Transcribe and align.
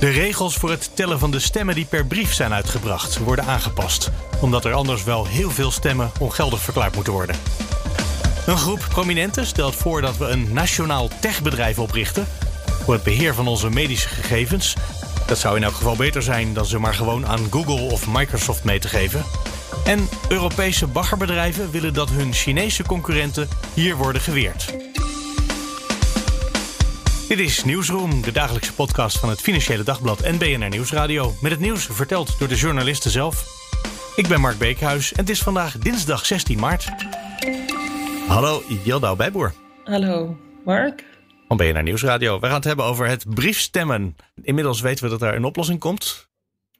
De 0.00 0.08
regels 0.08 0.56
voor 0.56 0.70
het 0.70 0.90
tellen 0.94 1.18
van 1.18 1.30
de 1.30 1.38
stemmen 1.38 1.74
die 1.74 1.84
per 1.84 2.06
brief 2.06 2.34
zijn 2.34 2.52
uitgebracht 2.52 3.18
worden 3.18 3.44
aangepast, 3.44 4.10
omdat 4.40 4.64
er 4.64 4.72
anders 4.72 5.04
wel 5.04 5.26
heel 5.26 5.50
veel 5.50 5.70
stemmen 5.70 6.10
ongeldig 6.18 6.60
verklaard 6.60 6.94
moeten 6.94 7.12
worden. 7.12 7.36
Een 8.46 8.56
groep 8.56 8.86
prominenten 8.88 9.46
stelt 9.46 9.74
voor 9.74 10.00
dat 10.00 10.16
we 10.16 10.24
een 10.24 10.52
nationaal 10.52 11.08
techbedrijf 11.20 11.78
oprichten 11.78 12.26
voor 12.84 12.94
het 12.94 13.02
beheer 13.02 13.34
van 13.34 13.46
onze 13.48 13.70
medische 13.70 14.08
gegevens. 14.08 14.74
Dat 15.26 15.38
zou 15.38 15.56
in 15.56 15.62
elk 15.62 15.74
geval 15.74 15.96
beter 15.96 16.22
zijn 16.22 16.54
dan 16.54 16.66
ze 16.66 16.78
maar 16.78 16.94
gewoon 16.94 17.26
aan 17.26 17.50
Google 17.50 17.92
of 17.92 18.06
Microsoft 18.08 18.64
mee 18.64 18.78
te 18.78 18.88
geven. 18.88 19.24
En 19.84 20.08
Europese 20.28 20.86
baggerbedrijven 20.86 21.70
willen 21.70 21.94
dat 21.94 22.10
hun 22.10 22.32
Chinese 22.32 22.82
concurrenten 22.82 23.48
hier 23.74 23.96
worden 23.96 24.22
geweerd. 24.22 24.74
Dit 27.30 27.38
is 27.38 27.64
Nieuwsroom, 27.64 28.22
de 28.22 28.32
dagelijkse 28.32 28.74
podcast 28.74 29.18
van 29.18 29.28
het 29.28 29.40
Financiële 29.40 29.82
Dagblad 29.82 30.20
en 30.20 30.38
BNR 30.38 30.68
Nieuwsradio. 30.68 31.34
Met 31.40 31.50
het 31.50 31.60
nieuws 31.60 31.86
verteld 31.86 32.38
door 32.38 32.48
de 32.48 32.54
journalisten 32.54 33.10
zelf. 33.10 33.44
Ik 34.16 34.28
ben 34.28 34.40
Mark 34.40 34.58
Beekhuis 34.58 35.12
en 35.12 35.20
het 35.20 35.30
is 35.30 35.42
vandaag 35.42 35.78
dinsdag 35.78 36.26
16 36.26 36.58
maart. 36.58 36.88
Hallo, 38.26 38.62
Jildau 38.84 39.16
Bijboer. 39.16 39.52
Hallo, 39.84 40.36
Mark. 40.64 41.04
Van 41.48 41.56
BNR 41.56 41.82
Nieuwsradio. 41.82 42.40
We 42.40 42.46
gaan 42.46 42.54
het 42.54 42.64
hebben 42.64 42.84
over 42.84 43.06
het 43.06 43.34
briefstemmen. 43.34 44.16
Inmiddels 44.42 44.80
weten 44.80 45.04
we 45.04 45.10
dat 45.10 45.22
er 45.22 45.34
een 45.34 45.44
oplossing 45.44 45.78
komt. 45.78 46.29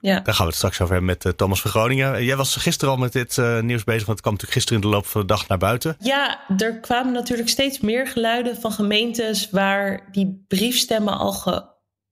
Ja. 0.01 0.20
Daar 0.20 0.34
gaan 0.34 0.45
we 0.45 0.51
het 0.51 0.55
straks 0.55 0.81
over 0.81 0.95
hebben 0.95 1.11
met 1.11 1.25
uh, 1.25 1.33
Thomas 1.33 1.61
van 1.61 1.70
Groningen. 1.70 2.25
Jij 2.25 2.37
was 2.37 2.56
gisteren 2.56 2.95
al 2.95 3.01
met 3.01 3.12
dit 3.12 3.37
uh, 3.37 3.61
nieuws 3.61 3.84
bezig, 3.84 4.06
want 4.06 4.19
het 4.19 4.20
kwam 4.20 4.33
natuurlijk 4.33 4.53
gisteren 4.53 4.83
in 4.83 4.89
de 4.89 4.95
loop 4.95 5.06
van 5.06 5.20
de 5.20 5.27
dag 5.27 5.48
naar 5.48 5.59
buiten. 5.59 5.97
Ja, 5.98 6.41
er 6.56 6.81
kwamen 6.81 7.12
natuurlijk 7.12 7.48
steeds 7.48 7.81
meer 7.81 8.06
geluiden 8.06 8.56
van 8.56 8.73
gemeentes 8.73 9.51
waar 9.51 10.09
die 10.12 10.45
briefstemmen 10.48 11.19
al 11.19 11.33
ge, 11.33 11.65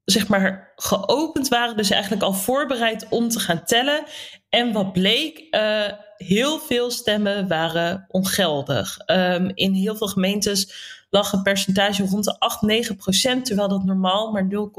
zeg 0.04 0.28
maar, 0.28 0.72
geopend 0.76 1.48
waren. 1.48 1.76
Dus 1.76 1.90
eigenlijk 1.90 2.22
al 2.22 2.32
voorbereid 2.32 3.06
om 3.08 3.28
te 3.28 3.40
gaan 3.40 3.64
tellen. 3.64 4.04
En 4.48 4.72
wat 4.72 4.92
bleek, 4.92 5.46
uh, 5.50 5.82
heel 6.16 6.58
veel 6.58 6.90
stemmen 6.90 7.48
waren 7.48 8.04
ongeldig. 8.08 8.98
Um, 9.06 9.50
in 9.54 9.72
heel 9.72 9.96
veel 9.96 10.08
gemeentes 10.08 10.72
lag 11.10 11.32
een 11.32 11.42
percentage 11.42 12.06
rond 12.06 12.24
de 12.24 12.38
8, 12.38 12.62
9 12.62 12.96
procent, 12.96 13.44
terwijl 13.44 13.68
dat 13.68 13.84
normaal 13.84 14.32
maar 14.32 14.46
0, 14.46 14.70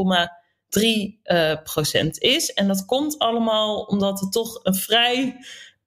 3 0.69 1.19
uh, 1.23 1.53
procent 1.63 2.19
is. 2.19 2.53
En 2.53 2.67
dat 2.67 2.85
komt 2.85 3.19
allemaal 3.19 3.81
omdat 3.81 4.19
het 4.19 4.31
toch 4.31 4.59
een 4.63 4.75
vrij 4.75 5.37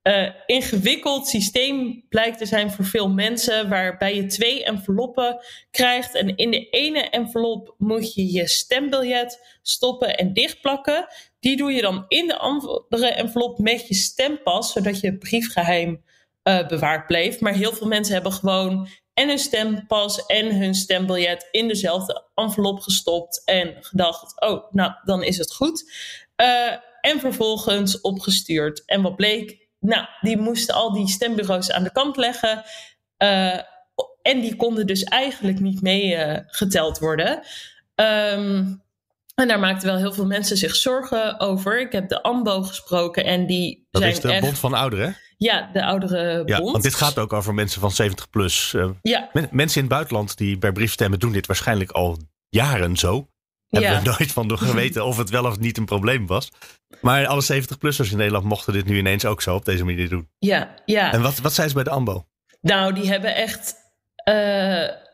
uh, 0.03 0.29
ingewikkeld 0.45 1.27
systeem 1.27 2.05
blijkt 2.09 2.37
te 2.37 2.45
zijn 2.45 2.71
voor 2.71 2.85
veel 2.85 3.09
mensen, 3.09 3.69
waarbij 3.69 4.15
je 4.15 4.25
twee 4.25 4.63
enveloppen 4.63 5.39
krijgt. 5.71 6.15
En 6.15 6.35
in 6.35 6.51
de 6.51 6.69
ene 6.69 7.09
envelop 7.09 7.75
moet 7.77 8.13
je 8.13 8.31
je 8.31 8.47
stembiljet 8.47 9.57
stoppen 9.61 10.17
en 10.17 10.33
dichtplakken. 10.33 11.07
Die 11.39 11.57
doe 11.57 11.71
je 11.71 11.81
dan 11.81 12.05
in 12.07 12.27
de 12.27 12.37
andere 12.37 13.07
envelop 13.07 13.57
met 13.57 13.87
je 13.87 13.93
stempas, 13.93 14.71
zodat 14.71 14.99
je 14.99 15.17
briefgeheim 15.17 16.03
uh, 16.43 16.67
bewaard 16.67 17.07
bleef. 17.07 17.39
Maar 17.39 17.53
heel 17.53 17.73
veel 17.73 17.87
mensen 17.87 18.13
hebben 18.13 18.31
gewoon 18.31 18.87
en 19.13 19.27
hun 19.27 19.39
stempas 19.39 20.25
en 20.25 20.55
hun 20.55 20.73
stembiljet 20.73 21.47
in 21.51 21.67
dezelfde 21.67 22.23
envelop 22.35 22.79
gestopt 22.79 23.41
en 23.45 23.75
gedacht: 23.79 24.41
oh, 24.41 24.71
nou, 24.71 24.93
dan 25.03 25.23
is 25.23 25.37
het 25.37 25.53
goed. 25.53 25.91
Uh, 26.41 26.71
en 27.01 27.19
vervolgens 27.19 28.01
opgestuurd. 28.01 28.85
En 28.85 29.01
wat 29.01 29.15
bleek? 29.15 29.67
Nou, 29.79 30.05
die 30.21 30.37
moesten 30.37 30.75
al 30.75 30.93
die 30.93 31.07
stembureaus 31.07 31.71
aan 31.71 31.83
de 31.83 31.91
kant 31.91 32.17
leggen. 32.17 32.63
Uh, 33.17 33.59
en 34.21 34.41
die 34.41 34.55
konden 34.55 34.87
dus 34.87 35.03
eigenlijk 35.03 35.59
niet 35.59 35.81
meegeteld 35.81 36.95
uh, 36.95 37.01
worden. 37.01 37.43
Um, 37.95 38.82
en 39.35 39.47
daar 39.47 39.59
maakten 39.59 39.87
wel 39.87 39.97
heel 39.97 40.13
veel 40.13 40.25
mensen 40.25 40.57
zich 40.57 40.75
zorgen 40.75 41.39
over. 41.39 41.79
Ik 41.81 41.91
heb 41.91 42.09
de 42.09 42.23
AMBO 42.23 42.61
gesproken 42.63 43.25
en 43.25 43.45
die 43.47 43.87
dat 43.91 44.01
zijn 44.01 44.13
is 44.13 44.19
de 44.19 44.31
echt... 44.31 44.41
Bond 44.41 44.59
van 44.59 44.73
Ouderen, 44.73 45.17
Ja, 45.37 45.69
de 45.73 45.83
oudere 45.83 46.43
ja, 46.45 46.57
bond. 46.57 46.71
want 46.71 46.83
dit 46.83 46.95
gaat 46.95 47.19
ook 47.19 47.33
over 47.33 47.53
mensen 47.53 47.81
van 47.81 47.91
70 47.91 48.29
plus. 48.29 48.73
Uh, 48.75 48.89
ja. 49.01 49.29
men, 49.33 49.47
mensen 49.51 49.77
in 49.77 49.83
het 49.85 49.93
buitenland 49.93 50.37
die 50.37 50.57
bij 50.57 50.71
briefstemmen 50.71 51.19
doen 51.19 51.31
dit 51.31 51.47
waarschijnlijk 51.47 51.91
al 51.91 52.17
jaren 52.49 52.97
zo. 52.97 53.27
Hebben 53.67 53.91
Ja. 53.91 54.01
we 54.01 54.09
nooit 54.09 54.31
van 54.31 54.57
geweten 54.57 55.05
of 55.05 55.17
het 55.17 55.29
wel 55.29 55.45
of 55.45 55.59
niet 55.59 55.77
een 55.77 55.85
probleem 55.85 56.27
was. 56.27 56.49
Maar 57.01 57.27
alle 57.27 57.43
70-plussers 57.43 58.11
in 58.11 58.17
Nederland 58.17 58.45
mochten 58.45 58.73
dit 58.73 58.85
nu 58.85 58.97
ineens 58.97 59.25
ook 59.25 59.41
zo 59.41 59.55
op 59.55 59.65
deze 59.65 59.85
manier 59.85 60.09
doen. 60.09 60.29
Ja, 60.39 60.73
ja. 60.85 61.11
En 61.13 61.21
wat, 61.21 61.37
wat 61.39 61.53
zei 61.53 61.67
ze 61.67 61.73
bij 61.73 61.83
de 61.83 61.89
AMBO? 61.89 62.25
Nou, 62.61 62.93
die 62.93 63.07
hebben 63.07 63.35
echt. 63.35 63.73
Uh, 64.29 64.33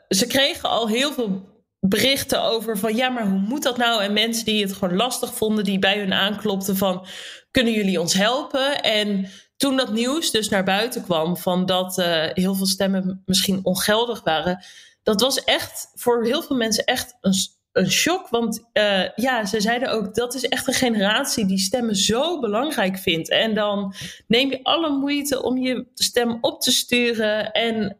ze 0.09 0.25
kregen 0.27 0.69
al 0.69 0.87
heel 0.87 1.13
veel 1.13 1.58
berichten 1.79 2.43
over 2.43 2.77
van 2.77 2.95
ja, 2.95 3.09
maar 3.09 3.27
hoe 3.27 3.39
moet 3.39 3.63
dat 3.63 3.77
nou? 3.77 4.03
En 4.03 4.13
mensen 4.13 4.45
die 4.45 4.63
het 4.63 4.73
gewoon 4.73 4.95
lastig 4.95 5.33
vonden, 5.33 5.63
die 5.63 5.79
bij 5.79 5.99
hun 5.99 6.13
aanklopten 6.13 6.77
van 6.77 7.05
kunnen 7.51 7.73
jullie 7.73 7.99
ons 7.99 8.13
helpen? 8.13 8.81
En 8.81 9.29
toen 9.57 9.77
dat 9.77 9.93
nieuws 9.93 10.31
dus 10.31 10.49
naar 10.49 10.63
buiten 10.63 11.03
kwam 11.03 11.37
van 11.37 11.65
dat 11.65 11.97
uh, 11.97 12.25
heel 12.33 12.55
veel 12.55 12.67
stemmen 12.67 13.21
misschien 13.25 13.59
ongeldig 13.63 14.23
waren, 14.23 14.63
dat 15.03 15.21
was 15.21 15.43
echt 15.43 15.91
voor 15.93 16.25
heel 16.25 16.41
veel 16.41 16.55
mensen 16.55 16.83
echt 16.83 17.17
een, 17.21 17.33
een 17.71 17.91
shock. 17.91 18.29
Want 18.29 18.69
uh, 18.73 19.09
ja, 19.15 19.45
ze 19.45 19.61
zeiden 19.61 19.91
ook 19.91 20.15
dat 20.15 20.33
is 20.33 20.45
echt 20.45 20.67
een 20.67 20.73
generatie 20.73 21.45
die 21.45 21.59
stemmen 21.59 21.95
zo 21.95 22.39
belangrijk 22.39 22.97
vindt. 22.97 23.29
En 23.29 23.55
dan 23.55 23.93
neem 24.27 24.49
je 24.49 24.63
alle 24.63 24.89
moeite 24.89 25.43
om 25.43 25.57
je 25.57 25.87
stem 25.93 26.37
op 26.41 26.61
te 26.61 26.71
sturen 26.71 27.51
en 27.51 27.97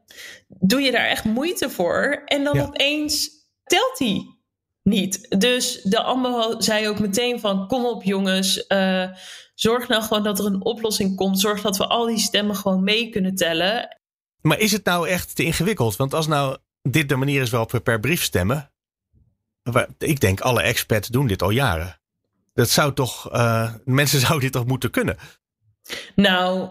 doe 0.47 0.81
je 0.81 0.91
daar 0.91 1.07
echt 1.07 1.23
moeite 1.23 1.69
voor. 1.69 2.21
En 2.25 2.43
dan 2.43 2.55
ja. 2.55 2.63
opeens 2.63 3.38
telt 3.69 3.99
hij 3.99 4.39
niet. 4.83 5.39
Dus 5.39 5.81
de 5.81 6.01
AMBO 6.01 6.59
zei 6.59 6.87
ook 6.87 6.99
meteen 6.99 7.39
van 7.39 7.67
kom 7.67 7.85
op 7.85 8.03
jongens, 8.03 8.65
uh, 8.67 9.07
zorg 9.55 9.87
nou 9.87 10.03
gewoon 10.03 10.23
dat 10.23 10.39
er 10.39 10.45
een 10.45 10.63
oplossing 10.65 11.15
komt. 11.15 11.39
Zorg 11.39 11.61
dat 11.61 11.77
we 11.77 11.87
al 11.87 12.05
die 12.05 12.19
stemmen 12.19 12.55
gewoon 12.55 12.83
mee 12.83 13.09
kunnen 13.09 13.35
tellen. 13.35 13.97
Maar 14.41 14.59
is 14.59 14.71
het 14.71 14.85
nou 14.85 15.07
echt 15.07 15.35
te 15.35 15.43
ingewikkeld? 15.43 15.95
Want 15.95 16.13
als 16.13 16.27
nou 16.27 16.57
dit 16.81 17.09
de 17.09 17.15
manier 17.15 17.41
is 17.41 17.49
waarop 17.49 17.71
we 17.71 17.79
per 17.79 17.99
brief 17.99 18.23
stemmen. 18.23 18.71
Ik 19.97 20.19
denk 20.19 20.41
alle 20.41 20.61
experts 20.61 21.07
doen 21.07 21.27
dit 21.27 21.41
al 21.41 21.49
jaren. 21.49 21.99
Dat 22.53 22.69
zou 22.69 22.93
toch, 22.93 23.33
uh, 23.33 23.73
mensen 23.85 24.19
zouden 24.25 24.41
dit 24.41 24.51
toch 24.51 24.65
moeten 24.65 24.91
kunnen? 24.91 25.17
Nou, 26.15 26.69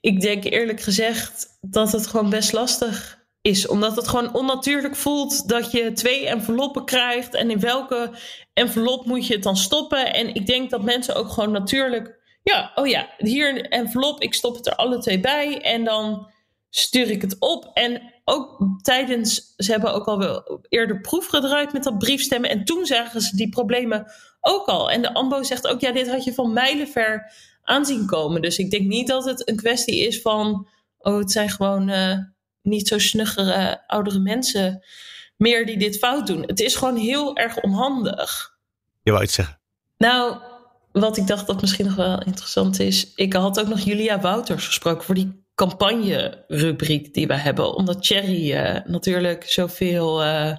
ik 0.00 0.20
denk 0.20 0.44
eerlijk 0.44 0.80
gezegd 0.80 1.58
dat 1.60 1.92
het 1.92 2.06
gewoon 2.06 2.30
best 2.30 2.52
lastig 2.52 3.17
is. 3.48 3.66
Omdat 3.66 3.96
het 3.96 4.08
gewoon 4.08 4.34
onnatuurlijk 4.34 4.96
voelt 4.96 5.48
dat 5.48 5.70
je 5.70 5.92
twee 5.92 6.26
enveloppen 6.26 6.84
krijgt. 6.84 7.34
En 7.34 7.50
in 7.50 7.60
welke 7.60 8.10
envelop 8.52 9.06
moet 9.06 9.26
je 9.26 9.34
het 9.34 9.42
dan 9.42 9.56
stoppen? 9.56 10.14
En 10.14 10.34
ik 10.34 10.46
denk 10.46 10.70
dat 10.70 10.82
mensen 10.82 11.14
ook 11.14 11.28
gewoon 11.28 11.50
natuurlijk. 11.50 12.18
Ja, 12.42 12.72
oh 12.74 12.86
ja, 12.86 13.08
hier 13.18 13.48
een 13.48 13.68
envelop. 13.68 14.22
Ik 14.22 14.34
stop 14.34 14.56
het 14.56 14.66
er 14.66 14.74
alle 14.74 14.98
twee 14.98 15.20
bij. 15.20 15.60
En 15.60 15.84
dan 15.84 16.30
stuur 16.70 17.10
ik 17.10 17.22
het 17.22 17.36
op. 17.38 17.70
En 17.74 18.14
ook 18.24 18.58
tijdens. 18.82 19.54
Ze 19.56 19.70
hebben 19.70 19.94
ook 19.94 20.06
al 20.06 20.18
wel 20.18 20.60
eerder 20.68 21.00
proef 21.00 21.26
gedraaid 21.26 21.72
met 21.72 21.84
dat 21.84 21.98
briefstemmen. 21.98 22.50
En 22.50 22.64
toen 22.64 22.86
zagen 22.86 23.20
ze 23.20 23.36
die 23.36 23.48
problemen 23.48 24.12
ook 24.40 24.66
al. 24.66 24.90
En 24.90 25.02
de 25.02 25.14
AMBO 25.14 25.42
zegt 25.42 25.66
ook: 25.66 25.80
ja, 25.80 25.92
dit 25.92 26.10
had 26.10 26.24
je 26.24 26.34
van 26.34 26.52
mijlenver 26.52 27.32
aanzien 27.62 28.06
komen. 28.06 28.42
Dus 28.42 28.58
ik 28.58 28.70
denk 28.70 28.86
niet 28.86 29.08
dat 29.08 29.24
het 29.24 29.48
een 29.48 29.56
kwestie 29.56 30.06
is 30.06 30.20
van. 30.20 30.68
Oh, 30.98 31.18
het 31.18 31.32
zijn 31.32 31.50
gewoon. 31.50 31.88
Uh, 31.88 32.18
niet 32.62 32.88
zo 32.88 32.98
snuggere 32.98 33.82
oudere 33.86 34.18
mensen 34.18 34.84
meer 35.36 35.66
die 35.66 35.78
dit 35.78 35.98
fout 35.98 36.26
doen. 36.26 36.42
Het 36.42 36.60
is 36.60 36.76
gewoon 36.76 36.96
heel 36.96 37.36
erg 37.36 37.60
onhandig. 37.60 38.56
Je 39.02 39.10
wou 39.10 39.24
iets 39.24 39.34
zeggen? 39.34 39.58
Nou, 39.98 40.36
wat 40.92 41.16
ik 41.16 41.26
dacht 41.26 41.46
dat 41.46 41.60
misschien 41.60 41.86
nog 41.86 41.94
wel 41.94 42.22
interessant 42.22 42.78
is. 42.78 43.12
Ik 43.14 43.32
had 43.32 43.60
ook 43.60 43.68
nog 43.68 43.80
Julia 43.80 44.20
Wouters 44.20 44.66
gesproken 44.66 45.04
voor 45.04 45.14
die 45.14 45.46
campagne-rubriek 45.54 47.14
die 47.14 47.26
we 47.26 47.34
hebben. 47.34 47.74
Omdat 47.74 48.02
Thierry 48.02 48.52
uh, 48.52 48.80
natuurlijk 48.84 49.44
zoveel 49.44 50.24
uh, 50.24 50.56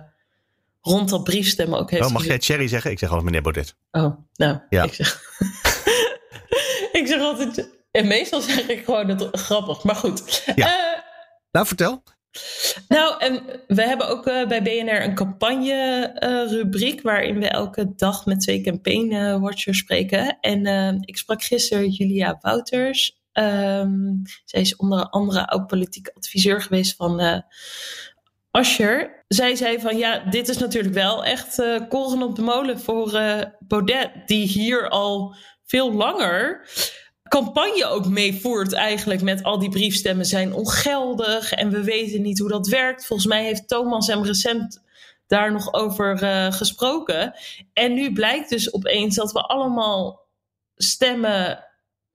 rond 0.82 1.10
dat 1.10 1.24
briefstemmen 1.24 1.80
ook 1.80 1.92
heeft. 1.92 2.06
Oh, 2.06 2.12
mag 2.12 2.26
jij 2.26 2.38
Thierry 2.38 2.68
zeggen? 2.68 2.92
Ik 2.92 3.00
zeg 3.00 3.10
altijd 3.10 3.26
meneer 3.26 3.42
Baudet. 3.42 3.76
Oh, 3.92 4.18
nou. 4.34 4.60
Ja. 4.70 4.84
Ik 4.84 4.94
zeg, 4.94 5.22
ik 7.00 7.04
zeg 7.08 7.22
altijd... 7.22 7.78
En 7.92 8.08
meestal 8.08 8.42
zeg 8.42 8.68
ik 8.68 8.86
gewoon 8.86 9.08
het 9.08 9.28
grappig. 9.32 9.84
Maar 9.84 9.96
goed. 9.96 10.44
Ja. 10.56 10.68
Uh, 10.68 11.09
nou, 11.52 11.68
vertel. 11.68 12.04
Nou, 12.88 13.20
en 13.20 13.62
we 13.68 13.82
hebben 13.82 14.08
ook 14.08 14.28
uh, 14.28 14.48
bij 14.48 14.62
BNR 14.62 15.04
een 15.04 15.16
campagne-rubriek. 15.16 16.98
Uh, 16.98 17.04
waarin 17.04 17.40
we 17.40 17.48
elke 17.48 17.94
dag 17.96 18.26
met 18.26 18.40
twee 18.40 18.62
campaign-watchers 18.62 19.78
spreken. 19.78 20.38
En 20.40 21.02
ik 21.02 21.18
sprak 21.18 21.44
gisteren 21.44 21.90
Julia 21.90 22.38
Wouters. 22.42 23.18
Um, 23.34 24.22
zij 24.46 24.62
is 24.62 24.76
onder 24.76 25.10
andere 25.10 25.52
ook 25.52 25.68
politiek 25.68 26.08
adviseur 26.14 26.62
geweest 26.62 26.96
van 26.96 27.44
Ascher. 28.52 29.24
Zij 29.28 29.56
zei 29.56 29.80
van 29.80 29.98
ja, 29.98 30.20
dit 30.20 30.50
is 30.50 30.58
natuurlijk 30.58 30.94
wel 30.94 31.26
echt 31.26 31.56
koren 31.90 32.22
op 32.22 32.36
de 32.36 32.42
molen 32.42 32.80
voor 32.80 33.12
Baudet, 33.60 34.12
die 34.26 34.48
hier 34.48 34.90
al 34.90 35.36
veel 35.66 35.94
langer 35.94 36.68
campagne 37.30 37.86
ook 37.86 38.08
meevoert 38.08 38.74
eigenlijk 38.74 39.22
met 39.22 39.44
al 39.44 39.60
die 39.60 39.70
briefstemmen 39.70 40.26
zijn 40.26 40.54
ongeldig 40.54 41.52
en 41.52 41.70
we 41.70 41.84
weten 41.84 42.22
niet 42.22 42.40
hoe 42.40 42.50
dat 42.50 42.68
werkt. 42.68 43.06
Volgens 43.06 43.28
mij 43.28 43.44
heeft 43.44 43.68
Thomas 43.68 44.08
hem 44.08 44.24
recent 44.24 44.82
daar 45.28 45.52
nog 45.52 45.74
over 45.74 46.24
uh, 46.24 46.52
gesproken. 46.52 47.34
En 47.74 47.94
nu 47.94 48.14
blijkt 48.14 48.50
dus 48.50 48.74
opeens 48.74 49.16
dat 49.16 49.32
we 49.32 49.42
allemaal 49.42 50.28
stemmen 50.76 51.66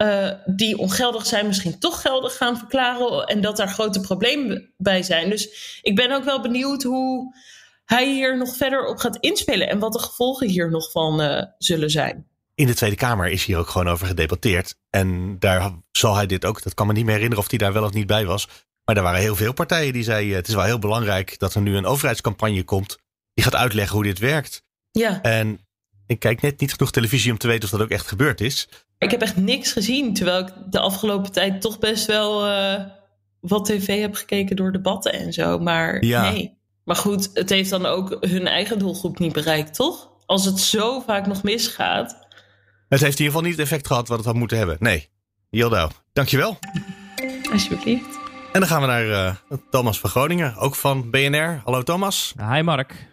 uh, 0.03 0.31
die 0.47 0.79
ongeldig 0.79 1.27
zijn, 1.27 1.47
misschien 1.47 1.79
toch 1.79 2.01
geldig 2.01 2.37
gaan 2.37 2.59
verklaren. 2.59 3.27
En 3.27 3.41
dat 3.41 3.57
daar 3.57 3.69
grote 3.69 4.01
problemen 4.01 4.73
bij 4.77 5.03
zijn. 5.03 5.31
Dus 5.31 5.79
ik 5.83 5.97
ben 5.97 6.13
ook 6.13 6.25
wel 6.25 6.41
benieuwd 6.41 6.83
hoe 6.83 7.37
hij 7.85 8.13
hier 8.13 8.37
nog 8.37 8.57
verder 8.57 8.87
op 8.87 8.97
gaat 8.97 9.17
inspelen. 9.17 9.69
En 9.69 9.79
wat 9.79 9.93
de 9.93 9.99
gevolgen 9.99 10.49
hier 10.49 10.71
nog 10.71 10.91
van 10.91 11.21
uh, 11.21 11.43
zullen 11.59 11.91
zijn. 11.91 12.29
In 12.55 12.67
de 12.67 12.75
Tweede 12.75 12.97
Kamer 12.97 13.29
is 13.29 13.45
hier 13.45 13.59
ook 13.59 13.69
gewoon 13.69 13.89
over 13.89 14.07
gedebatteerd. 14.07 14.77
En 14.91 15.39
daar 15.39 15.73
zal 15.93 16.15
hij 16.15 16.27
dit 16.27 16.45
ook, 16.45 16.63
dat 16.63 16.75
kan 16.75 16.87
me 16.87 16.93
niet 16.93 17.05
meer 17.05 17.15
herinneren 17.15 17.45
of 17.45 17.51
hij 17.51 17.59
daar 17.59 17.73
wel 17.73 17.85
of 17.85 17.93
niet 17.93 18.07
bij 18.07 18.27
was. 18.27 18.49
Maar 18.85 18.97
er 18.97 19.03
waren 19.03 19.21
heel 19.21 19.37
veel 19.37 19.53
partijen 19.53 19.93
die 19.93 20.03
zeiden: 20.03 20.37
het 20.37 20.49
is 20.49 20.55
wel 20.55 20.65
heel 20.65 20.79
belangrijk 20.79 21.39
dat 21.39 21.55
er 21.55 21.61
nu 21.61 21.77
een 21.77 21.87
overheidscampagne 21.87 22.63
komt. 22.63 22.99
Die 23.35 23.45
gaat 23.45 23.55
uitleggen 23.55 23.95
hoe 23.95 24.05
dit 24.05 24.19
werkt. 24.19 24.63
Ja. 24.91 25.23
En 25.23 25.67
ik 26.07 26.19
kijk 26.19 26.41
net 26.41 26.61
niet 26.61 26.73
genoeg 26.73 26.91
televisie 26.91 27.33
om 27.33 27.39
te 27.39 27.47
weten 27.47 27.65
of 27.65 27.71
dat 27.71 27.83
ook 27.83 27.91
echt 27.91 28.07
gebeurd 28.07 28.41
is. 28.41 28.69
Ik 28.99 29.11
heb 29.11 29.21
echt 29.21 29.37
niks 29.37 29.73
gezien, 29.73 30.15
terwijl 30.15 30.39
ik 30.39 30.53
de 30.71 30.81
afgelopen 30.81 31.33
tijd 31.33 31.61
toch 31.61 31.79
best 31.79 32.07
wel 32.07 32.49
uh, 32.49 32.85
wat 33.41 33.65
tv 33.65 34.01
heb 34.01 34.15
gekeken 34.15 34.57
door 34.57 34.73
debatten 34.73 35.13
en 35.13 35.33
zo. 35.33 35.59
Maar 35.59 36.05
ja. 36.05 36.31
nee. 36.31 36.59
Maar 36.85 36.97
goed, 36.97 37.31
het 37.35 37.51
heeft 37.51 37.71
dan 37.71 37.87
ook 37.87 38.17
hun 38.21 38.47
eigen 38.47 38.79
doelgroep 38.79 39.19
niet 39.19 39.33
bereikt, 39.33 39.75
toch? 39.75 40.11
Als 40.27 40.45
het 40.45 40.61
zo 40.61 41.01
vaak 41.01 41.27
nog 41.27 41.43
misgaat. 41.43 42.24
Het 42.89 43.01
heeft 43.01 43.19
in 43.19 43.25
ieder 43.25 43.27
geval 43.27 43.43
niet 43.43 43.53
het 43.53 43.61
effect 43.61 43.87
gehad 43.87 44.09
wat 44.09 44.17
het 44.17 44.27
had 44.27 44.35
moeten 44.35 44.57
hebben. 44.57 44.77
Nee. 44.81 45.09
Jildau, 45.51 45.91
dankjewel. 46.13 46.59
Alsjeblieft. 47.53 48.19
En 48.53 48.61
dan 48.61 48.69
gaan 48.69 48.81
we 48.81 48.87
naar 48.87 49.07
uh, 49.07 49.35
Thomas 49.71 50.01
van 50.01 50.11
Groningen, 50.11 50.57
ook 50.57 50.75
van 50.75 51.11
BNR. 51.11 51.61
Hallo 51.65 51.83
Thomas. 51.83 52.35
Hi 52.51 52.63
Mark. 52.63 53.07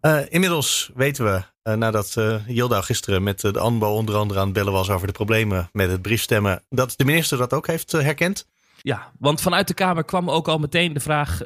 Uh, 0.00 0.20
inmiddels 0.28 0.90
weten 0.94 1.24
we, 1.24 1.42
uh, 1.70 1.74
nadat 1.76 2.14
uh, 2.18 2.48
Yilda 2.48 2.80
gisteren 2.80 3.22
met 3.22 3.40
de 3.40 3.58
ANBO 3.58 3.94
onder 3.94 4.16
andere 4.16 4.40
aan 4.40 4.44
het 4.44 4.54
bellen 4.54 4.72
was 4.72 4.90
over 4.90 5.06
de 5.06 5.12
problemen 5.12 5.68
met 5.72 5.90
het 5.90 6.02
briefstemmen, 6.02 6.64
dat 6.68 6.94
de 6.96 7.04
minister 7.04 7.38
dat 7.38 7.52
ook 7.52 7.66
heeft 7.66 7.92
herkend. 7.92 8.46
Ja, 8.88 9.12
want 9.18 9.40
vanuit 9.40 9.68
de 9.68 9.74
Kamer 9.74 10.04
kwam 10.04 10.30
ook 10.30 10.48
al 10.48 10.58
meteen 10.58 10.92
de 10.92 11.00
vraag: 11.00 11.40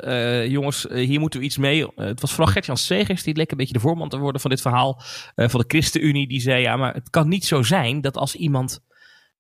jongens, 0.49 0.87
hier 0.91 1.21
moeten 1.21 1.41
we 1.41 1.47
iets 1.47 1.57
mee. 1.57 1.87
het 1.95 2.21
was 2.21 2.31
vooral 2.31 2.53
Gertjan 2.53 2.77
Segers 2.77 3.23
die 3.23 3.37
leek 3.37 3.51
een 3.51 3.57
beetje 3.57 3.73
de 3.73 3.81
voorman 3.81 4.09
te 4.09 4.19
worden 4.19 4.41
van 4.41 4.51
dit 4.51 4.61
verhaal 4.61 5.03
van 5.35 5.61
de 5.61 5.65
ChristenUnie. 5.67 6.29
Die 6.29 6.41
zei: 6.41 6.63
ja, 6.63 6.77
maar 6.77 6.95
het 6.95 7.11
kan 7.11 7.29
niet 7.29 7.45
zo 7.45 7.63
zijn 7.63 8.01
dat 8.01 8.17
als 8.17 8.35
iemand 8.35 8.81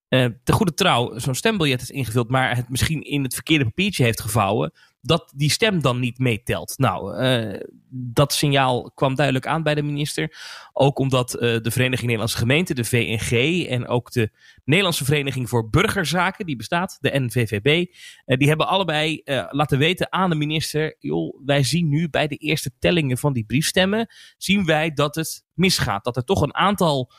te 0.08 0.52
goede 0.52 0.74
trouw 0.74 1.18
zo'n 1.18 1.34
stembiljet 1.34 1.82
is 1.82 1.90
ingevuld, 1.90 2.28
maar 2.28 2.56
het 2.56 2.68
misschien 2.68 3.02
in 3.02 3.22
het 3.22 3.34
verkeerde 3.34 3.64
papiertje 3.64 4.04
heeft 4.04 4.20
gevouwen, 4.20 4.72
dat 5.04 5.32
die 5.36 5.50
stem 5.50 5.80
dan 5.80 6.00
niet 6.00 6.18
meetelt. 6.18 6.74
Nou, 6.78 7.22
uh, 7.22 7.60
dat 7.90 8.32
signaal 8.32 8.90
kwam 8.94 9.14
duidelijk 9.14 9.46
aan 9.46 9.62
bij 9.62 9.74
de 9.74 9.82
minister. 9.82 10.36
Ook 10.72 10.98
omdat 10.98 11.34
uh, 11.34 11.40
de 11.40 11.70
Vereniging 11.70 12.02
Nederlandse 12.02 12.36
Gemeenten, 12.36 12.74
de 12.74 12.84
VNG, 12.84 13.66
en 13.66 13.88
ook 13.88 14.12
de 14.12 14.30
Nederlandse 14.64 15.04
Vereniging 15.04 15.48
voor 15.48 15.70
Burgerzaken, 15.70 16.46
die 16.46 16.56
bestaat, 16.56 16.98
de 17.00 17.20
NVVB, 17.20 17.66
uh, 17.66 18.36
die 18.36 18.48
hebben 18.48 18.68
allebei 18.68 19.22
laten 19.50 19.78
weten 19.78 20.12
aan 20.12 20.30
de 20.30 20.36
minister: 20.36 20.96
joh, 20.98 21.40
wij 21.44 21.62
zien 21.62 21.88
nu 21.88 22.10
bij 22.10 22.26
de 22.26 22.36
eerste 22.36 22.70
tellingen 22.78 23.18
van 23.18 23.32
die 23.32 23.44
briefstemmen, 23.44 24.08
zien 24.36 24.64
wij 24.64 24.92
dat 24.92 25.14
het 25.14 25.44
misgaat. 25.54 26.04
Dat 26.04 26.16
er 26.16 26.24
toch 26.24 26.42
een 26.42 26.54
aantal, 26.54 27.12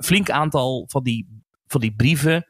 flink 0.00 0.30
aantal 0.30 0.84
van 0.88 1.02
die, 1.02 1.42
van 1.66 1.80
die 1.80 1.94
brieven 1.94 2.46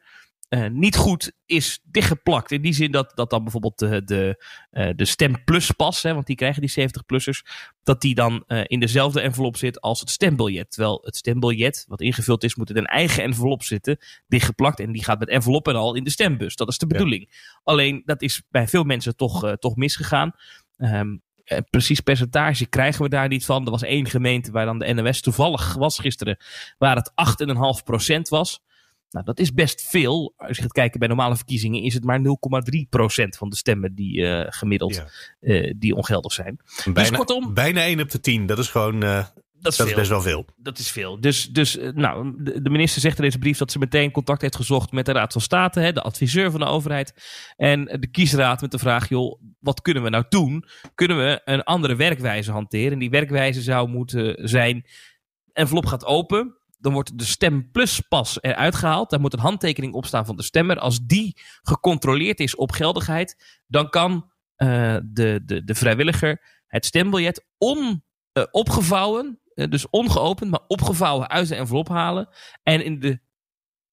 uh, 0.55 0.67
niet 0.71 0.97
goed 0.97 1.33
is 1.47 1.81
dichtgeplakt. 1.83 2.53
In 2.53 2.63
die 2.63 2.73
zin 2.73 2.91
dat, 2.91 3.13
dat 3.15 3.31
dan 3.31 3.43
bijvoorbeeld 3.43 3.79
de, 3.79 4.05
de, 4.05 4.45
uh, 4.73 4.91
de 4.97 5.05
Stem 5.05 5.45
Plus 5.45 5.71
pas, 5.71 6.03
hè, 6.03 6.15
want 6.15 6.27
die 6.27 6.37
krijgen 6.37 6.63
die 6.63 6.89
70-plussers, 6.89 7.41
dat 7.83 8.01
die 8.01 8.15
dan 8.15 8.45
uh, 8.49 8.61
in 8.65 8.81
dezelfde 8.81 9.21
envelop 9.21 9.57
zit 9.57 9.81
als 9.81 10.01
het 10.01 10.11
stembiljet. 10.11 10.71
Terwijl 10.71 11.01
het 11.05 11.17
stembiljet, 11.17 11.85
wat 11.89 12.01
ingevuld 12.01 12.45
is, 12.45 12.55
moet 12.55 12.71
in 12.71 12.77
een 12.77 12.87
eigen 12.87 13.23
envelop 13.23 13.63
zitten, 13.63 13.99
dichtgeplakt. 14.27 14.81
En 14.81 14.93
die 14.93 15.05
gaat 15.05 15.19
met 15.19 15.29
envelop 15.29 15.69
en 15.69 15.77
al 15.77 15.95
in 15.95 16.05
de 16.05 16.11
stembus. 16.11 16.57
Dat 16.57 16.69
is 16.69 16.79
de 16.79 16.87
bedoeling. 16.87 17.27
Ja. 17.29 17.61
Alleen, 17.63 18.03
dat 18.05 18.23
is 18.23 18.43
bij 18.51 18.69
veel 18.69 18.85
mensen 18.85 19.17
toch, 19.17 19.57
toch 19.59 19.77
misgegaan. 19.77 20.33
Um, 20.79 21.23
uh, 21.45 21.59
precies 21.71 22.01
percentage 22.01 22.67
krijgen 22.67 23.03
we 23.03 23.09
daar 23.09 23.29
niet 23.29 23.45
van. 23.45 23.65
Er 23.65 23.71
was 23.71 23.83
één 23.83 24.07
gemeente 24.07 24.51
waar 24.51 24.67
dan 24.67 24.79
de 24.79 24.93
NOS 24.93 25.21
toevallig 25.21 25.75
was 25.75 25.99
gisteren, 25.99 26.37
waar 26.79 26.97
het 26.97 27.13
8,5% 28.17 28.21
was. 28.29 28.61
Nou, 29.15 29.27
dat 29.27 29.39
is 29.39 29.53
best 29.53 29.83
veel. 29.83 30.35
Als 30.37 30.57
je 30.57 30.63
gaat 30.63 30.73
kijken 30.73 30.99
bij 30.99 31.09
normale 31.09 31.37
verkiezingen, 31.37 31.83
is 31.83 31.95
het 31.95 32.05
maar 32.05 32.19
0,3% 32.19 32.25
van 33.29 33.49
de 33.49 33.57
stemmen 33.57 33.95
die 33.95 34.21
uh, 34.21 34.45
gemiddeld 34.49 34.95
ja. 34.95 35.07
uh, 35.41 35.75
die 35.77 35.95
ongeldig 35.95 36.33
zijn. 36.33 36.61
Bijna, 36.85 37.09
dus 37.09 37.11
kortom, 37.11 37.55
bijna 37.55 37.83
1 37.83 38.01
op 38.01 38.11
de 38.11 38.21
10. 38.21 38.47
Dat 38.47 38.59
is 38.59 38.69
gewoon. 38.69 39.05
Uh, 39.05 39.25
dat, 39.53 39.73
is, 39.73 39.79
dat 39.79 39.87
is, 39.87 39.95
best 39.95 40.09
wel 40.09 40.21
veel. 40.21 40.45
Dat 40.57 40.79
is 40.79 40.91
veel. 40.91 41.21
Dus, 41.21 41.49
dus 41.49 41.79
nou, 41.95 42.35
de, 42.39 42.63
de, 42.63 42.71
minister 42.71 43.01
zegt 43.01 43.17
in 43.17 43.25
deze 43.25 43.39
brief 43.39 43.59
dat 43.59 43.73
ze 43.73 43.79
meteen 43.79 44.11
contact 44.11 44.41
heeft 44.41 44.57
gezocht 44.57 44.93
met 44.93 45.07
de 45.07 45.13
Raad 45.13 45.33
van 45.33 45.41
State, 45.41 45.81
hè, 45.81 45.93
de 45.93 46.03
adviseur 46.03 46.51
van 46.51 46.61
de 46.61 46.67
overheid. 46.67 47.15
En 47.57 47.85
de 47.85 48.11
kiesraad 48.11 48.61
met 48.61 48.71
de 48.71 48.79
vraag: 48.79 49.09
joh, 49.09 49.41
wat 49.59 49.81
kunnen 49.81 50.03
we 50.03 50.09
nou 50.09 50.25
doen? 50.29 50.65
Kunnen 50.95 51.17
we 51.17 51.41
een 51.45 51.63
andere 51.63 51.97
werkwijze 51.97 52.53
hanteren? 52.53 52.93
En 52.93 52.99
die 52.99 53.11
werkwijze 53.11 53.63
zou 53.63 53.89
moeten 53.89 54.49
zijn: 54.49 54.87
envelop 55.53 55.87
gaat 55.87 56.05
open 56.05 56.57
dan 56.85 56.93
wordt 56.93 57.19
de 57.19 57.25
stem 57.25 57.71
plus 57.71 58.01
pas 58.01 58.39
eruit 58.41 58.75
gehaald. 58.75 59.11
Daar 59.11 59.21
moet 59.21 59.33
een 59.33 59.39
handtekening 59.39 59.95
op 59.95 60.07
staan 60.07 60.27
van 60.27 60.37
de 60.37 60.43
stemmer. 60.43 60.79
Als 60.79 61.01
die 61.07 61.37
gecontroleerd 61.63 62.41
is 62.41 62.57
op 62.57 62.73
geldigheid, 62.73 63.61
dan 63.67 63.89
kan 63.91 64.13
uh, 64.57 64.97
de, 65.05 65.41
de, 65.45 65.65
de 65.65 65.75
vrijwilliger 65.75 66.63
het 66.67 66.87
stembiljet 66.87 67.47
on, 67.59 68.05
uh, 68.33 68.45
opgevouwen, 68.51 69.41
uh, 69.55 69.71
dus 69.71 69.91
ongeopend, 69.91 70.51
maar 70.51 70.65
opgevouwen 70.67 71.29
uit 71.29 71.49
de 71.49 71.55
envelop 71.55 71.89
halen 71.89 72.29
en 72.63 72.85
in 72.85 73.01
de 73.01 73.21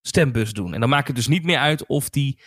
stembus 0.01 0.53
doen. 0.53 0.73
En 0.73 0.79
dan 0.79 0.89
maakt 0.89 1.07
het 1.07 1.15
dus 1.15 1.27
niet 1.27 1.43
meer 1.43 1.57
uit 1.57 1.85
of, 1.85 2.09
die 2.09 2.41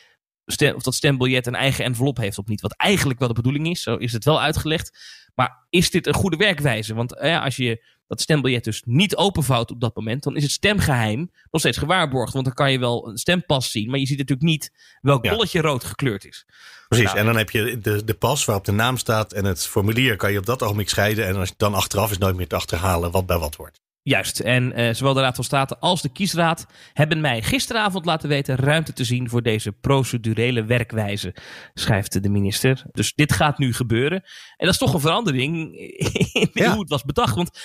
of 0.74 0.82
dat 0.82 0.94
stembiljet 0.94 1.46
een 1.46 1.54
eigen 1.54 1.84
envelop 1.84 2.16
heeft 2.16 2.38
of 2.38 2.46
niet. 2.46 2.60
Wat 2.60 2.76
eigenlijk 2.76 3.18
wel 3.18 3.28
de 3.28 3.34
bedoeling 3.34 3.66
is, 3.66 3.82
zo 3.82 3.96
is 3.96 4.12
het 4.12 4.24
wel 4.24 4.40
uitgelegd. 4.40 4.98
Maar 5.34 5.66
is 5.70 5.90
dit 5.90 6.06
een 6.06 6.14
goede 6.14 6.36
werkwijze? 6.36 6.94
Want 6.94 7.18
als 7.18 7.56
je 7.56 7.93
dat 8.14 8.22
stembiljet 8.22 8.64
dus 8.64 8.82
niet 8.86 9.16
openvouwt 9.16 9.70
op 9.70 9.80
dat 9.80 9.96
moment, 9.96 10.22
dan 10.22 10.36
is 10.36 10.42
het 10.42 10.52
stemgeheim 10.52 11.30
nog 11.50 11.60
steeds 11.60 11.78
gewaarborgd. 11.78 12.32
Want 12.32 12.44
dan 12.44 12.54
kan 12.54 12.72
je 12.72 12.78
wel 12.78 13.08
een 13.08 13.18
stempas 13.18 13.70
zien, 13.70 13.90
maar 13.90 13.98
je 13.98 14.06
ziet 14.06 14.18
natuurlijk 14.18 14.48
niet 14.48 14.70
welk 15.00 15.22
bolletje 15.22 15.58
ja. 15.58 15.68
rood 15.68 15.84
gekleurd 15.84 16.24
is. 16.24 16.46
Precies, 16.88 17.06
nou, 17.06 17.18
en 17.18 17.26
dan 17.26 17.36
heb 17.36 17.50
je 17.50 17.78
de, 17.78 18.04
de 18.04 18.14
pas 18.14 18.44
waarop 18.44 18.64
de 18.64 18.72
naam 18.72 18.96
staat 18.96 19.32
en 19.32 19.44
het 19.44 19.66
formulier 19.66 20.16
kan 20.16 20.32
je 20.32 20.38
op 20.38 20.46
dat 20.46 20.62
ogenblik 20.62 20.88
scheiden. 20.88 21.26
En 21.26 21.36
als 21.36 21.48
je 21.48 21.54
dan 21.56 21.74
achteraf 21.74 22.10
is 22.10 22.18
nooit 22.18 22.36
meer 22.36 22.48
te 22.48 22.56
achterhalen 22.56 23.10
wat 23.10 23.26
bij 23.26 23.38
wat 23.38 23.56
wordt. 23.56 23.82
Juist, 24.06 24.40
en 24.40 24.80
uh, 24.80 24.94
zowel 24.94 25.14
de 25.14 25.20
Raad 25.20 25.34
van 25.34 25.44
State 25.44 25.78
als 25.78 26.02
de 26.02 26.08
Kiesraad 26.08 26.66
hebben 26.92 27.20
mij 27.20 27.42
gisteravond 27.42 28.04
laten 28.04 28.28
weten 28.28 28.56
ruimte 28.56 28.92
te 28.92 29.04
zien 29.04 29.28
voor 29.28 29.42
deze 29.42 29.72
procedurele 29.72 30.64
werkwijze, 30.64 31.34
schrijft 31.74 32.22
de 32.22 32.28
minister. 32.28 32.84
Dus 32.92 33.14
dit 33.14 33.32
gaat 33.32 33.58
nu 33.58 33.72
gebeuren. 33.72 34.22
En 34.56 34.66
dat 34.66 34.68
is 34.68 34.78
toch 34.78 34.94
een 34.94 35.00
verandering 35.00 35.76
in 36.32 36.50
ja. 36.52 36.70
hoe 36.70 36.80
het 36.80 36.88
was 36.88 37.04
bedacht. 37.04 37.34
Want 37.34 37.58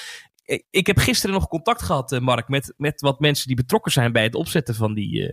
ik 0.69 0.87
heb 0.87 0.97
gisteren 0.97 1.35
nog 1.35 1.47
contact 1.47 1.81
gehad, 1.81 2.19
Mark, 2.19 2.47
met, 2.47 2.73
met 2.77 3.01
wat 3.01 3.19
mensen 3.19 3.47
die 3.47 3.55
betrokken 3.55 3.91
zijn 3.91 4.11
bij 4.11 4.23
het 4.23 4.35
opzetten 4.35 4.75
van, 4.75 4.93
die, 4.93 5.21
uh, 5.21 5.29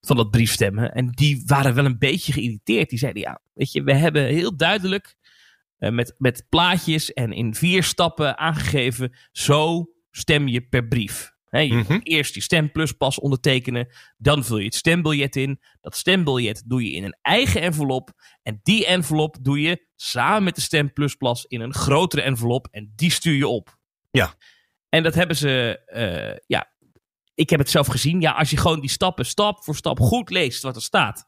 van 0.00 0.16
dat 0.16 0.30
briefstemmen. 0.30 0.94
En 0.94 1.10
die 1.10 1.42
waren 1.46 1.74
wel 1.74 1.84
een 1.84 1.98
beetje 1.98 2.32
geïrriteerd. 2.32 2.90
Die 2.90 2.98
zeiden, 2.98 3.22
ja, 3.22 3.40
weet 3.52 3.72
je, 3.72 3.82
we 3.82 3.94
hebben 3.94 4.24
heel 4.24 4.56
duidelijk 4.56 5.16
uh, 5.78 5.90
met, 5.90 6.14
met 6.18 6.46
plaatjes 6.48 7.12
en 7.12 7.32
in 7.32 7.54
vier 7.54 7.82
stappen 7.82 8.38
aangegeven, 8.38 9.12
zo 9.32 9.90
stem 10.10 10.48
je 10.48 10.60
per 10.60 10.86
brief. 10.86 11.34
He, 11.48 11.58
je 11.60 11.74
moet 11.74 11.88
mm-hmm. 11.88 12.00
eerst 12.02 12.32
die 12.32 12.42
stempluspas 12.42 13.18
ondertekenen. 13.18 13.88
Dan 14.16 14.44
vul 14.44 14.58
je 14.58 14.64
het 14.64 14.74
stembiljet 14.74 15.36
in. 15.36 15.60
Dat 15.80 15.96
stembiljet 15.96 16.62
doe 16.66 16.84
je 16.84 16.92
in 16.92 17.04
een 17.04 17.16
eigen 17.22 17.60
envelop. 17.60 18.10
En 18.42 18.60
die 18.62 18.86
envelop 18.86 19.36
doe 19.40 19.60
je 19.60 19.86
samen 19.96 20.42
met 20.42 20.54
de 20.54 20.60
stempluspas 20.60 21.44
in 21.44 21.60
een 21.60 21.74
grotere 21.74 22.22
envelop. 22.22 22.68
En 22.70 22.92
die 22.96 23.10
stuur 23.10 23.36
je 23.36 23.48
op. 23.48 23.78
Ja. 24.10 24.34
En 24.88 25.02
dat 25.02 25.14
hebben 25.14 25.36
ze, 25.36 25.82
uh, 25.86 26.38
ja, 26.46 26.72
ik 27.34 27.50
heb 27.50 27.58
het 27.58 27.70
zelf 27.70 27.86
gezien. 27.86 28.20
Ja, 28.20 28.32
als 28.32 28.50
je 28.50 28.56
gewoon 28.56 28.80
die 28.80 28.90
stappen 28.90 29.26
stap 29.26 29.64
voor 29.64 29.76
stap 29.76 30.00
goed 30.00 30.30
leest 30.30 30.62
wat 30.62 30.76
er 30.76 30.82
staat. 30.82 31.26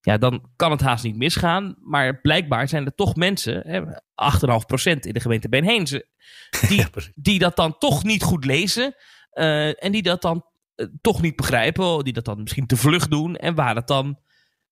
Ja, 0.00 0.18
dan 0.18 0.50
kan 0.56 0.70
het 0.70 0.80
haast 0.80 1.04
niet 1.04 1.16
misgaan. 1.16 1.76
Maar 1.80 2.20
blijkbaar 2.20 2.68
zijn 2.68 2.86
er 2.86 2.94
toch 2.94 3.16
mensen, 3.16 3.62
hè, 3.66 3.80
8,5% 4.14 5.06
in 5.06 5.12
de 5.12 5.20
gemeente 5.20 5.48
Benheense, 5.48 6.08
die, 6.68 6.78
ja, 6.78 6.88
die 7.14 7.38
dat 7.38 7.56
dan 7.56 7.78
toch 7.78 8.04
niet 8.04 8.22
goed 8.22 8.44
lezen. 8.44 8.94
Uh, 9.32 9.84
en 9.84 9.92
die 9.92 10.02
dat 10.02 10.22
dan 10.22 10.44
eh, 10.74 10.86
toch 11.00 11.22
niet 11.22 11.36
begrijpen, 11.36 12.04
die 12.04 12.12
dat 12.12 12.24
dan 12.24 12.42
misschien 12.42 12.66
te 12.66 12.76
vlug 12.76 13.08
doen 13.08 13.36
en 13.36 13.54
waar 13.54 13.74
het 13.74 13.86
dan 13.86 14.18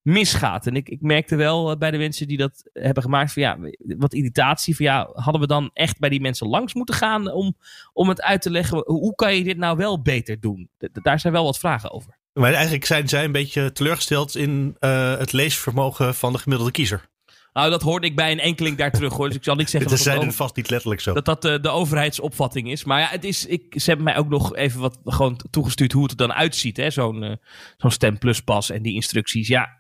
misgaat. 0.09 0.67
En 0.67 0.77
ik, 0.77 0.89
ik 0.89 1.01
merkte 1.01 1.37
wel 1.37 1.79
bij 1.79 1.91
de 1.91 1.99
mensen 1.99 2.29
die 2.29 2.37
dat 2.37 2.71
hebben 2.73 3.03
gemaakt 3.03 3.33
van 3.33 3.43
ja, 3.43 3.59
wat 3.79 4.15
irritatie 4.15 4.77
van 4.77 4.85
ja, 4.85 5.09
hadden 5.13 5.41
we 5.41 5.47
dan 5.47 5.71
echt 5.73 5.99
bij 5.99 6.09
die 6.09 6.21
mensen 6.21 6.49
langs 6.49 6.75
moeten 6.75 6.95
gaan 6.95 7.33
om, 7.33 7.57
om 7.93 8.09
het 8.09 8.23
uit 8.23 8.43
te 8.43 8.51
leggen, 8.51 8.83
hoe 8.87 9.15
kan 9.15 9.37
je 9.37 9.45
dit 9.45 9.57
nou 9.57 9.77
wel 9.77 10.03
beter 10.03 10.41
doen? 10.41 10.69
daar 10.93 11.21
zijn 11.21 11.33
wel 11.33 11.45
wat 11.45 11.59
vragen 11.59 11.91
over. 11.91 12.19
Maar 12.33 12.53
eigenlijk 12.53 12.85
zijn 12.85 13.09
zij 13.09 13.25
een 13.25 13.33
beetje 13.33 13.73
teleurgesteld 13.73 14.37
in 14.37 14.77
het 15.19 15.33
leesvermogen 15.33 16.15
van 16.15 16.33
de 16.33 16.39
gemiddelde 16.39 16.73
kiezer. 16.73 17.09
Nou, 17.53 17.71
dat 17.71 17.83
hoorde 17.83 18.07
ik 18.07 18.17
bij 18.17 18.33
een 18.33 18.41
enkeling 18.41 18.77
daar 18.77 18.91
terug 18.91 19.13
hoor. 19.13 19.27
Dus 19.27 19.37
ik 19.37 19.45
zal 19.45 19.55
niet 19.55 19.71
zeggen. 19.71 19.91
dat 19.97 19.99
zeiden 20.01 20.33
vast 20.33 20.57
niet 20.57 20.71
letterlijk 20.71 21.01
zo. 21.01 21.13
Dat 21.13 21.25
dat 21.25 21.43
de, 21.43 21.61
de 21.61 21.69
overheidsopvatting 21.69 22.71
is. 22.71 22.85
Maar 22.85 23.01
ja, 23.01 23.07
het 23.07 23.25
is, 23.25 23.47
ik, 23.47 23.75
ze 23.77 23.85
hebben 23.87 24.05
mij 24.05 24.17
ook 24.17 24.29
nog 24.29 24.57
even 24.57 24.81
wat 24.81 24.99
gewoon 25.05 25.41
toegestuurd 25.51 25.93
hoe 25.93 26.03
het 26.03 26.11
er 26.11 26.17
dan 26.17 26.33
uitziet. 26.33 26.85
Zo'n 26.89 27.23
uh, 27.23 27.33
zo'n 27.77 27.91
stem 27.91 28.19
plus 28.19 28.41
pas 28.41 28.71
en 28.71 28.83
die 28.83 28.95
instructies. 28.95 29.49
Ja, 29.49 29.78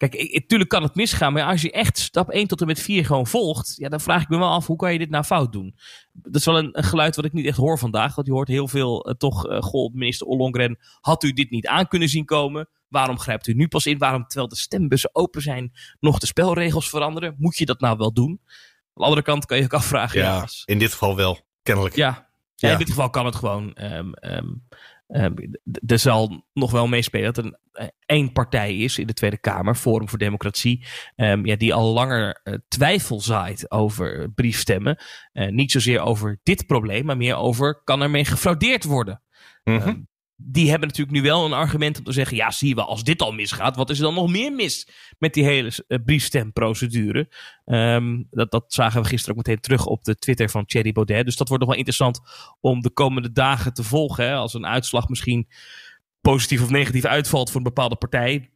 Kijk, 0.00 0.32
natuurlijk 0.32 0.70
kan 0.70 0.82
het 0.82 0.94
misgaan, 0.94 1.32
maar 1.32 1.44
als 1.44 1.62
je 1.62 1.70
echt 1.70 1.98
stap 1.98 2.30
1 2.30 2.46
tot 2.46 2.60
en 2.60 2.66
met 2.66 2.80
4 2.80 3.04
gewoon 3.04 3.26
volgt, 3.26 3.74
ja, 3.76 3.88
dan 3.88 4.00
vraag 4.00 4.22
ik 4.22 4.28
me 4.28 4.38
wel 4.38 4.50
af, 4.50 4.66
hoe 4.66 4.76
kan 4.76 4.92
je 4.92 4.98
dit 4.98 5.10
nou 5.10 5.24
fout 5.24 5.52
doen? 5.52 5.74
Dat 6.12 6.34
is 6.34 6.44
wel 6.44 6.58
een, 6.58 6.78
een 6.78 6.84
geluid 6.84 7.16
wat 7.16 7.24
ik 7.24 7.32
niet 7.32 7.46
echt 7.46 7.56
hoor 7.56 7.78
vandaag, 7.78 8.14
want 8.14 8.26
je 8.26 8.32
hoort 8.32 8.48
heel 8.48 8.68
veel 8.68 9.08
uh, 9.08 9.14
toch, 9.14 9.50
uh, 9.50 9.62
goh, 9.62 9.94
minister 9.94 10.26
Ollongren, 10.26 10.78
had 11.00 11.22
u 11.22 11.32
dit 11.32 11.50
niet 11.50 11.66
aan 11.66 11.88
kunnen 11.88 12.08
zien 12.08 12.24
komen? 12.24 12.68
Waarom 12.88 13.18
grijpt 13.18 13.46
u 13.46 13.52
nu 13.52 13.68
pas 13.68 13.86
in? 13.86 13.98
Waarom, 13.98 14.26
terwijl 14.26 14.48
de 14.48 14.56
stembussen 14.56 15.10
open 15.12 15.42
zijn, 15.42 15.72
nog 16.00 16.18
de 16.18 16.26
spelregels 16.26 16.88
veranderen? 16.88 17.34
Moet 17.38 17.56
je 17.56 17.66
dat 17.66 17.80
nou 17.80 17.96
wel 17.96 18.12
doen? 18.12 18.40
Aan 18.40 18.94
de 18.94 19.04
andere 19.04 19.22
kant 19.22 19.46
kan 19.46 19.56
je 19.56 19.64
ook 19.64 19.74
afvragen. 19.74 20.20
Ja, 20.20 20.48
in 20.64 20.78
dit 20.78 20.92
geval 20.92 21.16
wel, 21.16 21.38
kennelijk. 21.62 21.96
Ja, 21.96 22.30
ja, 22.54 22.72
in 22.72 22.78
dit 22.78 22.88
geval 22.88 23.10
kan 23.10 23.26
het 23.26 23.36
gewoon. 23.36 23.76
Um, 23.82 24.12
um, 24.20 24.62
er 25.86 25.98
zal 25.98 26.46
nog 26.52 26.70
wel 26.70 26.86
meespelen 26.86 27.34
dat 27.34 27.44
er 27.44 27.58
uh, 27.72 27.88
één 28.06 28.32
partij 28.32 28.76
is 28.76 28.98
in 28.98 29.06
de 29.06 29.12
Tweede 29.12 29.38
Kamer, 29.38 29.74
Forum 29.74 30.08
voor 30.08 30.18
Democratie, 30.18 30.86
ja, 31.16 31.56
die 31.56 31.74
al 31.74 31.92
langer 31.92 32.40
uh, 32.44 32.54
twijfel 32.68 33.20
zaait 33.20 33.70
over 33.70 34.30
briefstemmen. 34.30 34.98
Niet 35.32 35.70
zozeer 35.70 36.00
over 36.00 36.40
dit 36.42 36.66
probleem, 36.66 37.04
maar 37.04 37.16
meer 37.16 37.36
over 37.36 37.82
kan 37.84 38.02
ermee 38.02 38.24
gefraudeerd 38.24 38.84
worden. 38.84 39.22
Mm 39.64 39.78
-hmm 39.78 40.08
die 40.42 40.70
hebben 40.70 40.88
natuurlijk 40.88 41.16
nu 41.16 41.22
wel 41.22 41.44
een 41.44 41.52
argument 41.52 41.98
om 41.98 42.04
te 42.04 42.12
zeggen: 42.12 42.36
ja, 42.36 42.50
zie 42.50 42.74
wel, 42.74 42.86
als 42.86 43.04
dit 43.04 43.22
al 43.22 43.32
misgaat, 43.32 43.76
wat 43.76 43.90
is 43.90 43.98
er 43.98 44.04
dan 44.04 44.14
nog 44.14 44.30
meer 44.30 44.52
mis 44.52 44.88
met 45.18 45.34
die 45.34 45.44
hele 45.44 45.72
uh, 45.88 45.98
briefstemprocedure? 46.04 47.28
Um, 47.64 48.26
dat, 48.30 48.50
dat 48.50 48.64
zagen 48.68 49.02
we 49.02 49.08
gisteren 49.08 49.36
ook 49.36 49.46
meteen 49.46 49.60
terug 49.60 49.86
op 49.86 50.04
de 50.04 50.16
Twitter 50.16 50.50
van 50.50 50.66
Thierry 50.66 50.92
Baudet. 50.92 51.24
Dus 51.24 51.36
dat 51.36 51.48
wordt 51.48 51.62
nog 51.62 51.72
wel 51.72 51.78
interessant 51.78 52.20
om 52.60 52.80
de 52.80 52.90
komende 52.90 53.32
dagen 53.32 53.74
te 53.74 53.82
volgen. 53.82 54.24
Hè? 54.24 54.34
Als 54.34 54.54
een 54.54 54.66
uitslag 54.66 55.08
misschien 55.08 55.48
positief 56.20 56.62
of 56.62 56.70
negatief 56.70 57.04
uitvalt 57.04 57.48
voor 57.48 57.56
een 57.56 57.62
bepaalde 57.62 57.96
partij, 57.96 58.50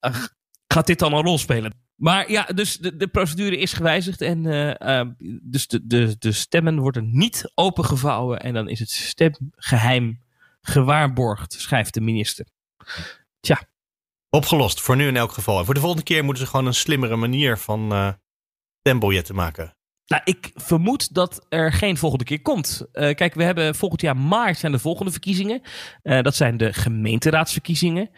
uh, 0.00 0.24
gaat 0.66 0.86
dit 0.86 0.98
dan 0.98 1.12
een 1.12 1.24
rol 1.24 1.38
spelen? 1.38 1.74
Maar 1.94 2.30
ja, 2.30 2.44
dus 2.44 2.78
de, 2.78 2.96
de 2.96 3.08
procedure 3.08 3.56
is 3.56 3.72
gewijzigd 3.72 4.20
en 4.20 4.44
uh, 4.44 5.02
dus 5.42 5.66
de, 5.66 5.86
de, 5.86 6.16
de 6.18 6.32
stemmen 6.32 6.78
worden 6.78 7.10
niet 7.12 7.52
opengevouwen 7.54 8.40
en 8.40 8.54
dan 8.54 8.68
is 8.68 8.78
het 8.78 8.90
stemgeheim 8.90 10.20
gewaarborgd, 10.60 11.52
schrijft 11.52 11.94
de 11.94 12.00
minister. 12.00 12.46
Tja. 13.40 13.62
Opgelost, 14.28 14.80
voor 14.80 14.96
nu 14.96 15.06
in 15.06 15.16
elk 15.16 15.32
geval. 15.32 15.58
En 15.58 15.64
voor 15.64 15.74
de 15.74 15.80
volgende 15.80 16.04
keer 16.04 16.24
moeten 16.24 16.44
ze 16.44 16.50
gewoon 16.50 16.66
een 16.66 16.74
slimmere 16.74 17.16
manier 17.16 17.58
van 17.58 17.92
uh, 17.92 18.12
stembiljetten 18.78 19.34
maken. 19.34 19.74
Nou, 20.06 20.22
ik 20.24 20.50
vermoed 20.54 21.14
dat 21.14 21.46
er 21.48 21.72
geen 21.72 21.96
volgende 21.96 22.24
keer 22.24 22.42
komt. 22.42 22.86
Uh, 22.92 23.14
kijk, 23.14 23.34
we 23.34 23.42
hebben 23.42 23.74
volgend 23.74 24.00
jaar 24.00 24.16
maart 24.16 24.58
zijn 24.58 24.72
de 24.72 24.78
volgende 24.78 25.10
verkiezingen. 25.10 25.62
Uh, 26.02 26.20
dat 26.20 26.34
zijn 26.34 26.56
de 26.56 26.72
gemeenteraadsverkiezingen. 26.72 28.10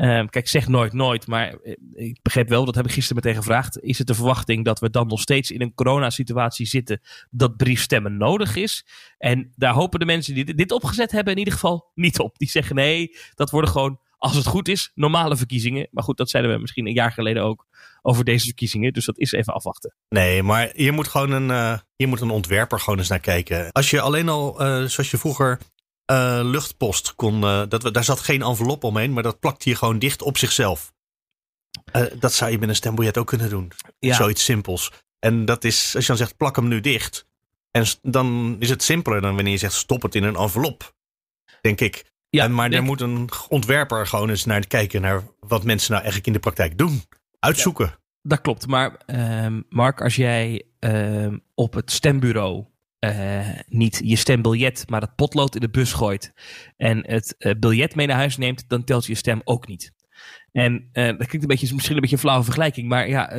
Uh, 0.00 0.26
kijk, 0.26 0.48
zeg 0.48 0.68
nooit 0.68 0.92
nooit, 0.92 1.26
maar 1.26 1.54
ik 1.94 2.18
begreep 2.22 2.48
wel, 2.48 2.64
dat 2.64 2.74
heb 2.74 2.84
ik 2.84 2.92
gisteren 2.92 3.22
meteen 3.24 3.42
gevraagd. 3.42 3.80
Is 3.80 3.98
het 3.98 4.06
de 4.06 4.14
verwachting 4.14 4.64
dat 4.64 4.80
we 4.80 4.90
dan 4.90 5.06
nog 5.06 5.20
steeds 5.20 5.50
in 5.50 5.60
een 5.60 5.74
coronasituatie 5.74 6.66
zitten 6.66 7.00
dat 7.30 7.56
briefstemmen 7.56 8.16
nodig 8.16 8.56
is? 8.56 8.86
En 9.18 9.52
daar 9.56 9.74
hopen 9.74 9.98
de 9.98 10.06
mensen 10.06 10.34
die 10.34 10.54
dit 10.54 10.72
opgezet 10.72 11.10
hebben 11.10 11.32
in 11.32 11.38
ieder 11.38 11.54
geval 11.54 11.90
niet 11.94 12.18
op. 12.18 12.38
Die 12.38 12.48
zeggen 12.48 12.74
nee, 12.74 13.16
dat 13.34 13.50
worden 13.50 13.70
gewoon, 13.70 14.00
als 14.18 14.36
het 14.36 14.46
goed 14.46 14.68
is, 14.68 14.90
normale 14.94 15.36
verkiezingen. 15.36 15.88
Maar 15.90 16.04
goed, 16.04 16.16
dat 16.16 16.30
zeiden 16.30 16.52
we 16.52 16.60
misschien 16.60 16.86
een 16.86 16.92
jaar 16.92 17.12
geleden 17.12 17.42
ook 17.42 17.66
over 18.02 18.24
deze 18.24 18.44
verkiezingen. 18.44 18.92
Dus 18.92 19.04
dat 19.04 19.18
is 19.18 19.32
even 19.32 19.54
afwachten. 19.54 19.94
Nee, 20.08 20.42
maar 20.42 20.70
hier 20.72 20.92
moet 20.92 21.08
gewoon 21.08 21.30
een, 21.30 21.48
uh, 21.48 21.78
hier 21.96 22.08
moet 22.08 22.20
een 22.20 22.30
ontwerper 22.30 22.80
gewoon 22.80 22.98
eens 22.98 23.08
naar 23.08 23.20
kijken. 23.20 23.72
Als 23.72 23.90
je 23.90 24.00
alleen 24.00 24.28
al, 24.28 24.62
uh, 24.62 24.84
zoals 24.84 25.10
je 25.10 25.18
vroeger 25.18 25.60
uh, 26.10 26.40
luchtpost 26.42 27.14
kon. 27.14 27.42
Uh, 27.42 27.62
dat, 27.68 27.94
daar 27.94 28.04
zat 28.04 28.20
geen 28.20 28.42
envelop 28.42 28.84
omheen, 28.84 29.12
maar 29.12 29.22
dat 29.22 29.40
plakt 29.40 29.62
hier 29.62 29.76
gewoon 29.76 29.98
dicht 29.98 30.22
op 30.22 30.38
zichzelf. 30.38 30.92
Uh, 31.96 32.02
dat 32.18 32.32
zou 32.32 32.50
je 32.50 32.58
met 32.58 32.68
een 32.68 32.74
stembiljet 32.74 33.18
ook 33.18 33.26
kunnen 33.26 33.50
doen. 33.50 33.72
Ja. 33.98 34.14
Zoiets 34.14 34.44
simpels. 34.44 34.92
En 35.18 35.44
dat 35.44 35.64
is, 35.64 35.94
als 35.94 36.02
je 36.02 36.08
dan 36.08 36.16
zegt, 36.16 36.36
plak 36.36 36.56
hem 36.56 36.68
nu 36.68 36.80
dicht. 36.80 37.26
En 37.70 37.84
dan 38.02 38.56
is 38.58 38.70
het 38.70 38.82
simpeler 38.82 39.20
dan 39.20 39.34
wanneer 39.34 39.52
je 39.52 39.58
zegt, 39.58 39.74
stop 39.74 40.02
het 40.02 40.14
in 40.14 40.22
een 40.22 40.36
envelop. 40.36 40.94
Denk 41.60 41.80
ik. 41.80 42.04
Ja, 42.30 42.44
en, 42.44 42.54
maar 42.54 42.70
er 42.70 42.82
moet 42.82 43.00
een 43.00 43.28
ontwerper 43.48 44.06
gewoon 44.06 44.30
eens 44.30 44.44
naar 44.44 44.66
kijken 44.66 45.00
naar 45.00 45.22
wat 45.40 45.64
mensen 45.64 45.90
nou 45.90 46.02
eigenlijk 46.02 46.26
in 46.26 46.32
de 46.32 46.38
praktijk 46.38 46.78
doen. 46.78 47.02
Uitzoeken. 47.38 47.86
Ja, 47.86 47.98
dat 48.22 48.40
klopt. 48.40 48.66
Maar 48.66 49.00
uh, 49.06 49.46
Mark, 49.68 50.00
als 50.02 50.16
jij 50.16 50.64
uh, 50.80 51.34
op 51.54 51.74
het 51.74 51.90
stembureau 51.90 52.64
uh, 53.00 53.48
niet 53.66 54.00
je 54.04 54.16
stembiljet, 54.16 54.84
maar 54.88 55.00
het 55.00 55.14
potlood 55.14 55.54
in 55.54 55.60
de 55.60 55.70
bus 55.70 55.92
gooit 55.92 56.32
en 56.76 57.06
het 57.06 57.34
uh, 57.38 57.52
biljet 57.58 57.94
mee 57.94 58.06
naar 58.06 58.16
huis 58.16 58.36
neemt, 58.36 58.68
dan 58.68 58.84
telt 58.84 59.06
je 59.06 59.14
stem 59.14 59.40
ook 59.44 59.66
niet. 59.66 59.92
En 60.52 60.72
uh, 60.92 61.06
dat 61.06 61.16
klinkt 61.16 61.32
een 61.32 61.46
beetje, 61.46 61.74
misschien 61.74 61.94
een 61.94 62.00
beetje 62.00 62.16
een 62.16 62.22
flauwe 62.22 62.44
vergelijking, 62.44 62.88
maar 62.88 63.08
ja, 63.08 63.30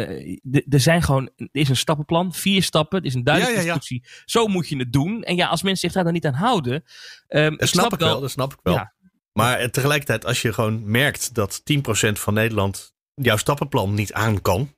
er 0.69 0.79
zijn 0.79 1.03
gewoon, 1.03 1.29
er 1.35 1.47
is 1.51 1.69
een 1.69 1.75
stappenplan, 1.75 2.33
vier 2.33 2.63
stappen, 2.63 2.99
er 2.99 3.05
is 3.05 3.13
een 3.13 3.23
duidelijke 3.23 3.59
ja, 3.59 3.65
ja, 3.65 3.67
ja. 3.67 3.73
instructie. 3.75 4.23
Zo 4.25 4.47
moet 4.47 4.69
je 4.69 4.77
het 4.77 4.93
doen. 4.93 5.23
En 5.23 5.35
ja, 5.35 5.47
als 5.47 5.61
mensen 5.61 5.81
zich 5.87 5.91
daar 5.91 6.03
dan 6.03 6.13
niet 6.13 6.25
aan 6.25 6.33
houden. 6.33 6.83
Um, 7.27 7.57
dat 7.57 7.69
snap 7.69 7.93
ik 7.93 7.99
wel, 7.99 8.21
dat 8.21 8.31
snap 8.31 8.53
ik 8.53 8.59
wel. 8.63 8.89
Maar 9.33 9.69
tegelijkertijd, 9.69 10.25
als 10.25 10.41
je 10.41 10.53
gewoon 10.53 10.91
merkt 10.91 11.33
dat 11.33 11.61
10% 11.73 12.11
van 12.11 12.33
Nederland 12.33 12.93
jouw 13.13 13.37
stappenplan 13.37 13.93
niet 13.93 14.13
aan 14.13 14.41
kan, 14.41 14.75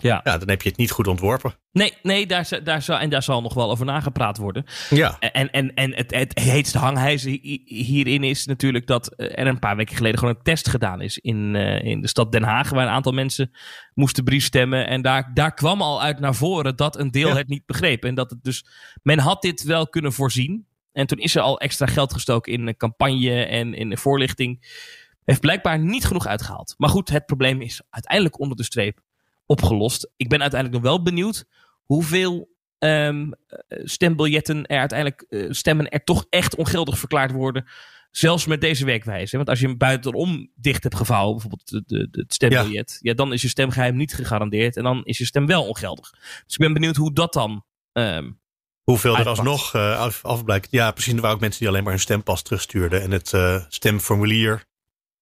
ja. 0.00 0.20
ja, 0.24 0.38
dan 0.38 0.48
heb 0.48 0.62
je 0.62 0.68
het 0.68 0.78
niet 0.78 0.90
goed 0.90 1.06
ontworpen. 1.06 1.54
Nee, 1.72 1.94
nee 2.02 2.26
daar, 2.26 2.60
daar 2.64 2.82
zal, 2.82 2.98
en 2.98 3.10
daar 3.10 3.22
zal 3.22 3.42
nog 3.42 3.54
wel 3.54 3.70
over 3.70 3.86
nagepraat 3.86 4.36
worden. 4.36 4.64
Ja. 4.90 5.18
En, 5.18 5.50
en, 5.50 5.74
en 5.74 5.94
het, 5.94 6.14
het 6.14 6.38
heetste 6.38 6.78
hangijzer 6.78 7.38
hierin 7.64 8.24
is 8.24 8.46
natuurlijk 8.46 8.86
dat 8.86 9.12
er 9.16 9.46
een 9.46 9.58
paar 9.58 9.76
weken 9.76 9.96
geleden 9.96 10.18
gewoon 10.18 10.34
een 10.34 10.42
test 10.42 10.68
gedaan 10.68 11.00
is 11.00 11.18
in, 11.18 11.54
uh, 11.54 11.82
in 11.82 12.00
de 12.00 12.08
stad 12.08 12.32
Den 12.32 12.42
Haag, 12.42 12.70
waar 12.70 12.86
een 12.86 12.92
aantal 12.92 13.12
mensen 13.12 13.50
moesten 13.94 14.24
briefstemmen. 14.24 14.86
En 14.86 15.02
daar, 15.02 15.30
daar 15.34 15.54
kwam 15.54 15.82
al 15.82 16.02
uit 16.02 16.20
naar 16.20 16.34
voren 16.34 16.76
dat 16.76 16.98
een 16.98 17.10
deel 17.10 17.36
het 17.36 17.48
niet 17.48 17.66
begreep. 17.66 18.04
En 18.04 18.14
dat 18.14 18.30
het 18.30 18.42
dus, 18.42 18.64
men 19.02 19.18
had 19.18 19.42
dit 19.42 19.62
wel 19.62 19.88
kunnen 19.88 20.12
voorzien. 20.12 20.66
En 20.92 21.06
toen 21.06 21.18
is 21.18 21.34
er 21.34 21.42
al 21.42 21.60
extra 21.60 21.86
geld 21.86 22.12
gestoken 22.12 22.52
in 22.52 22.76
campagne 22.76 23.44
en 23.44 23.74
in 23.74 23.98
voorlichting. 23.98 24.76
Heeft 25.24 25.40
blijkbaar 25.40 25.78
niet 25.78 26.04
genoeg 26.04 26.26
uitgehaald. 26.26 26.74
Maar 26.76 26.90
goed, 26.90 27.08
het 27.08 27.26
probleem 27.26 27.60
is 27.60 27.82
uiteindelijk 27.90 28.40
onder 28.40 28.56
de 28.56 28.62
streep 28.62 29.00
opgelost. 29.48 30.10
Ik 30.16 30.28
ben 30.28 30.40
uiteindelijk 30.40 30.82
nog 30.82 30.92
wel 30.92 31.02
benieuwd 31.02 31.44
hoeveel 31.84 32.56
um, 32.78 33.32
stembiljetten 33.68 34.66
er 34.66 34.78
uiteindelijk 34.78 35.26
uh, 35.28 35.46
stemmen 35.50 35.88
er 35.88 36.04
toch 36.04 36.26
echt 36.30 36.54
ongeldig 36.54 36.98
verklaard 36.98 37.32
worden. 37.32 37.66
Zelfs 38.10 38.46
met 38.46 38.60
deze 38.60 38.84
werkwijze. 38.84 39.36
Want 39.36 39.48
als 39.48 39.60
je 39.60 39.66
hem 39.66 39.76
buitenom 39.76 40.50
dicht 40.54 40.82
hebt 40.82 40.96
gevouwen, 40.96 41.32
bijvoorbeeld 41.32 41.68
de, 41.68 41.82
de, 41.86 42.20
het 42.20 42.34
stembiljet, 42.34 42.98
ja. 43.00 43.14
dan 43.14 43.32
is 43.32 43.42
je 43.42 43.48
stemgeheim 43.48 43.96
niet 43.96 44.14
gegarandeerd 44.14 44.76
en 44.76 44.82
dan 44.82 45.04
is 45.04 45.18
je 45.18 45.24
stem 45.24 45.46
wel 45.46 45.66
ongeldig. 45.66 46.10
Dus 46.44 46.54
ik 46.54 46.58
ben 46.58 46.72
benieuwd 46.72 46.96
hoe 46.96 47.12
dat 47.12 47.32
dan. 47.32 47.64
Um, 47.92 48.40
Hoeveel 48.82 49.18
er 49.18 49.28
alsnog 49.28 49.74
uh, 49.74 49.98
af, 49.98 50.24
afblijkt. 50.24 50.70
Ja, 50.70 50.90
precies. 50.90 51.12
Er 51.12 51.20
waren 51.20 51.34
ook 51.34 51.40
mensen 51.40 51.60
die 51.60 51.68
alleen 51.68 51.82
maar 51.82 51.92
hun 51.92 52.00
stempas 52.00 52.42
terugstuurden. 52.42 53.02
En 53.02 53.10
het 53.10 53.32
uh, 53.32 53.64
stemformulier, 53.68 54.64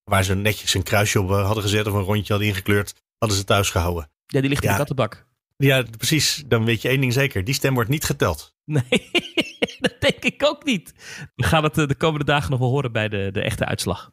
waar 0.04 0.24
ze 0.24 0.34
netjes 0.34 0.74
een 0.74 0.82
kruisje 0.82 1.20
op 1.20 1.28
hadden 1.28 1.62
gezet 1.62 1.86
of 1.86 1.92
een 1.92 2.02
rondje 2.02 2.32
hadden 2.32 2.50
ingekleurd, 2.50 2.94
hadden 3.18 3.38
ze 3.38 3.44
thuis 3.44 3.70
gehouden. 3.70 4.10
Ja, 4.26 4.40
die 4.40 4.48
ligt 4.48 4.62
in 4.64 4.70
de 4.70 4.76
kattenbak. 4.76 5.26
Ja, 5.56 5.84
precies. 5.96 6.44
Dan 6.46 6.64
weet 6.64 6.82
je 6.82 6.88
één 6.88 7.00
ding 7.00 7.12
zeker. 7.12 7.44
Die 7.44 7.54
stem 7.54 7.74
wordt 7.74 7.90
niet 7.90 8.04
geteld. 8.04 8.54
Nee, 8.64 9.10
dat 9.80 10.00
denk 10.00 10.24
ik 10.24 10.42
ook 10.44 10.64
niet. 10.64 10.94
We 11.34 11.42
gaan 11.44 11.64
het 11.64 11.78
eh, 11.78 11.86
de 11.86 11.94
komende 11.94 12.24
dagen 12.24 12.50
nog 12.50 12.58
wel 12.58 12.68
horen 12.68 12.92
bij 12.92 13.08
de, 13.08 13.28
de 13.32 13.42
echte 13.42 13.64
uitslag. 13.64 14.10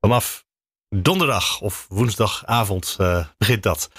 Vanaf 0.00 0.44
donderdag 0.88 1.60
of 1.60 1.86
woensdagavond 1.88 2.96
uh, 3.00 3.26
begint 3.38 3.62
dat. 3.62 3.90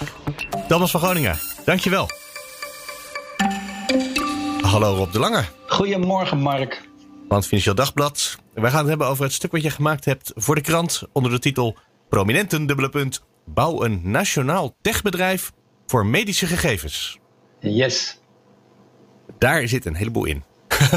Thomas 0.67 0.91
van 0.91 0.99
Groningen, 0.99 1.39
dankjewel. 1.65 2.09
Hallo 4.61 4.95
Rob 4.95 5.11
de 5.11 5.19
Lange. 5.19 5.45
Goedemorgen 5.67 6.39
Mark. 6.39 6.89
Van 7.27 7.37
het 7.37 7.47
Financieel 7.47 7.75
Dagblad. 7.75 8.37
Wij 8.53 8.69
gaan 8.69 8.79
het 8.79 8.87
hebben 8.87 9.07
over 9.07 9.23
het 9.23 9.33
stuk 9.33 9.51
wat 9.51 9.61
je 9.61 9.69
gemaakt 9.69 10.05
hebt 10.05 10.31
voor 10.35 10.55
de 10.55 10.61
krant 10.61 11.03
onder 11.11 11.31
de 11.31 11.39
titel 11.39 11.77
Prominenten, 12.09 12.65
dubbele 12.65 12.89
punt, 12.89 13.23
Bouw 13.53 13.83
een 13.83 14.01
nationaal 14.03 14.75
techbedrijf 14.81 15.51
voor 15.85 16.05
medische 16.05 16.45
gegevens. 16.45 17.19
Yes. 17.59 18.19
Daar 19.37 19.67
zit 19.67 19.85
een 19.85 19.95
heleboel 19.95 20.25
in. 20.25 20.43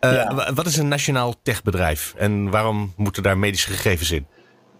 Uh, 0.00 0.48
Wat 0.54 0.66
is 0.66 0.76
een 0.76 0.88
nationaal 0.88 1.34
techbedrijf 1.42 2.14
en 2.16 2.50
waarom 2.50 2.92
moeten 2.96 3.22
daar 3.22 3.38
medische 3.38 3.70
gegevens 3.70 4.10
in? 4.10 4.26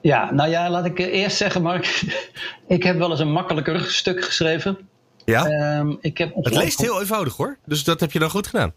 Ja, 0.01 0.33
nou 0.33 0.51
ja, 0.51 0.71
laat 0.71 0.85
ik 0.85 0.99
eerst 0.99 1.37
zeggen, 1.37 1.63
Mark. 1.63 2.03
ik 2.67 2.83
heb 2.83 2.99
wel 2.99 3.11
eens 3.11 3.21
een 3.21 3.33
makkelijker 3.33 3.81
stuk 3.81 4.25
geschreven. 4.25 4.79
Ja? 5.25 5.79
Um, 5.79 5.99
ik 6.01 6.19
heb 6.19 6.35
het 6.35 6.55
leest 6.55 6.81
heel 6.81 7.01
eenvoudig 7.01 7.37
hoor, 7.37 7.59
dus 7.67 7.85
dat 7.85 8.01
heb 8.01 8.13
je 8.13 8.19
dan 8.19 8.31
goed 8.31 8.47
gedaan. 8.47 8.73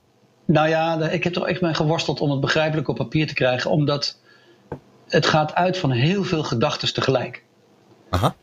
Nou 0.46 0.70
ja, 0.70 1.10
ik 1.10 1.24
heb 1.24 1.34
toch 1.34 1.48
echt 1.48 1.62
mee 1.62 1.74
geworsteld 1.74 2.22
om 2.22 2.32
het 2.32 2.40
begrijpelijk 2.40 2.88
op 2.88 2.96
papier 2.96 3.28
te 3.28 3.34
krijgen, 3.34 3.72
omdat 3.72 4.20
het 5.08 5.26
gaat 5.26 5.56
uit 5.56 5.78
van 5.78 5.92
heel 5.92 6.24
veel 6.24 6.44
gedachten 6.44 6.94
tegelijk. 6.94 7.44
Aha. 8.10 8.36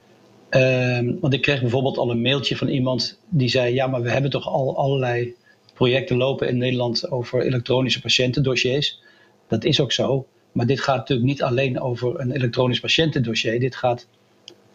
Um, 0.50 1.20
want 1.20 1.32
ik 1.32 1.42
kreeg 1.42 1.60
bijvoorbeeld 1.60 1.98
al 1.98 2.10
een 2.10 2.22
mailtje 2.22 2.56
van 2.56 2.68
iemand 2.68 3.18
die 3.28 3.48
zei: 3.48 3.74
Ja, 3.74 3.86
maar 3.86 4.02
we 4.02 4.10
hebben 4.10 4.30
toch 4.30 4.48
al 4.48 4.76
allerlei 4.76 5.34
projecten 5.74 6.16
lopen 6.16 6.48
in 6.48 6.58
Nederland 6.58 7.10
over 7.10 7.42
elektronische 7.42 8.00
patiëntendossiers. 8.00 9.00
Dat 9.48 9.64
is 9.64 9.80
ook 9.80 9.92
zo. 9.92 10.26
Maar 10.52 10.66
dit 10.66 10.80
gaat 10.80 10.96
natuurlijk 10.96 11.28
niet 11.28 11.42
alleen 11.42 11.80
over 11.80 12.20
een 12.20 12.32
elektronisch 12.32 12.80
patiëntendossier. 12.80 13.60
Dit 13.60 13.76
gaat 13.76 14.06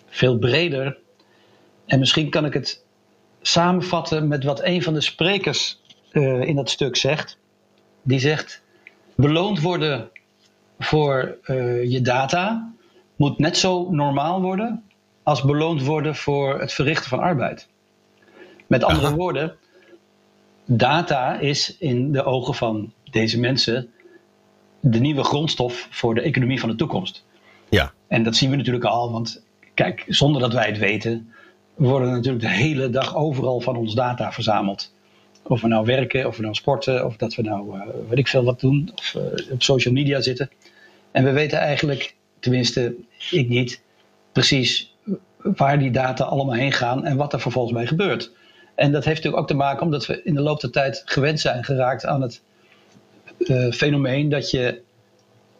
veel 0.08 0.38
breder. 0.38 0.98
En 1.86 2.00
misschien 2.00 2.30
kan 2.30 2.46
ik 2.46 2.54
het 2.54 2.84
samenvatten 3.42 4.28
met 4.28 4.44
wat 4.44 4.64
een 4.64 4.84
van 4.84 4.94
de 4.94 5.02
sprekers 5.02 5.80
uh, 6.12 6.42
in 6.42 6.56
dat 6.56 6.70
stuk 6.70 6.96
zegt. 6.96 7.38
Die 8.02 8.20
zegt: 8.20 8.62
beloond 9.16 9.62
worden 9.62 10.10
voor 10.80 11.38
uh, 11.46 11.92
je 11.92 12.02
data 12.02 12.74
moet 13.20 13.40
net 13.40 13.58
zo 13.58 13.90
normaal 13.92 14.42
worden 14.42 14.84
als 15.24 15.44
beloond 15.44 15.84
worden 15.84 16.16
voor 16.16 16.60
het 16.60 16.74
verrichten 16.74 17.10
van 17.10 17.20
arbeid. 17.20 17.68
Met 18.68 18.84
andere 18.84 19.08
Aha. 19.08 19.16
woorden, 19.16 19.56
data 20.66 21.40
is 21.40 21.78
in 21.78 22.12
de 22.12 22.24
ogen 22.24 22.54
van 22.54 22.94
deze 23.12 23.40
mensen 23.40 23.90
de 24.80 25.00
nieuwe 25.00 25.24
grondstof 25.24 25.88
voor 25.90 26.16
de 26.16 26.22
economie 26.22 26.60
van 26.60 26.70
de 26.70 26.76
toekomst. 26.76 27.26
Ja. 27.70 27.92
En 28.08 28.24
dat 28.24 28.36
zien 28.36 28.50
we 28.50 28.56
natuurlijk 28.56 28.86
al, 28.86 29.12
want 29.12 29.44
kijk, 29.74 30.06
zonder 30.08 30.42
dat 30.42 30.54
wij 30.54 30.66
het 30.66 30.78
weten, 30.78 31.34
worden 31.76 32.12
natuurlijk 32.12 32.44
de 32.44 32.50
hele 32.50 32.90
dag 32.90 33.16
overal 33.16 33.62
van 33.62 33.76
ons 33.76 33.94
data 33.94 34.32
verzameld. 34.32 34.94
Of 35.44 35.62
we 35.62 35.68
nou 35.68 35.86
werken, 35.86 36.28
of 36.28 36.36
we 36.36 36.42
nou 36.42 36.54
sporten, 36.54 37.06
of 37.06 37.16
dat 37.16 37.36
we 37.36 37.42
nou 37.42 37.78
uh, 37.78 37.84
weet 38.10 38.20
ik 38.20 38.28
veel 38.28 38.44
wat 38.44 38.60
doen, 38.60 38.92
of 38.96 39.14
uh, 39.14 39.52
op 39.52 39.64
social 39.64 39.94
media 39.94 40.22
zitten. 40.22 40.50
En 41.12 41.24
we 41.24 41.32
weten 41.32 41.58
eigenlijk, 41.58 42.16
tenminste 42.40 42.96
ik 43.32 43.50
niet, 43.50 43.82
precies 44.32 44.96
waar 45.38 45.80
die 45.80 45.92
data 45.92 46.24
allemaal 46.24 46.56
heen 46.56 46.72
gaan 46.72 47.06
en 47.06 47.18
wat 47.18 47.34
er 47.34 47.40
vervolgens 47.40 47.78
mee 47.78 47.88
gebeurt. 47.88 48.32
En 48.76 48.92
dat 48.92 49.04
heeft 49.04 49.16
natuurlijk 49.16 49.42
ook 49.42 49.48
te 49.48 49.64
maken 49.64 49.84
omdat 49.84 50.06
we 50.06 50.24
in 50.24 50.34
de 50.34 50.42
loop 50.42 50.60
der 50.60 50.72
tijd 50.72 51.02
gewend 51.06 51.40
zijn 51.40 51.64
geraakt 51.64 52.06
aan 52.06 52.22
het 52.22 52.42
uh, 53.38 53.72
fenomeen 53.72 54.30
dat 54.30 54.52
je 54.52 54.82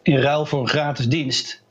in 0.02 0.18
ruil 0.18 0.46
voor 0.46 0.60
een 0.60 0.68
gratis 0.68 1.08
dienst 1.08 1.62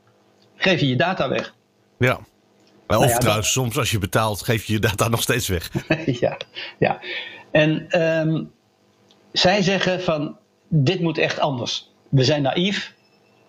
geef 0.56 0.80
je 0.80 0.88
je 0.88 0.96
data 0.96 1.28
weg. 1.28 1.54
Ja. 1.98 2.14
Of 2.14 2.96
nou 2.96 3.08
ja, 3.08 3.18
trouwens, 3.18 3.54
dat... 3.54 3.64
soms 3.64 3.78
als 3.78 3.90
je 3.90 3.98
betaalt, 3.98 4.42
geef 4.42 4.64
je 4.64 4.72
je 4.72 4.78
data 4.78 5.08
nog 5.08 5.22
steeds 5.22 5.48
weg. 5.48 5.70
ja, 6.20 6.36
ja. 6.78 7.00
En 7.50 8.02
um, 8.02 8.50
zij 9.32 9.62
zeggen 9.62 10.02
van 10.02 10.36
dit 10.68 11.00
moet 11.00 11.18
echt 11.18 11.38
anders. 11.38 11.90
We 12.08 12.24
zijn 12.24 12.42
naïef. 12.42 12.94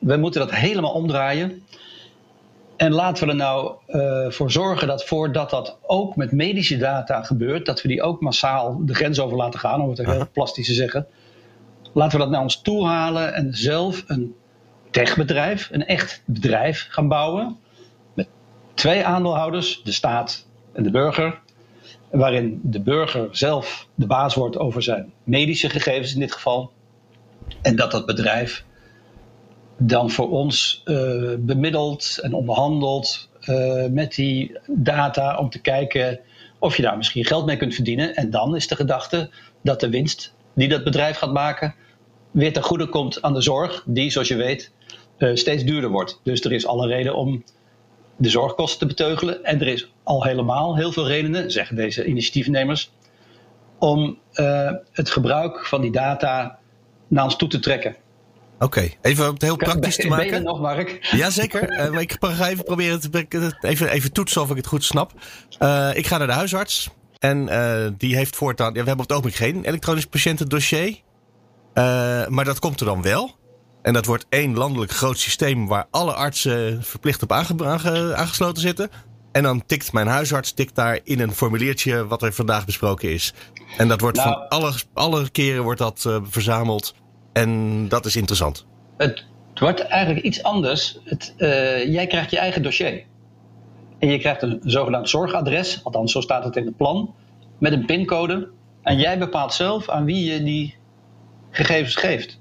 We 0.01 0.17
moeten 0.17 0.41
dat 0.41 0.51
helemaal 0.51 0.91
omdraaien. 0.91 1.63
En 2.75 2.93
laten 2.93 3.23
we 3.23 3.29
er 3.29 3.37
nou 3.37 3.73
uh, 3.87 4.29
voor 4.29 4.51
zorgen 4.51 4.87
dat 4.87 5.05
voordat 5.05 5.49
dat 5.49 5.77
ook 5.81 6.15
met 6.15 6.31
medische 6.31 6.77
data 6.77 7.23
gebeurt, 7.23 7.65
dat 7.65 7.81
we 7.81 7.87
die 7.87 8.01
ook 8.01 8.21
massaal 8.21 8.85
de 8.85 8.93
grens 8.93 9.19
over 9.19 9.37
laten 9.37 9.59
gaan, 9.59 9.81
om 9.81 9.89
het 9.89 9.97
heel 9.97 10.29
plastisch 10.33 10.65
te 10.65 10.73
zeggen. 10.73 11.07
Laten 11.93 12.17
we 12.17 12.23
dat 12.23 12.33
naar 12.33 12.41
ons 12.41 12.61
toe 12.61 12.85
halen 12.85 13.33
en 13.33 13.53
zelf 13.53 14.03
een 14.07 14.35
techbedrijf, 14.89 15.69
een 15.71 15.85
echt 15.85 16.21
bedrijf 16.25 16.87
gaan 16.89 17.07
bouwen. 17.07 17.57
Met 18.13 18.27
twee 18.73 19.05
aandeelhouders, 19.05 19.81
de 19.83 19.91
staat 19.91 20.45
en 20.73 20.83
de 20.83 20.91
burger. 20.91 21.39
Waarin 22.11 22.59
de 22.63 22.81
burger 22.81 23.27
zelf 23.31 23.87
de 23.95 24.07
baas 24.07 24.35
wordt 24.35 24.57
over 24.57 24.83
zijn 24.83 25.11
medische 25.23 25.69
gegevens 25.69 26.13
in 26.13 26.19
dit 26.19 26.33
geval. 26.33 26.71
En 27.61 27.75
dat 27.75 27.91
dat 27.91 28.05
bedrijf 28.05 28.63
dan 29.83 30.09
voor 30.09 30.29
ons 30.29 30.81
uh, 30.85 31.33
bemiddelt 31.39 32.19
en 32.21 32.33
onderhandelt 32.33 33.29
uh, 33.41 33.85
met 33.85 34.15
die 34.15 34.57
data 34.67 35.37
om 35.37 35.49
te 35.49 35.61
kijken 35.61 36.19
of 36.59 36.75
je 36.75 36.81
daar 36.81 36.97
misschien 36.97 37.25
geld 37.25 37.45
mee 37.45 37.57
kunt 37.57 37.73
verdienen. 37.73 38.15
En 38.15 38.29
dan 38.29 38.55
is 38.55 38.67
de 38.67 38.75
gedachte 38.75 39.29
dat 39.63 39.79
de 39.79 39.89
winst 39.89 40.33
die 40.53 40.67
dat 40.67 40.83
bedrijf 40.83 41.17
gaat 41.17 41.33
maken 41.33 41.75
weer 42.31 42.53
ten 42.53 42.63
goede 42.63 42.89
komt 42.89 43.21
aan 43.21 43.33
de 43.33 43.41
zorg, 43.41 43.83
die, 43.85 44.09
zoals 44.09 44.27
je 44.27 44.35
weet, 44.35 44.71
uh, 45.17 45.35
steeds 45.35 45.63
duurder 45.63 45.89
wordt. 45.89 46.19
Dus 46.23 46.41
er 46.41 46.51
is 46.51 46.65
alle 46.65 46.87
reden 46.87 47.15
om 47.15 47.43
de 48.15 48.29
zorgkosten 48.29 48.79
te 48.79 48.85
beteugelen. 48.85 49.43
En 49.43 49.61
er 49.61 49.67
is 49.67 49.91
al 50.03 50.23
helemaal 50.23 50.75
heel 50.75 50.91
veel 50.91 51.07
redenen, 51.07 51.51
zeggen 51.51 51.75
deze 51.75 52.05
initiatiefnemers, 52.05 52.91
om 53.79 54.17
het 54.91 55.09
gebruik 55.09 55.65
van 55.65 55.81
die 55.81 55.91
data 55.91 56.59
naar 57.07 57.23
ons 57.23 57.35
toe 57.35 57.49
te 57.49 57.59
trekken. 57.59 57.95
Oké, 58.61 58.77
okay. 58.77 58.97
even 59.01 59.27
om 59.27 59.33
het 59.33 59.41
heel 59.41 59.55
praktisch 59.55 59.95
te 59.95 60.07
maken. 60.07 60.29
Ben 60.29 60.39
je 60.39 60.45
nog, 60.45 60.59
Mark? 60.59 60.97
Jazeker. 61.15 61.93
uh, 61.93 61.99
ik 62.01 62.15
ga 62.19 62.47
even 62.47 62.63
proberen 62.63 62.99
het, 63.11 63.55
even, 63.61 63.89
even 63.89 64.11
toetsen 64.11 64.41
of 64.41 64.49
ik 64.49 64.55
het 64.55 64.67
goed 64.67 64.83
snap. 64.83 65.11
Uh, 65.59 65.89
ik 65.93 66.07
ga 66.07 66.17
naar 66.17 66.27
de 66.27 66.33
huisarts. 66.33 66.89
En 67.19 67.47
uh, 67.47 67.87
die 67.97 68.15
heeft 68.15 68.35
voortaan... 68.35 68.73
Ja, 68.73 68.81
we 68.81 68.87
hebben 68.87 69.05
op 69.05 69.09
het 69.09 69.11
ogenblik 69.11 69.35
geen 69.35 69.63
elektronisch 69.63 70.05
patiëntendossier. 70.05 70.99
maar 72.27 72.45
dat 72.45 72.59
komt 72.59 72.79
er 72.79 72.85
dan 72.85 73.01
wel. 73.01 73.35
En 73.81 73.93
dat 73.93 74.05
wordt 74.05 74.25
één 74.29 74.57
landelijk 74.57 74.91
groot 74.91 75.17
systeem... 75.17 75.67
waar 75.67 75.87
alle 75.91 76.13
artsen 76.13 76.83
verplicht 76.83 77.23
op 77.23 77.31
aange, 77.31 77.65
aange, 77.65 78.15
aangesloten 78.15 78.61
zitten. 78.61 78.89
En 79.31 79.43
dan 79.43 79.65
tikt 79.65 79.93
mijn 79.93 80.07
huisarts 80.07 80.51
tikt 80.51 80.75
daar 80.75 80.99
in 81.03 81.19
een 81.19 81.33
formuliertje... 81.33 82.07
wat 82.07 82.23
er 82.23 82.33
vandaag 82.33 82.65
besproken 82.65 83.09
is. 83.09 83.33
En 83.77 83.87
dat 83.87 84.01
wordt 84.01 84.17
nou, 84.17 84.29
van 84.29 84.47
alle, 84.47 84.73
alle 84.93 85.29
keren 85.29 85.63
wordt 85.63 85.79
dat 85.79 86.09
verzameld... 86.23 86.95
En 87.33 87.87
dat 87.87 88.05
is 88.05 88.15
interessant. 88.15 88.65
Het 88.97 89.23
wordt 89.53 89.79
eigenlijk 89.79 90.25
iets 90.25 90.43
anders. 90.43 90.99
Het, 91.03 91.33
uh, 91.37 91.93
jij 91.93 92.07
krijgt 92.07 92.31
je 92.31 92.37
eigen 92.37 92.63
dossier. 92.63 93.03
En 93.99 94.09
je 94.09 94.17
krijgt 94.17 94.41
een 94.41 94.59
zogenaamd 94.63 95.09
zorgadres, 95.09 95.83
althans 95.83 96.11
zo 96.11 96.21
staat 96.21 96.43
het 96.43 96.55
in 96.55 96.65
het 96.65 96.77
plan, 96.77 97.13
met 97.57 97.71
een 97.71 97.85
pincode. 97.85 98.49
En 98.81 98.97
jij 98.97 99.17
bepaalt 99.17 99.53
zelf 99.53 99.89
aan 99.89 100.05
wie 100.05 100.33
je 100.33 100.43
die 100.43 100.75
gegevens 101.49 101.95
geeft. 101.95 102.39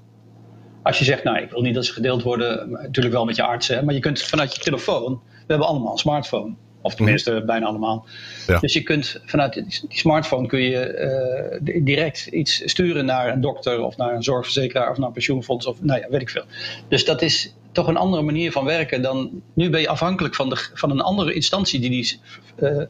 Als 0.83 0.99
je 0.99 1.05
zegt, 1.05 1.23
nou, 1.23 1.37
ik 1.37 1.49
wil 1.49 1.61
niet 1.61 1.73
dat 1.73 1.85
ze 1.85 1.93
gedeeld 1.93 2.23
worden, 2.23 2.71
natuurlijk 2.71 3.15
wel 3.15 3.25
met 3.25 3.35
je 3.35 3.43
arts, 3.43 3.67
hè, 3.67 3.83
maar 3.83 3.93
je 3.93 3.99
kunt 3.99 4.21
vanuit 4.21 4.55
je 4.55 4.61
telefoon, 4.61 5.21
we 5.25 5.45
hebben 5.47 5.67
allemaal 5.67 5.91
een 5.91 5.97
smartphone. 5.97 6.53
Of 6.81 6.95
tenminste, 6.95 7.31
mm. 7.31 7.45
bijna 7.45 7.65
allemaal. 7.65 8.05
Ja. 8.47 8.59
Dus 8.59 8.73
je 8.73 8.83
kunt 8.83 9.21
vanuit 9.25 9.53
die 9.53 9.81
smartphone 9.87 10.47
kun 10.47 10.61
je 10.61 11.59
uh, 11.63 11.83
direct 11.83 12.25
iets 12.25 12.61
sturen 12.65 13.05
naar 13.05 13.33
een 13.33 13.41
dokter 13.41 13.81
of 13.81 13.97
naar 13.97 14.15
een 14.15 14.23
zorgverzekeraar 14.23 14.91
of 14.91 14.97
naar 14.97 15.07
een 15.07 15.13
pensioenfonds 15.13 15.65
of 15.65 15.81
nou 15.81 15.99
ja, 15.99 16.09
weet 16.09 16.21
ik 16.21 16.29
veel. 16.29 16.45
Dus 16.87 17.05
dat 17.05 17.21
is 17.21 17.53
toch 17.71 17.87
een 17.87 17.97
andere 17.97 18.23
manier 18.23 18.51
van 18.51 18.65
werken 18.65 19.01
dan. 19.01 19.41
Nu 19.53 19.69
ben 19.69 19.81
je 19.81 19.87
afhankelijk 19.87 20.35
van, 20.35 20.49
de, 20.49 20.69
van 20.73 20.91
een 20.91 21.01
andere 21.01 21.33
instantie 21.33 21.79
die, 21.79 21.89
die, 21.89 22.19
uh, 22.59 22.81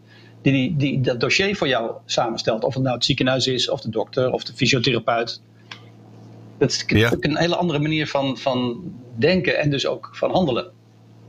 die, 0.41 0.53
die, 0.53 0.75
die 0.75 1.01
dat 1.01 1.19
dossier 1.19 1.55
voor 1.55 1.67
jou 1.67 1.91
samenstelt. 2.05 2.63
Of 2.63 2.73
het 2.73 2.83
nou 2.83 2.95
het 2.95 3.05
ziekenhuis 3.05 3.47
is, 3.47 3.69
of 3.69 3.81
de 3.81 3.89
dokter, 3.89 4.31
of 4.31 4.43
de 4.43 4.53
fysiotherapeut. 4.53 5.41
Dat 6.57 6.69
is 6.69 6.83
ja. 6.87 7.11
een 7.19 7.37
hele 7.37 7.55
andere 7.55 7.79
manier 7.79 8.07
van, 8.07 8.37
van 8.37 8.81
denken 9.15 9.57
en 9.57 9.69
dus 9.69 9.87
ook 9.87 10.09
van 10.13 10.31
handelen. 10.31 10.71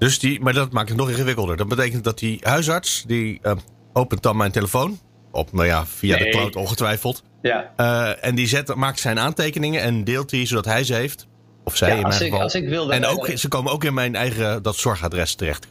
Dus 0.03 0.19
die, 0.19 0.41
maar 0.41 0.53
dat 0.53 0.73
maakt 0.73 0.88
het 0.88 0.99
nog 0.99 1.11
ingewikkelder. 1.11 1.57
Dat 1.57 1.69
betekent 1.69 2.05
dat 2.05 2.19
die 2.19 2.38
huisarts, 2.41 3.05
die 3.07 3.41
uh, 3.43 3.53
opent 3.93 4.23
dan 4.23 4.37
mijn 4.37 4.53
telefoon. 4.53 4.99
Op, 5.31 5.53
nou 5.53 5.67
ja, 5.67 5.87
via 5.87 6.17
nee. 6.17 6.25
de 6.25 6.31
cloud 6.31 6.57
ongetwijfeld. 6.57 7.23
Ja. 7.43 7.73
Uh, 7.77 8.25
en 8.25 8.35
die 8.35 8.47
zet, 8.47 8.75
maakt 8.75 9.01
zijn 9.01 9.19
aantekeningen 9.19 9.83
en 9.83 10.05
deelt 10.05 10.31
die 10.31 10.47
zodat 10.47 10.65
hij 10.65 10.85
ze 10.85 10.95
heeft. 10.95 11.27
Of 11.65 11.77
zij 11.77 11.88
ja, 11.88 11.95
in 11.95 12.01
mijn 12.01 12.12
als 12.12 12.23
ik, 12.23 12.29
geval. 12.29 12.43
Als 12.43 12.55
ik 12.55 12.69
wil 12.69 12.93
en 12.93 13.07
ook, 13.07 13.27
ze 13.35 13.49
komen 13.49 13.73
ook 13.73 13.85
in 13.85 13.95
mijn 13.95 14.15
eigen 14.15 14.62
dat 14.62 14.77
zorgadres 14.77 15.35
terecht. 15.35 15.67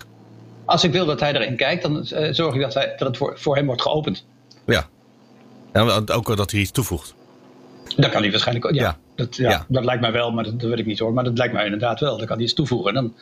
Als 0.65 0.83
ik 0.83 0.91
wil 0.91 1.05
dat 1.05 1.19
hij 1.19 1.33
erin 1.33 1.55
kijkt, 1.55 1.81
dan 1.81 2.07
uh, 2.13 2.33
zorg 2.33 2.55
ik 2.55 2.61
dat, 2.61 2.73
hij, 2.73 2.93
dat 2.97 3.07
het 3.07 3.17
voor, 3.17 3.39
voor 3.39 3.55
hem 3.55 3.65
wordt 3.65 3.81
geopend. 3.81 4.25
Ja. 4.65 4.87
ja. 5.73 6.01
Ook 6.05 6.37
dat 6.37 6.51
hij 6.51 6.59
iets 6.59 6.71
toevoegt. 6.71 7.15
Dat 7.95 8.09
kan 8.09 8.21
hij 8.21 8.31
waarschijnlijk 8.31 8.65
ook. 8.65 8.73
Ja, 8.73 8.81
ja. 8.81 8.97
Dat, 9.15 9.35
ja, 9.35 9.49
ja, 9.49 9.65
dat 9.67 9.85
lijkt 9.85 10.01
mij 10.01 10.11
wel, 10.11 10.31
maar 10.31 10.43
dat, 10.43 10.59
dat 10.59 10.69
weet 10.69 10.79
ik 10.79 10.85
niet 10.85 10.99
hoor. 10.99 11.13
Maar 11.13 11.23
dat 11.23 11.37
lijkt 11.37 11.53
mij 11.53 11.63
inderdaad 11.63 11.99
wel. 11.99 12.17
Dan 12.17 12.27
kan 12.27 12.35
hij 12.35 12.45
iets 12.45 12.53
toevoegen. 12.53 12.87
En 12.87 12.93
dan 12.93 13.13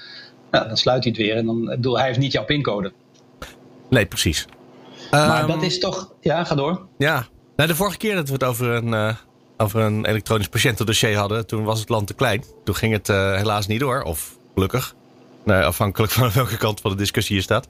nou, 0.52 0.68
dan 0.68 0.78
sluit 0.78 1.04
hij 1.04 1.14
het 1.16 1.22
weer 1.22 1.36
en 1.36 1.46
dan 1.46 1.66
bedoel, 1.66 1.98
hij 1.98 2.08
heeft 2.08 2.20
niet 2.20 2.32
jouw 2.32 2.46
pincode. 2.46 2.92
Nee, 3.90 4.06
precies. 4.06 4.48
Maar 5.12 5.42
um, 5.42 5.48
dat 5.48 5.62
is 5.62 5.80
toch. 5.80 6.14
Ja, 6.20 6.44
ga 6.44 6.56
door. 6.56 6.86
Ja. 6.98 7.28
Nou, 7.56 7.70
de 7.70 7.76
vorige 7.76 7.98
keer 7.98 8.16
dat 8.16 8.28
we 8.28 8.34
het 8.34 8.44
over 8.44 8.70
een, 8.70 8.88
uh, 8.88 9.16
over 9.58 9.82
een 9.82 10.06
elektronisch 10.06 10.48
patiëntendossier 10.48 11.18
hadden, 11.18 11.48
toen 11.48 11.64
was 11.64 11.80
het 11.80 11.90
land 11.90 12.08
te 12.08 12.14
klein. 12.14 12.44
Toen 12.64 12.76
ging 12.76 12.94
het 12.94 13.10
uh, 13.10 13.36
helaas 13.36 13.68
niet 13.68 13.80
door, 13.80 14.02
of 14.02 14.38
gelukkig. 14.54 14.96
Nou, 15.44 15.64
afhankelijk 15.64 16.12
van 16.12 16.32
welke 16.42 16.58
kant 16.58 16.82
van 16.82 16.92
de 16.92 16.98
discussie 16.98 17.36
je 17.36 17.42
staat. 17.42 17.68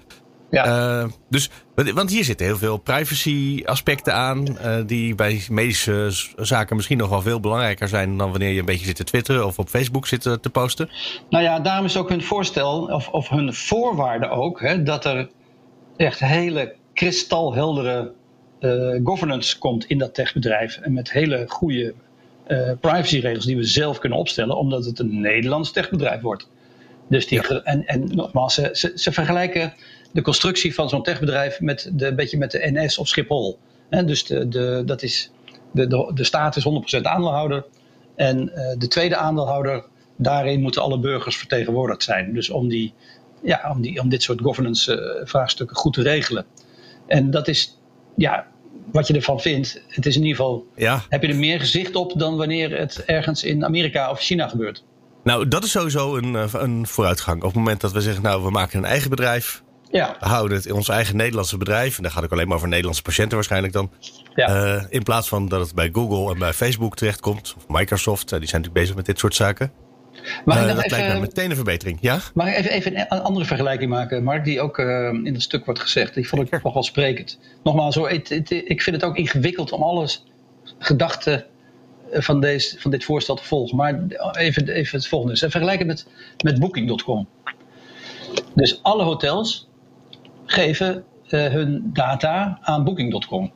Ja. 0.51 1.01
Uh, 1.01 1.09
dus, 1.29 1.49
want 1.75 2.09
hier 2.09 2.23
zitten 2.23 2.45
heel 2.45 2.57
veel 2.57 2.77
privacy 2.77 3.63
aspecten 3.65 4.13
aan. 4.13 4.47
Uh, 4.47 4.77
die 4.85 5.15
bij 5.15 5.41
medische 5.49 6.09
zaken 6.37 6.75
misschien 6.75 6.97
nog 6.97 7.09
wel 7.09 7.21
veel 7.21 7.39
belangrijker 7.39 7.87
zijn 7.87 8.17
dan 8.17 8.29
wanneer 8.29 8.51
je 8.51 8.59
een 8.59 8.65
beetje 8.65 8.85
zit 8.85 8.95
te 8.95 9.03
twitteren 9.03 9.45
of 9.45 9.59
op 9.59 9.69
Facebook 9.69 10.07
zit 10.07 10.21
te 10.21 10.49
posten. 10.51 10.89
Nou 11.29 11.43
ja, 11.43 11.59
daarom 11.59 11.85
is 11.85 11.97
ook 11.97 12.09
hun 12.09 12.23
voorstel, 12.23 12.81
of, 12.81 13.07
of 13.07 13.29
hun 13.29 13.53
voorwaarde 13.53 14.29
ook, 14.29 14.61
hè, 14.61 14.83
dat 14.83 15.05
er 15.05 15.29
echt 15.97 16.19
hele 16.19 16.75
kristalheldere 16.93 18.11
uh, 18.59 18.99
governance 19.03 19.57
komt 19.57 19.85
in 19.85 19.97
dat 19.97 20.13
techbedrijf. 20.13 20.77
En 20.77 20.93
met 20.93 21.11
hele 21.11 21.45
goede 21.47 21.93
privacyregels 22.79 23.45
die 23.45 23.55
we 23.55 23.63
zelf 23.63 23.99
kunnen 23.99 24.17
opstellen, 24.17 24.57
omdat 24.57 24.85
het 24.85 24.99
een 24.99 25.21
Nederlands 25.21 25.71
techbedrijf 25.71 26.21
wordt. 26.21 26.47
Dus 27.09 27.27
die, 27.27 27.61
en, 27.63 27.85
en 27.85 28.15
nogmaals, 28.15 28.53
ze, 28.53 28.69
ze, 28.73 28.91
ze 28.95 29.11
vergelijken 29.11 29.73
de 30.11 30.21
constructie 30.21 30.73
van 30.73 30.89
zo'n 30.89 31.03
techbedrijf 31.03 31.59
met 31.59 31.89
de, 31.93 32.07
een 32.07 32.15
beetje 32.15 32.37
met 32.37 32.51
de 32.51 32.71
NS 32.71 32.97
of 32.97 33.07
Schiphol. 33.07 33.59
dus 33.89 34.25
de, 34.25 34.47
de, 34.47 34.81
dat 34.85 35.01
is, 35.01 35.31
de, 35.71 35.87
de, 35.87 36.11
de 36.13 36.23
staat 36.23 36.55
is 36.55 36.65
100% 36.97 37.01
aandeelhouder. 37.01 37.65
En 38.15 38.51
uh, 38.55 38.73
de 38.77 38.87
tweede 38.87 39.15
aandeelhouder, 39.15 39.85
daarin 40.15 40.61
moeten 40.61 40.81
alle 40.81 40.99
burgers 40.99 41.37
vertegenwoordigd 41.37 42.03
zijn. 42.03 42.33
Dus 42.33 42.49
om, 42.49 42.67
die, 42.67 42.93
ja, 43.43 43.71
om, 43.75 43.81
die, 43.81 44.01
om 44.01 44.09
dit 44.09 44.23
soort 44.23 44.41
governance 44.41 45.17
uh, 45.21 45.27
vraagstukken 45.27 45.75
goed 45.75 45.93
te 45.93 46.01
regelen. 46.01 46.45
En 47.07 47.31
dat 47.31 47.47
is, 47.47 47.77
ja, 48.15 48.47
wat 48.91 49.07
je 49.07 49.13
ervan 49.13 49.39
vindt. 49.39 49.81
Het 49.87 50.05
is 50.05 50.15
in 50.15 50.21
ieder 50.21 50.35
geval, 50.35 50.67
ja. 50.75 51.01
heb 51.09 51.21
je 51.21 51.27
er 51.27 51.35
meer 51.35 51.59
gezicht 51.59 51.95
op 51.95 52.13
dan 52.19 52.37
wanneer 52.37 52.79
het 52.79 53.03
ergens 53.05 53.43
in 53.43 53.65
Amerika 53.65 54.11
of 54.11 54.19
China 54.19 54.47
gebeurt. 54.47 54.83
Nou, 55.23 55.47
dat 55.47 55.63
is 55.63 55.71
sowieso 55.71 56.15
een, 56.15 56.35
eh, 56.35 56.53
een 56.53 56.87
vooruitgang. 56.87 57.37
Op 57.37 57.47
het 57.47 57.55
moment 57.55 57.81
dat 57.81 57.91
we 57.91 58.01
zeggen, 58.01 58.23
nou, 58.23 58.43
we 58.43 58.49
maken 58.49 58.77
een 58.77 58.85
eigen 58.85 59.09
bedrijf. 59.09 59.63
Ja. 59.91 60.15
Houden 60.19 60.57
het 60.57 60.65
in 60.65 60.73
ons 60.73 60.89
eigen 60.89 61.15
Nederlandse 61.15 61.57
bedrijf. 61.57 61.97
En 61.97 62.03
daar 62.03 62.11
gaat 62.11 62.23
ook 62.23 62.31
alleen 62.31 62.47
maar 62.47 62.55
over 62.55 62.67
Nederlandse 62.67 63.01
patiënten 63.01 63.35
waarschijnlijk 63.35 63.73
dan. 63.73 63.91
Ja. 64.35 64.75
Uh, 64.75 64.83
in 64.89 65.03
plaats 65.03 65.27
van 65.27 65.47
dat 65.47 65.59
het 65.59 65.75
bij 65.75 65.89
Google 65.93 66.33
en 66.33 66.39
bij 66.39 66.53
Facebook 66.53 66.95
terechtkomt. 66.95 67.53
Of 67.57 67.67
Microsoft, 67.67 68.33
uh, 68.33 68.39
die 68.39 68.47
zijn 68.47 68.61
natuurlijk 68.61 68.73
bezig 68.73 68.95
met 68.95 69.05
dit 69.05 69.19
soort 69.19 69.35
zaken. 69.35 69.71
Maar 70.45 70.61
uh, 70.61 70.67
dat 70.67 70.83
even, 70.83 70.97
lijkt 70.97 71.13
me 71.13 71.19
meteen 71.19 71.49
een 71.49 71.55
verbetering. 71.55 71.97
Ja? 72.01 72.19
Mag 72.33 72.47
ik 72.47 72.55
even, 72.55 72.71
even 72.71 72.99
een 72.99 73.21
andere 73.21 73.45
vergelijking 73.45 73.89
maken, 73.89 74.23
Mark, 74.23 74.43
die 74.43 74.61
ook 74.61 74.77
in 74.79 75.33
het 75.33 75.41
stuk 75.41 75.65
wordt 75.65 75.79
gezegd. 75.79 76.13
Die 76.13 76.27
vond 76.27 76.41
ik 76.41 76.61
toch 76.61 76.73
wel 76.73 76.83
sprekend. 76.83 77.39
Nogmaals, 77.63 77.95
hoor, 77.95 78.09
het, 78.09 78.29
het, 78.29 78.51
ik 78.51 78.81
vind 78.81 78.95
het 78.95 79.05
ook 79.05 79.17
ingewikkeld 79.17 79.71
om 79.71 79.83
alles 79.83 80.25
gedachten 80.77 81.45
van, 82.11 82.39
deze, 82.39 82.79
van 82.79 82.91
dit 82.91 83.03
voorstel 83.03 83.35
te 83.35 83.43
volgen. 83.43 83.77
Maar 83.77 83.99
even, 84.31 84.67
even 84.67 84.97
het 84.97 85.07
volgende. 85.07 85.49
Vergelijk 85.49 85.77
het 85.79 85.87
met, 85.87 86.05
met 86.43 86.59
Booking.com. 86.59 87.27
Dus 88.53 88.83
alle 88.83 89.03
hotels 89.03 89.68
geven 90.51 91.03
uh, 91.29 91.47
hun 91.47 91.89
data 91.93 92.59
aan 92.61 92.83
Booking.com. 92.83 93.51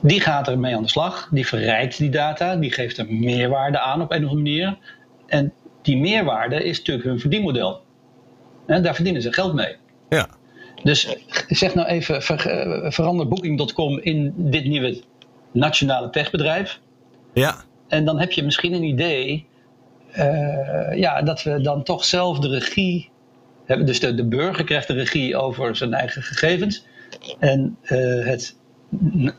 Die 0.00 0.20
gaat 0.20 0.48
ermee 0.48 0.76
aan 0.76 0.82
de 0.82 0.88
slag, 0.88 1.28
die 1.30 1.46
verrijkt 1.46 1.98
die 1.98 2.10
data, 2.10 2.56
die 2.56 2.72
geeft 2.72 2.98
er 2.98 3.06
meerwaarde 3.12 3.78
aan 3.78 4.02
op 4.02 4.10
een 4.10 4.24
of 4.24 4.30
andere 4.30 4.42
manier. 4.42 4.78
En 5.26 5.52
die 5.82 5.96
meerwaarde 5.96 6.64
is 6.64 6.78
natuurlijk 6.78 7.06
hun 7.06 7.20
verdienmodel. 7.20 7.82
En 8.66 8.82
daar 8.82 8.94
verdienen 8.94 9.22
ze 9.22 9.32
geld 9.32 9.54
mee. 9.54 9.76
Ja. 10.08 10.28
Dus 10.82 11.16
zeg 11.48 11.74
nou 11.74 11.88
even, 11.88 12.22
ver, 12.22 12.46
eh, 12.46 12.90
verander 12.90 13.28
Booking.com 13.28 13.98
in 13.98 14.34
dit 14.36 14.64
nieuwe 14.64 15.02
nationale 15.52 16.10
techbedrijf. 16.10 16.80
Ja. 17.34 17.54
En 17.88 18.04
dan 18.04 18.18
heb 18.18 18.32
je 18.32 18.42
misschien 18.42 18.72
een 18.72 18.82
idee 18.82 19.46
uh, 20.16 20.98
ja, 20.98 21.22
dat 21.22 21.42
we 21.42 21.60
dan 21.60 21.82
toch 21.82 22.04
zelf 22.04 22.38
de 22.38 22.48
regie. 22.48 23.10
Dus 23.66 24.00
de, 24.00 24.14
de 24.14 24.24
burger 24.24 24.64
krijgt 24.64 24.86
de 24.86 24.92
regie 24.92 25.36
over 25.36 25.76
zijn 25.76 25.94
eigen 25.94 26.22
gegevens. 26.22 26.86
En 27.38 27.76
uh, 27.82 28.26
het, 28.26 28.56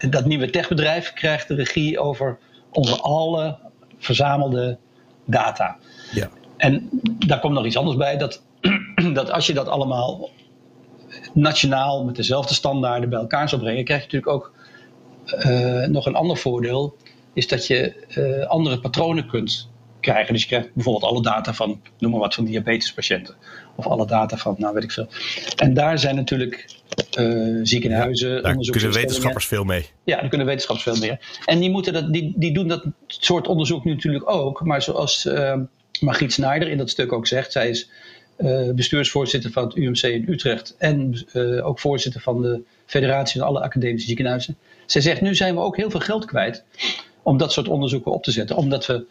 dat 0.10 0.26
nieuwe 0.26 0.50
techbedrijf 0.50 1.14
krijgt 1.14 1.48
de 1.48 1.56
regie 1.56 2.00
over 2.00 2.38
onze 2.70 3.00
alle 3.00 3.58
verzamelde 3.98 4.78
data. 5.26 5.78
Ja. 6.12 6.30
En 6.58 6.90
daar 7.26 7.40
komt 7.40 7.54
nog 7.54 7.66
iets 7.66 7.78
anders 7.78 7.98
bij. 7.98 8.18
Dat, 8.18 8.44
dat 9.14 9.32
als 9.32 9.48
je 9.48 9.54
dat 9.54 9.68
allemaal 9.68 10.30
nationaal 11.34 12.04
met 12.04 12.16
dezelfde 12.16 12.54
standaarden 12.54 13.10
bij 13.10 13.20
elkaar 13.20 13.50
zou 13.50 13.62
brengen, 13.62 13.84
krijg 13.84 14.00
je 14.00 14.18
natuurlijk 14.18 14.34
ook 14.34 14.54
uh, 15.46 15.88
nog 15.88 16.06
een 16.06 16.16
ander 16.16 16.38
voordeel 16.38 16.96
is 17.34 17.48
dat 17.48 17.68
je 17.68 17.94
uh, 18.18 18.46
andere 18.46 18.80
patronen 18.80 19.28
kunt 19.28 19.70
krijgen. 20.04 20.34
Dus 20.34 20.42
je 20.42 20.48
krijgt 20.48 20.74
bijvoorbeeld 20.74 21.12
alle 21.12 21.22
data 21.22 21.54
van, 21.54 21.82
noem 22.00 22.12
maar 22.12 22.20
wat, 22.20 22.34
van 22.34 22.46
diabetespatiënten. 22.46 23.36
Of 23.76 23.88
alle 23.88 24.08
data 24.08 24.38
van, 24.38 24.56
nou 24.58 24.74
weet 24.74 24.84
ik 24.84 24.92
veel. 24.92 25.08
En 25.56 25.74
daar 25.74 26.00
zijn 26.00 26.16
natuurlijk 26.16 26.66
uh, 27.20 27.60
ziekenhuizen, 27.64 28.36
ja, 28.36 28.42
daar 28.42 28.56
kunnen 28.56 28.94
wetenschappers 28.94 29.46
veel 29.46 29.64
mee. 29.64 29.86
Ja, 30.04 30.20
daar 30.20 30.30
kunnen 30.30 30.48
wetenschappers 30.48 30.98
veel 30.98 31.08
meer. 31.08 31.20
En 31.46 31.60
die, 31.60 31.70
moeten 31.70 31.94
dat, 31.94 32.14
die, 32.14 32.34
die 32.36 32.54
doen 32.54 32.68
dat 32.68 32.86
soort 33.08 33.48
onderzoek 33.48 33.84
nu 33.84 33.94
natuurlijk 33.94 34.30
ook. 34.30 34.64
Maar 34.64 34.82
zoals 34.82 35.26
uh, 35.26 35.56
Margriet 36.00 36.34
Snijder 36.34 36.68
in 36.70 36.78
dat 36.78 36.90
stuk 36.90 37.12
ook 37.12 37.28
zegt, 37.28 37.52
zij 37.52 37.70
is 37.70 37.90
uh, 38.38 38.72
bestuursvoorzitter 38.72 39.52
van 39.52 39.64
het 39.64 39.76
UMC 39.76 40.02
in 40.02 40.26
Utrecht 40.28 40.76
en 40.78 41.26
uh, 41.34 41.68
ook 41.68 41.80
voorzitter 41.80 42.22
van 42.22 42.42
de 42.42 42.62
Federatie 42.86 43.40
van 43.40 43.50
alle 43.50 43.62
academische 43.62 44.08
ziekenhuizen. 44.08 44.58
Zij 44.86 45.02
zegt, 45.02 45.22
nu 45.22 45.36
zijn 45.36 45.56
we 45.56 45.62
ook 45.62 45.78
heel 45.78 45.90
veel 45.90 46.00
geld 46.00 46.26
kwijt 46.26 46.64
om 47.22 47.38
dat 47.38 47.52
soort 47.52 47.68
onderzoeken 47.68 48.12
op 48.12 48.24
te 48.24 48.32
zetten. 48.32 48.56
Omdat 48.56 48.86
we 48.86 49.06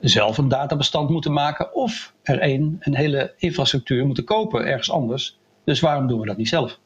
zelf 0.00 0.38
een 0.38 0.48
databestand 0.48 1.10
moeten 1.10 1.32
maken 1.32 1.74
of 1.74 2.12
er 2.22 2.42
een, 2.42 2.76
een 2.80 2.96
hele 2.96 3.34
infrastructuur 3.36 4.06
moeten 4.06 4.24
kopen 4.24 4.66
ergens 4.66 4.90
anders. 4.90 5.38
Dus 5.64 5.80
waarom 5.80 6.06
doen 6.06 6.20
we 6.20 6.26
dat 6.26 6.36
niet 6.36 6.48
zelf? 6.48 6.78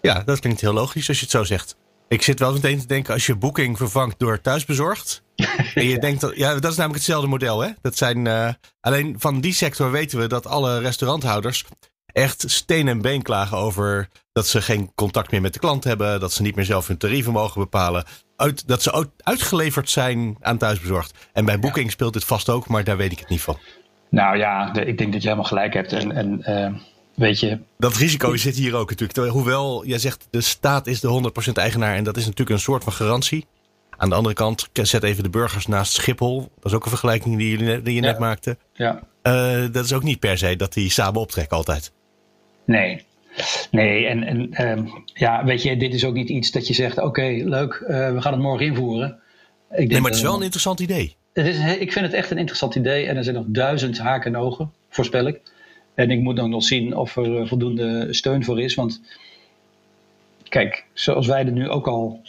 Ja, 0.00 0.22
dat 0.22 0.40
klinkt 0.40 0.60
heel 0.60 0.72
logisch 0.72 1.08
als 1.08 1.16
je 1.16 1.22
het 1.22 1.32
zo 1.32 1.44
zegt. 1.44 1.76
Ik 2.08 2.22
zit 2.22 2.38
wel 2.38 2.52
meteen 2.52 2.80
te 2.80 2.86
denken 2.86 3.14
als 3.14 3.26
je 3.26 3.36
boeking 3.36 3.76
vervangt 3.76 4.18
door 4.18 4.40
thuisbezorgd. 4.40 5.22
en 5.74 5.86
je 5.86 5.98
denkt 5.98 6.20
dat, 6.20 6.36
ja, 6.36 6.54
dat 6.54 6.70
is 6.70 6.76
namelijk 6.76 6.94
hetzelfde 6.94 7.28
model. 7.28 7.60
Hè? 7.60 7.70
Dat 7.80 7.96
zijn, 7.96 8.26
uh, 8.26 8.48
alleen 8.80 9.14
van 9.18 9.40
die 9.40 9.52
sector 9.52 9.90
weten 9.90 10.18
we 10.18 10.26
dat 10.26 10.46
alle 10.46 10.78
restauranthouders 10.78 11.64
echt 12.12 12.44
steen 12.46 12.88
en 12.88 13.00
been 13.02 13.22
klagen 13.22 13.56
over 13.56 14.08
dat 14.32 14.46
ze 14.46 14.62
geen 14.62 14.92
contact 14.94 15.30
meer 15.30 15.40
met 15.40 15.52
de 15.52 15.58
klant 15.58 15.84
hebben. 15.84 16.20
Dat 16.20 16.32
ze 16.32 16.42
niet 16.42 16.54
meer 16.54 16.64
zelf 16.64 16.86
hun 16.86 16.98
tarieven 16.98 17.32
mogen 17.32 17.60
bepalen. 17.60 18.04
Uit, 18.36 18.68
dat 18.68 18.82
ze 18.82 19.08
uitgeleverd 19.16 19.90
zijn 19.90 20.36
aan 20.40 20.58
thuisbezorgd. 20.58 21.28
En 21.32 21.44
bij 21.44 21.58
Booking 21.58 21.90
speelt 21.90 22.12
dit 22.12 22.24
vast 22.24 22.48
ook, 22.48 22.68
maar 22.68 22.84
daar 22.84 22.96
weet 22.96 23.12
ik 23.12 23.18
het 23.18 23.28
niet 23.28 23.40
van. 23.40 23.58
Nou 24.10 24.36
ja, 24.36 24.74
ik 24.74 24.98
denk 24.98 25.12
dat 25.12 25.22
je 25.22 25.28
helemaal 25.28 25.48
gelijk 25.48 25.74
hebt. 25.74 25.92
En, 25.92 26.12
en 26.12 26.42
uh, 26.46 26.80
weet 27.14 27.40
je. 27.40 27.58
Dat 27.78 27.96
risico 27.96 28.36
zit 28.36 28.56
hier 28.56 28.74
ook 28.74 28.90
natuurlijk. 28.90 29.30
Hoewel 29.30 29.86
jij 29.86 29.98
zegt 29.98 30.28
de 30.30 30.40
staat 30.40 30.86
is 30.86 31.00
de 31.00 31.32
100% 31.48 31.52
eigenaar. 31.52 31.96
En 31.96 32.04
dat 32.04 32.16
is 32.16 32.24
natuurlijk 32.24 32.50
een 32.50 32.58
soort 32.58 32.84
van 32.84 32.92
garantie. 32.92 33.46
Aan 33.96 34.08
de 34.08 34.14
andere 34.14 34.34
kant, 34.34 34.68
zet 34.72 35.02
even 35.02 35.22
de 35.22 35.30
burgers 35.30 35.66
naast 35.66 35.92
Schiphol. 35.92 36.40
Dat 36.40 36.64
is 36.64 36.72
ook 36.72 36.84
een 36.84 36.90
vergelijking 36.90 37.36
die, 37.36 37.58
jullie, 37.58 37.82
die 37.82 37.94
je 37.94 38.00
net 38.00 38.18
maakte. 38.18 38.56
Ja. 38.72 39.00
Uh, 39.22 39.64
dat 39.72 39.84
is 39.84 39.92
ook 39.92 40.02
niet 40.02 40.18
per 40.18 40.38
se 40.38 40.56
dat 40.56 40.72
die 40.72 40.90
samen 40.90 41.20
optrekken 41.20 41.56
altijd. 41.56 41.92
Nee. 42.70 43.04
Nee, 43.70 44.06
en, 44.06 44.24
en 44.24 44.68
um, 44.78 45.02
ja, 45.04 45.44
weet 45.44 45.62
je, 45.62 45.76
dit 45.76 45.94
is 45.94 46.04
ook 46.04 46.14
niet 46.14 46.28
iets 46.28 46.50
dat 46.50 46.66
je 46.66 46.74
zegt: 46.74 46.98
oké, 46.98 47.42
leuk, 47.44 47.82
uh, 47.82 47.88
we 47.88 48.20
gaan 48.20 48.32
het 48.32 48.42
morgen 48.42 48.66
invoeren. 48.66 49.08
Ik 49.70 49.76
denk, 49.76 49.90
nee, 49.90 50.00
maar 50.00 50.10
het 50.10 50.18
is 50.18 50.24
wel 50.26 50.36
een 50.36 50.42
interessant 50.42 50.80
idee. 50.80 51.16
Het 51.32 51.46
is, 51.46 51.58
ik 51.78 51.92
vind 51.92 52.04
het 52.04 52.14
echt 52.14 52.30
een 52.30 52.38
interessant 52.38 52.74
idee 52.74 53.06
en 53.06 53.16
er 53.16 53.24
zijn 53.24 53.36
nog 53.36 53.44
duizend 53.48 53.98
haken 53.98 54.34
en 54.34 54.40
ogen, 54.40 54.72
voorspel 54.88 55.26
ik. 55.26 55.40
En 55.94 56.10
ik 56.10 56.20
moet 56.20 56.36
dan 56.36 56.50
nog 56.50 56.62
zien 56.62 56.96
of 56.96 57.16
er 57.16 57.48
voldoende 57.48 58.06
steun 58.10 58.44
voor 58.44 58.60
is. 58.60 58.74
Want 58.74 59.00
kijk, 60.48 60.84
zoals 60.92 61.26
wij 61.26 61.46
er 61.46 61.52
nu 61.52 61.68
ook 61.68 61.86
al, 61.86 62.22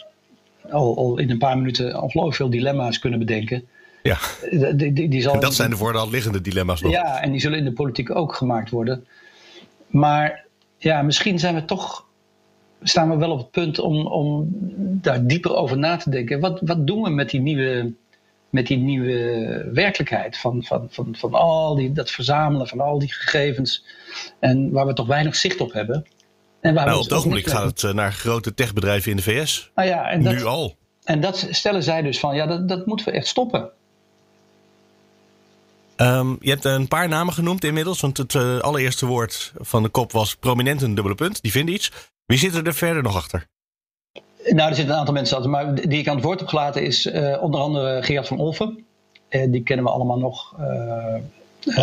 al, 0.70 0.96
al 0.96 1.18
in 1.18 1.30
een 1.30 1.38
paar 1.38 1.56
minuten 1.56 2.02
ongelooflijk 2.02 2.36
veel 2.36 2.50
dilemma's 2.50 2.98
kunnen 2.98 3.18
bedenken. 3.18 3.64
Ja, 4.02 4.18
die, 4.50 4.92
die, 4.92 5.08
die 5.08 5.22
zal 5.22 5.34
en 5.34 5.40
dat 5.40 5.54
zijn 5.54 5.70
de 5.70 5.76
voor 5.76 5.92
de 5.92 5.98
hand 5.98 6.12
liggende 6.12 6.40
dilemma's 6.40 6.80
nog. 6.80 6.92
Ja, 6.92 7.20
en 7.20 7.30
die 7.30 7.40
zullen 7.40 7.58
in 7.58 7.64
de 7.64 7.72
politiek 7.72 8.14
ook 8.14 8.34
gemaakt 8.34 8.70
worden. 8.70 9.06
Maar 9.92 10.44
ja, 10.76 11.02
misschien 11.02 11.38
zijn 11.38 11.54
we 11.54 11.64
toch, 11.64 12.06
staan 12.82 13.10
we 13.10 13.16
wel 13.16 13.30
op 13.30 13.38
het 13.38 13.50
punt 13.50 13.78
om, 13.78 14.06
om 14.06 14.48
daar 15.00 15.26
dieper 15.26 15.54
over 15.54 15.78
na 15.78 15.96
te 15.96 16.10
denken. 16.10 16.40
Wat, 16.40 16.60
wat 16.60 16.86
doen 16.86 17.02
we 17.02 17.10
met 17.10 17.30
die 17.30 17.40
nieuwe, 17.40 17.92
met 18.50 18.66
die 18.66 18.78
nieuwe 18.78 19.70
werkelijkheid 19.72 20.38
van, 20.38 20.62
van, 20.62 20.86
van, 20.90 21.14
van 21.16 21.34
al 21.34 21.74
die, 21.74 21.92
dat 21.92 22.10
verzamelen 22.10 22.68
van 22.68 22.80
al 22.80 22.98
die 22.98 23.12
gegevens 23.12 23.84
en 24.38 24.70
waar 24.70 24.86
we 24.86 24.92
toch 24.92 25.06
weinig 25.06 25.36
zicht 25.36 25.60
op 25.60 25.72
hebben? 25.72 26.06
En 26.60 26.74
waar 26.74 26.86
nou, 26.86 26.98
op 26.98 27.04
het 27.04 27.12
ogenblik 27.12 27.46
gaat 27.46 27.64
het 27.64 27.82
eh, 27.82 27.92
naar 27.92 28.12
grote 28.12 28.54
techbedrijven 28.54 29.10
in 29.10 29.16
de 29.16 29.22
VS. 29.22 29.70
Nou 29.74 29.88
ja, 29.88 30.10
en 30.10 30.22
dat, 30.22 30.34
nu 30.34 30.44
al. 30.44 30.76
En 31.04 31.20
dat 31.20 31.46
stellen 31.50 31.82
zij 31.82 32.02
dus 32.02 32.18
van, 32.18 32.34
ja, 32.34 32.46
dat, 32.46 32.68
dat 32.68 32.86
moeten 32.86 33.06
we 33.06 33.12
echt 33.12 33.26
stoppen. 33.26 33.70
Um, 36.02 36.36
je 36.40 36.50
hebt 36.50 36.64
een 36.64 36.88
paar 36.88 37.08
namen 37.08 37.34
genoemd 37.34 37.64
inmiddels, 37.64 38.00
want 38.00 38.16
het 38.16 38.34
uh, 38.34 38.58
allereerste 38.58 39.06
woord 39.06 39.52
van 39.56 39.82
de 39.82 39.88
kop 39.88 40.12
was 40.12 40.36
prominent 40.36 40.82
een 40.82 40.94
dubbele 40.94 41.14
punt. 41.14 41.42
Die 41.42 41.50
vinden 41.50 41.74
iets. 41.74 41.92
Wie 42.26 42.38
zit 42.38 42.66
er 42.66 42.74
verder 42.74 43.02
nog 43.02 43.16
achter? 43.16 43.46
Nou, 44.44 44.68
er 44.68 44.74
zitten 44.74 44.94
een 44.94 45.00
aantal 45.00 45.14
mensen 45.14 45.36
achter, 45.36 45.50
maar 45.50 45.74
die 45.74 45.98
ik 45.98 46.08
aan 46.08 46.14
het 46.14 46.24
woord 46.24 46.38
heb 46.40 46.48
gelaten 46.48 46.82
is 46.82 47.06
uh, 47.06 47.42
onder 47.42 47.60
andere 47.60 48.02
Gerard 48.02 48.28
van 48.28 48.38
Olven. 48.38 48.84
Uh, 49.30 49.52
die 49.52 49.62
kennen 49.62 49.84
we 49.84 49.90
allemaal 49.90 50.18
nog 50.18 50.54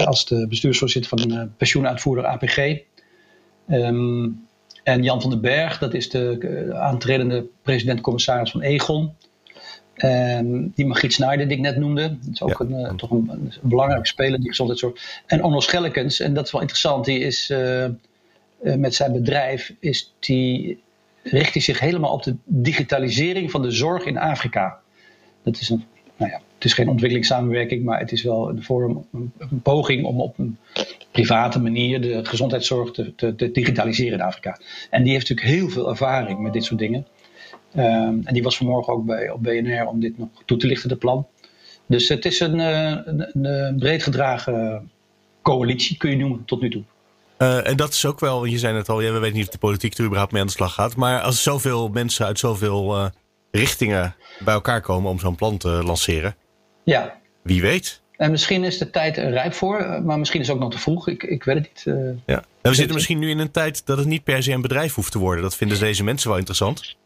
als 0.05 0.25
de 0.25 0.47
bestuursvoorzitter 0.47 1.17
van 1.17 1.51
pensioenuitvoerder 1.58 2.25
APG. 2.25 2.58
Ehm, 3.67 4.27
en 4.84 5.03
Jan 5.03 5.21
van 5.21 5.29
den 5.29 5.41
Berg, 5.41 5.77
dat 5.77 5.93
is 5.93 6.10
de 6.10 6.71
aantredende 6.73 7.45
president-commissaris 7.62 8.51
van 8.51 8.62
Egon. 8.62 9.15
En 9.99 10.71
die 10.75 10.85
Margriet 10.85 11.13
Snijder 11.13 11.47
die 11.47 11.57
ik 11.57 11.63
net 11.63 11.77
noemde. 11.77 12.17
Dat 12.21 12.33
is 12.33 12.41
ook 12.41 12.59
een, 12.59 12.97
toch 12.97 13.12
een, 13.12 13.29
een, 13.29 13.51
belangrijke 13.62 14.07
speler 14.07 14.33
in 14.33 14.39
die 14.39 14.49
gezondheidszorg. 14.49 15.21
En 15.25 15.43
Onno 15.43 15.59
Schellekens, 15.59 16.19
en 16.19 16.33
dat 16.33 16.45
is 16.45 16.51
wel 16.51 16.62
interessant, 16.62 17.05
die 17.05 17.19
is 17.19 17.53
met 18.62 18.95
zijn 18.95 19.13
bedrijf, 19.13 19.73
is 19.79 20.13
die, 20.19 20.81
richt 21.23 21.53
hij 21.53 21.62
zich 21.62 21.79
helemaal 21.79 22.13
op 22.13 22.23
de 22.23 22.35
digitalisering 22.45 23.51
van 23.51 23.62
de 23.62 23.71
zorg 23.71 24.05
in 24.05 24.17
Afrika. 24.17 24.79
Dat 25.43 25.59
is 25.59 25.69
een 25.69 25.83
nou 26.19 26.31
ja, 26.31 26.41
het 26.55 26.65
is 26.65 26.73
geen 26.73 26.89
ontwikkelingssamenwerking, 26.89 27.83
maar 27.83 27.99
het 27.99 28.12
is 28.12 28.23
wel 28.23 28.49
een, 28.49 28.63
vorm, 28.63 29.05
een, 29.12 29.62
poging 29.62 30.05
om 30.05 30.21
op 30.21 30.38
een 30.38 30.57
private 31.12 31.59
manier 31.59 32.01
de 32.01 32.25
gezondheidszorg 32.25 32.91
te, 32.91 33.15
te, 33.15 33.35
te, 33.35 33.51
digitaliseren 33.51 34.19
in 34.19 34.25
Afrika. 34.25 34.59
En 34.89 35.03
die 35.03 35.12
heeft 35.12 35.29
natuurlijk 35.29 35.57
heel 35.57 35.69
veel 35.69 35.89
ervaring 35.89 36.39
met 36.39 36.53
dit 36.53 36.63
soort 36.63 36.79
dingen. 36.79 37.05
Um, 37.75 38.21
en 38.23 38.34
die 38.34 38.43
was 38.43 38.58
vanmorgen 38.58 38.93
ook 38.93 39.06
bij, 39.06 39.30
op 39.30 39.43
BNR 39.43 39.86
om 39.88 39.99
dit 39.99 40.17
nog 40.17 40.28
toe 40.45 40.58
te 40.58 40.67
lichten, 40.67 40.89
het 40.89 40.99
plan. 40.99 41.28
Dus 41.86 42.10
het 42.10 42.25
is 42.25 42.39
een, 42.39 42.60
eh, 42.60 42.97
een, 43.06 43.45
een 43.45 43.78
breed 43.78 44.04
gedragen 44.04 44.89
coalitie, 45.41 45.97
kun 45.97 46.10
je 46.10 46.15
noemen, 46.15 46.45
tot 46.45 46.62
nu 46.62 46.69
toe. 46.69 46.84
Uh, 47.38 47.67
en 47.67 47.78
dat 47.78 47.93
is 47.93 48.06
ook 48.06 48.19
wel, 48.19 48.45
je 48.45 48.58
zei 48.58 48.78
het 48.78 48.89
al, 48.89 49.02
ja, 49.02 49.12
we 49.12 49.19
weten 49.19 49.38
niet 49.38 49.45
of 49.45 49.52
de 49.52 49.58
politiek 49.58 49.97
er 49.97 50.04
überhaupt 50.04 50.32
mee 50.32 50.41
aan 50.41 50.47
de 50.47 50.54
slag 50.54 50.73
gaat. 50.73 50.95
Maar 50.95 51.21
als 51.21 51.43
zoveel 51.43 51.89
mensen 51.89 52.25
uit 52.25 52.39
zoveel 52.39 52.97
uh, 52.97 53.06
richtingen 53.52 54.15
bij 54.39 54.54
elkaar 54.54 54.82
komen 54.82 55.12
om 55.12 55.19
zo'n 55.19 55.36
plan 55.36 55.58
te 55.58 55.69
lanceren. 55.69 56.36
Ja. 56.84 57.19
Wie 57.41 57.62
weet. 57.62 58.02
En 58.15 58.32
misschien 58.32 58.63
is 58.63 58.78
de 58.78 58.89
tijd 58.89 59.17
er 59.17 59.30
rijp 59.30 59.54
voor, 59.54 59.80
eh, 59.80 60.02
maar 60.02 60.19
misschien 60.19 60.41
is 60.41 60.47
het 60.47 60.56
ook 60.56 60.62
nog 60.62 60.71
te 60.71 60.80
vroeg. 60.80 61.08
Ik, 61.08 61.23
ik 61.23 61.43
weet 61.43 61.56
het 61.56 61.67
niet. 61.67 61.84
Uh, 61.86 62.10
ja. 62.25 62.43
En 62.62 62.69
we 62.69 62.73
zitten 62.73 62.95
misschien 62.95 63.19
nu 63.19 63.30
in 63.30 63.39
een 63.39 63.52
tijd 63.52 63.86
dat 63.86 63.97
het 63.97 64.08
niet 64.08 64.23
per 64.23 64.43
se 64.43 64.52
een 64.52 64.62
bedrijf 64.62 64.93
hoeft 64.93 65.12
te 65.12 65.19
worden. 65.19 65.43
Dat 65.43 65.56
vinden 65.56 65.80
deze 65.80 66.04
mensen 66.04 66.30
wel 66.30 66.38
interessant. 66.38 66.97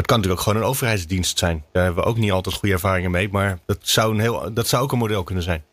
Het 0.00 0.08
kan 0.08 0.18
natuurlijk 0.18 0.46
ook 0.46 0.52
gewoon 0.52 0.62
een 0.62 0.74
overheidsdienst 0.74 1.38
zijn. 1.38 1.64
Daar 1.72 1.84
hebben 1.84 2.02
we 2.02 2.08
ook 2.08 2.16
niet 2.16 2.30
altijd 2.30 2.54
goede 2.54 2.74
ervaringen 2.74 3.10
mee. 3.10 3.28
Maar 3.28 3.58
dat 3.66 3.78
zou, 3.80 4.14
een 4.14 4.20
heel, 4.20 4.54
dat 4.54 4.66
zou 4.66 4.82
ook 4.82 4.92
een 4.92 4.98
model 4.98 5.22
kunnen 5.22 5.44
zijn. 5.44 5.64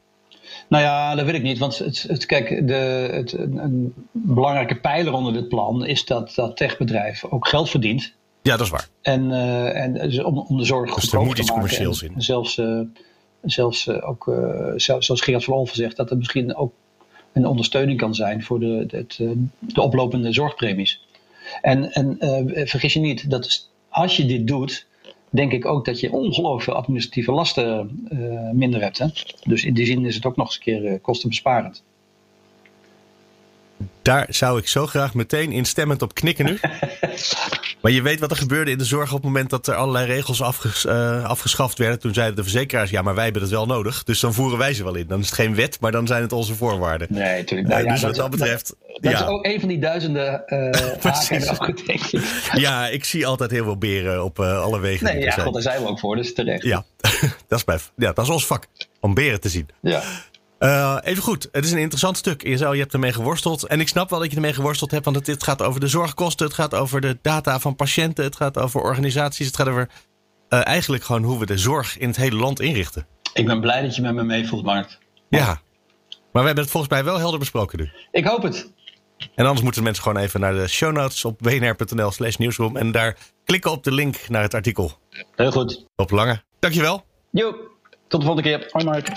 Nou 0.70 0.84
ja, 0.84 1.16
dat 1.16 1.26
weet 1.26 1.36
ik 1.36 1.42
niet. 1.42 1.58
Want 1.58 1.78
het, 1.78 2.06
het, 2.08 2.26
kijk, 2.26 2.68
de, 2.68 2.74
het, 3.12 3.34
een 3.34 3.94
belangrijke 4.12 4.80
pijler 4.80 5.14
onder 5.14 5.34
dit 5.34 5.48
plan 5.48 5.86
is 5.86 6.06
dat 6.06 6.36
dat 6.36 6.58
techbedrijf 6.58 7.26
ook 7.26 7.48
geld 7.48 7.70
verdient. 7.70 8.14
Ja, 8.42 8.58
dat 8.58 8.66
is 8.66 8.70
waar. 8.70 8.88
En, 9.02 9.30
uh, 9.30 9.82
en 9.82 9.94
dus 9.94 10.24
om, 10.24 10.38
om 10.38 10.58
de 10.58 10.66
zorg 10.66 10.94
dus 10.94 11.14
er 11.14 11.22
moet 11.22 11.40
iets 11.40 11.52
commercieels 11.52 12.02
in. 12.02 12.14
Zelfs, 12.18 12.58
uh, 12.58 12.82
zelfs 13.42 13.88
uh, 13.88 14.10
ook, 14.10 14.32
zoals 14.76 15.22
Gerard 15.22 15.44
van 15.44 15.54
Olven 15.54 15.76
zegt, 15.76 15.96
dat 15.96 16.12
er 16.12 16.18
misschien 16.18 16.56
ook 16.56 16.74
een 17.34 17.46
ondersteuning 17.46 18.00
kan 18.00 18.16
zijn 18.16 18.44
voor 18.44 18.60
de, 18.60 18.86
de, 18.88 19.46
de 19.60 19.82
oplopende 19.82 20.34
zorgpremies. 20.34 21.06
En, 21.62 21.92
en 21.92 22.18
vergis 22.68 22.94
je 22.94 23.00
niet, 23.00 23.30
dat 23.30 23.46
is, 23.46 23.70
als 23.98 24.18
je 24.18 24.26
dit 24.26 24.48
doet, 24.48 24.88
denk 25.30 25.52
ik 25.52 25.66
ook 25.66 25.86
dat 25.86 26.00
je 26.00 26.12
ongelooflijk 26.12 26.64
veel 26.64 26.76
administratieve 26.76 27.32
lasten 27.32 28.08
minder 28.54 28.82
hebt. 28.82 28.98
Hè? 28.98 29.08
Dus 29.44 29.64
in 29.64 29.74
die 29.74 29.86
zin 29.86 30.06
is 30.06 30.16
het 30.16 30.26
ook 30.26 30.36
nog 30.36 30.46
eens 30.46 30.56
een 30.56 30.62
keer 30.62 31.00
kostenbesparend. 31.00 31.84
Daar 34.02 34.26
zou 34.30 34.60
ik 34.60 34.68
zo 34.68 34.86
graag 34.86 35.14
meteen 35.14 35.52
instemmend 35.52 36.02
op 36.02 36.14
knikken 36.14 36.46
nu. 36.46 36.60
Maar 37.82 37.92
je 37.92 38.02
weet 38.02 38.20
wat 38.20 38.32
er 38.32 38.38
gebeurde 38.38 38.72
in 38.72 38.78
de 38.78 38.86
zorg 38.86 39.10
op 39.10 39.16
het 39.16 39.26
moment 39.26 39.50
dat 39.50 39.68
er 39.68 39.76
allerlei 39.76 40.06
regels 40.06 40.42
afges, 40.42 40.86
uh, 40.86 41.24
afgeschaft 41.24 41.78
werden. 41.78 42.00
Toen 42.00 42.14
zeiden 42.14 42.36
de 42.36 42.44
verzekeraars, 42.44 42.90
ja, 42.90 43.02
maar 43.02 43.16
wij 43.16 43.24
hebben 43.24 43.42
het 43.42 43.52
wel 43.52 43.66
nodig. 43.66 44.04
Dus 44.04 44.20
dan 44.20 44.34
voeren 44.34 44.58
wij 44.58 44.74
ze 44.74 44.84
wel 44.84 44.96
in. 44.96 45.08
Dan 45.08 45.20
is 45.20 45.26
het 45.26 45.36
geen 45.36 45.56
wet, 45.56 45.80
maar 45.80 45.92
dan 45.92 46.08
zijn 46.08 46.22
het 46.22 46.34
onze 46.34 46.56
voorwaarden. 46.56 47.08
Nee, 47.10 47.38
natuurlijk. 47.38 47.70
Nou, 47.70 47.84
ja, 47.84 47.92
dus 47.92 48.02
wat 48.02 48.16
dat, 48.16 48.30
betreft... 48.30 48.76
Dat, 48.88 49.02
dat 49.02 49.12
ja. 49.12 49.20
is 49.20 49.28
ook 49.28 49.46
een 49.46 49.60
van 49.60 49.70
die 49.70 49.80
duizenden 49.80 50.44
uh, 51.04 51.50
afgetekend. 51.50 52.24
ja, 52.66 52.88
ik 52.88 53.04
zie 53.04 53.28
altijd 53.28 53.52
heel 53.52 53.64
veel 53.64 53.78
beren 53.78 54.24
op 54.24 54.40
uh, 54.40 54.62
alle 54.62 54.80
wegen. 54.80 55.06
Nee, 55.06 55.22
ja, 55.22 55.32
God, 55.32 55.54
daar 55.54 55.62
zijn 55.62 55.82
we 55.82 55.88
ook 55.88 56.00
voor, 56.00 56.16
dus 56.16 56.34
terecht. 56.34 56.64
Ja, 56.64 56.86
dat, 57.48 57.60
is 57.60 57.64
bij, 57.64 57.78
ja, 57.96 58.14
dat 58.14 58.26
is 58.26 58.32
ons 58.32 58.46
vak, 58.46 58.68
om 59.00 59.14
beren 59.14 59.40
te 59.40 59.50
zien. 59.50 59.70
Ja. 59.82 60.02
Uh, 60.60 60.98
even 61.04 61.24
goed, 61.24 61.50
het 61.52 61.66
is 61.66 61.72
een 61.72 61.78
interessant 61.78 62.18
stuk. 62.18 62.48
Je, 62.48 62.58
zou, 62.58 62.74
je 62.74 62.82
hebt 62.82 62.94
ermee 62.94 63.14
geworsteld. 63.14 63.64
En 63.64 63.80
ik 63.80 63.88
snap 63.88 64.10
wel 64.10 64.20
dat 64.20 64.30
je 64.30 64.36
ermee 64.36 64.54
geworsteld 64.54 64.92
hebt, 64.92 65.06
want 65.06 65.18
het, 65.18 65.28
het 65.28 65.44
gaat 65.44 65.62
over 65.62 65.80
de 65.80 65.88
zorgkosten, 65.88 66.46
het 66.46 66.56
gaat 66.56 66.76
over 66.76 67.02
de 67.02 67.18
data 67.22 67.60
van 67.60 67.76
patiënten, 67.76 68.24
het 68.24 68.36
gaat 68.36 68.58
over 68.58 68.82
organisaties, 68.82 69.46
het 69.46 69.56
gaat 69.56 69.68
over 69.68 69.90
uh, 70.50 70.66
eigenlijk 70.66 71.04
gewoon 71.04 71.24
hoe 71.24 71.40
we 71.40 71.46
de 71.46 71.58
zorg 71.58 71.98
in 71.98 72.08
het 72.08 72.18
hele 72.18 72.36
land 72.36 72.60
inrichten. 72.60 73.08
Ik 73.34 73.46
ben 73.46 73.62
blij 73.62 73.82
dat 73.82 73.96
je 73.96 74.02
met 74.02 74.14
me 74.14 74.24
meevoelt, 74.24 74.64
Mark. 74.64 74.98
Ja, 75.30 75.46
maar 76.32 76.42
we 76.42 76.46
hebben 76.46 76.64
het 76.64 76.72
volgens 76.72 76.94
mij 76.94 77.04
wel 77.04 77.18
helder 77.18 77.40
besproken 77.40 77.80
nu. 77.80 77.90
Ik 78.12 78.26
hoop 78.26 78.44
het. 78.44 78.72
En 79.36 79.46
anders 79.46 79.62
moeten 79.62 79.84
mensen 79.84 80.04
gewoon 80.04 80.22
even 80.22 80.40
naar 80.40 80.54
de 80.54 80.68
show 80.68 80.92
notes 80.92 81.26
op 81.26 81.40
bnr.nl 81.40 82.12
slash 82.12 82.36
nieuwsroom 82.36 82.78
en 82.78 82.92
daar 82.92 83.18
klikken 83.44 83.72
op 83.72 83.84
de 83.84 83.92
link 83.92 84.30
naar 84.30 84.42
het 84.42 84.54
artikel. 84.54 84.92
Heel 85.36 85.52
goed. 85.52 85.86
Op 85.96 86.12
Lange. 86.12 86.44
Dankjewel. 86.60 87.06
Jo, 87.32 87.56
tot 88.08 88.20
de 88.20 88.26
volgende 88.26 88.42
keer. 88.42 88.68
Hoi 88.72 88.86
Mark. 88.86 89.10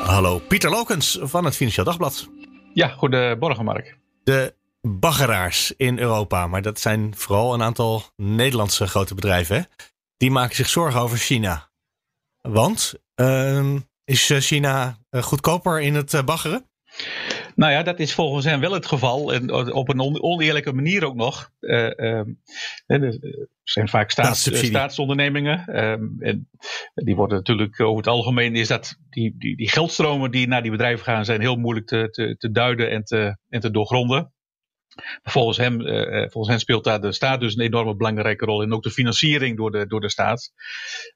Hallo, 0.00 0.38
Pieter 0.38 0.70
Lokens 0.70 1.18
van 1.20 1.44
het 1.44 1.56
Financieel 1.56 1.84
Dagblad. 1.84 2.28
Ja, 2.74 2.88
goedemorgen 2.88 3.64
Mark. 3.64 3.98
De 4.24 4.54
baggeraars 4.80 5.72
in 5.76 5.98
Europa, 5.98 6.46
maar 6.46 6.62
dat 6.62 6.80
zijn 6.80 7.16
vooral 7.16 7.54
een 7.54 7.62
aantal 7.62 8.02
Nederlandse 8.16 8.86
grote 8.86 9.14
bedrijven. 9.14 9.68
Die 10.16 10.30
maken 10.30 10.56
zich 10.56 10.68
zorgen 10.68 11.00
over 11.00 11.18
China. 11.18 11.70
Want 12.40 12.94
uh, 13.16 13.74
is 14.04 14.32
China 14.38 14.98
eh, 15.10 15.22
goedkoper 15.22 15.80
in 15.80 15.94
het 15.94 16.14
eh, 16.14 16.22
baggeren? 16.24 16.66
Nou 17.58 17.72
ja, 17.72 17.82
dat 17.82 17.98
is 17.98 18.14
volgens 18.14 18.44
hen 18.44 18.60
wel 18.60 18.72
het 18.72 18.86
geval. 18.86 19.32
En 19.32 19.52
op 19.72 19.88
een 19.88 20.22
oneerlijke 20.22 20.72
manier 20.72 21.04
ook 21.04 21.14
nog. 21.14 21.50
Uh, 21.60 22.00
er 22.86 23.18
zijn 23.62 23.88
vaak 23.88 24.10
staats, 24.10 24.66
staatsondernemingen. 24.66 25.64
en 26.18 26.48
die 26.94 27.16
worden 27.16 27.36
natuurlijk 27.36 27.80
over 27.80 27.96
het 27.96 28.06
algemeen 28.06 28.54
is 28.54 28.68
dat 28.68 28.96
die, 29.10 29.34
die, 29.38 29.56
die 29.56 29.70
geldstromen 29.70 30.30
die 30.30 30.48
naar 30.48 30.62
die 30.62 30.70
bedrijven 30.70 31.04
gaan, 31.04 31.24
zijn 31.24 31.40
heel 31.40 31.56
moeilijk 31.56 31.86
te, 31.86 32.08
te, 32.10 32.36
te 32.38 32.50
duiden 32.50 32.90
en 32.90 33.04
te, 33.04 33.38
en 33.48 33.60
te 33.60 33.70
doorgronden. 33.70 34.32
Volgens 35.22 35.56
hem, 35.56 35.80
volgens 36.30 36.48
hen 36.48 36.60
speelt 36.60 36.84
daar 36.84 37.00
de 37.00 37.12
staat 37.12 37.40
dus 37.40 37.56
een 37.56 37.64
enorme 37.64 37.96
belangrijke 37.96 38.44
rol 38.44 38.62
in. 38.62 38.72
Ook 38.72 38.82
de 38.82 38.90
financiering 38.90 39.56
door 39.56 39.70
de, 39.70 39.86
door 39.86 40.00
de 40.00 40.10
staat. 40.10 40.52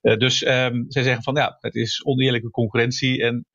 Dus 0.00 0.46
um, 0.46 0.84
zij 0.88 1.02
zeggen 1.02 1.22
van 1.22 1.34
ja, 1.34 1.56
het 1.60 1.74
is 1.74 2.04
oneerlijke 2.04 2.50
concurrentie. 2.50 3.22
En 3.22 3.46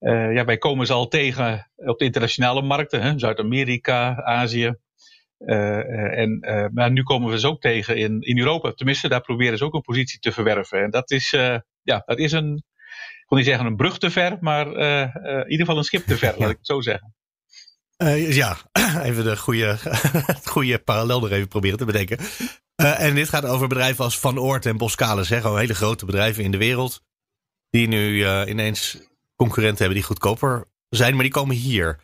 uh, 0.00 0.34
ja, 0.34 0.44
wij 0.44 0.58
komen 0.58 0.86
ze 0.86 0.92
al 0.92 1.08
tegen 1.08 1.70
op 1.76 1.98
de 1.98 2.04
internationale 2.04 2.62
markten. 2.62 3.18
Zuid-Amerika, 3.18 4.22
Azië. 4.22 4.74
en, 5.38 6.38
maar 6.74 6.90
nu 6.90 7.02
komen 7.02 7.30
we 7.30 7.38
ze 7.38 7.48
ook 7.48 7.60
tegen 7.60 7.96
in, 7.96 8.20
in 8.20 8.38
Europa. 8.38 8.72
Tenminste, 8.72 9.08
daar 9.08 9.20
proberen 9.20 9.58
ze 9.58 9.64
ook 9.64 9.74
een 9.74 9.80
positie 9.80 10.18
te 10.18 10.32
verwerven. 10.32 10.82
En 10.82 10.90
dat 10.90 11.10
is, 11.10 11.30
ja, 11.82 12.02
dat 12.04 12.18
is 12.18 12.32
een, 12.32 12.54
ik 12.54 13.24
kon 13.26 13.36
niet 13.36 13.46
zeggen 13.46 13.66
een 13.66 13.76
brug 13.76 13.98
te 13.98 14.10
ver, 14.10 14.36
maar 14.40 14.66
in 14.66 15.50
ieder 15.50 15.66
geval 15.66 15.76
een 15.76 15.84
schip 15.84 16.06
te 16.06 16.16
ver, 16.16 16.34
laat 16.38 16.50
ik 16.50 16.56
het 16.56 16.66
zo 16.66 16.80
zeggen. 16.80 17.14
Ja, 18.34 18.56
even 19.02 19.24
de 19.24 19.36
goede, 19.36 19.78
goede 20.44 20.78
parallel 20.78 21.24
er 21.24 21.32
even 21.32 21.48
proberen 21.48 21.78
te 21.78 21.84
bedenken. 21.84 22.18
En 22.76 23.14
dit 23.14 23.28
gaat 23.28 23.44
over 23.44 23.68
bedrijven 23.68 24.04
als 24.04 24.18
Van 24.18 24.38
Oort 24.38 24.66
en 24.66 24.76
Boskalis. 24.76 25.28
Gewoon 25.28 25.58
hele 25.58 25.74
grote 25.74 26.06
bedrijven 26.06 26.44
in 26.44 26.50
de 26.50 26.58
wereld. 26.58 27.00
Die 27.70 27.88
nu 27.88 28.26
ineens 28.48 28.98
concurrenten 29.42 29.78
hebben 29.78 29.96
die 29.96 30.06
goedkoper 30.06 30.64
zijn. 30.88 31.14
Maar 31.14 31.22
die 31.22 31.32
komen 31.32 31.56
hier. 31.56 31.98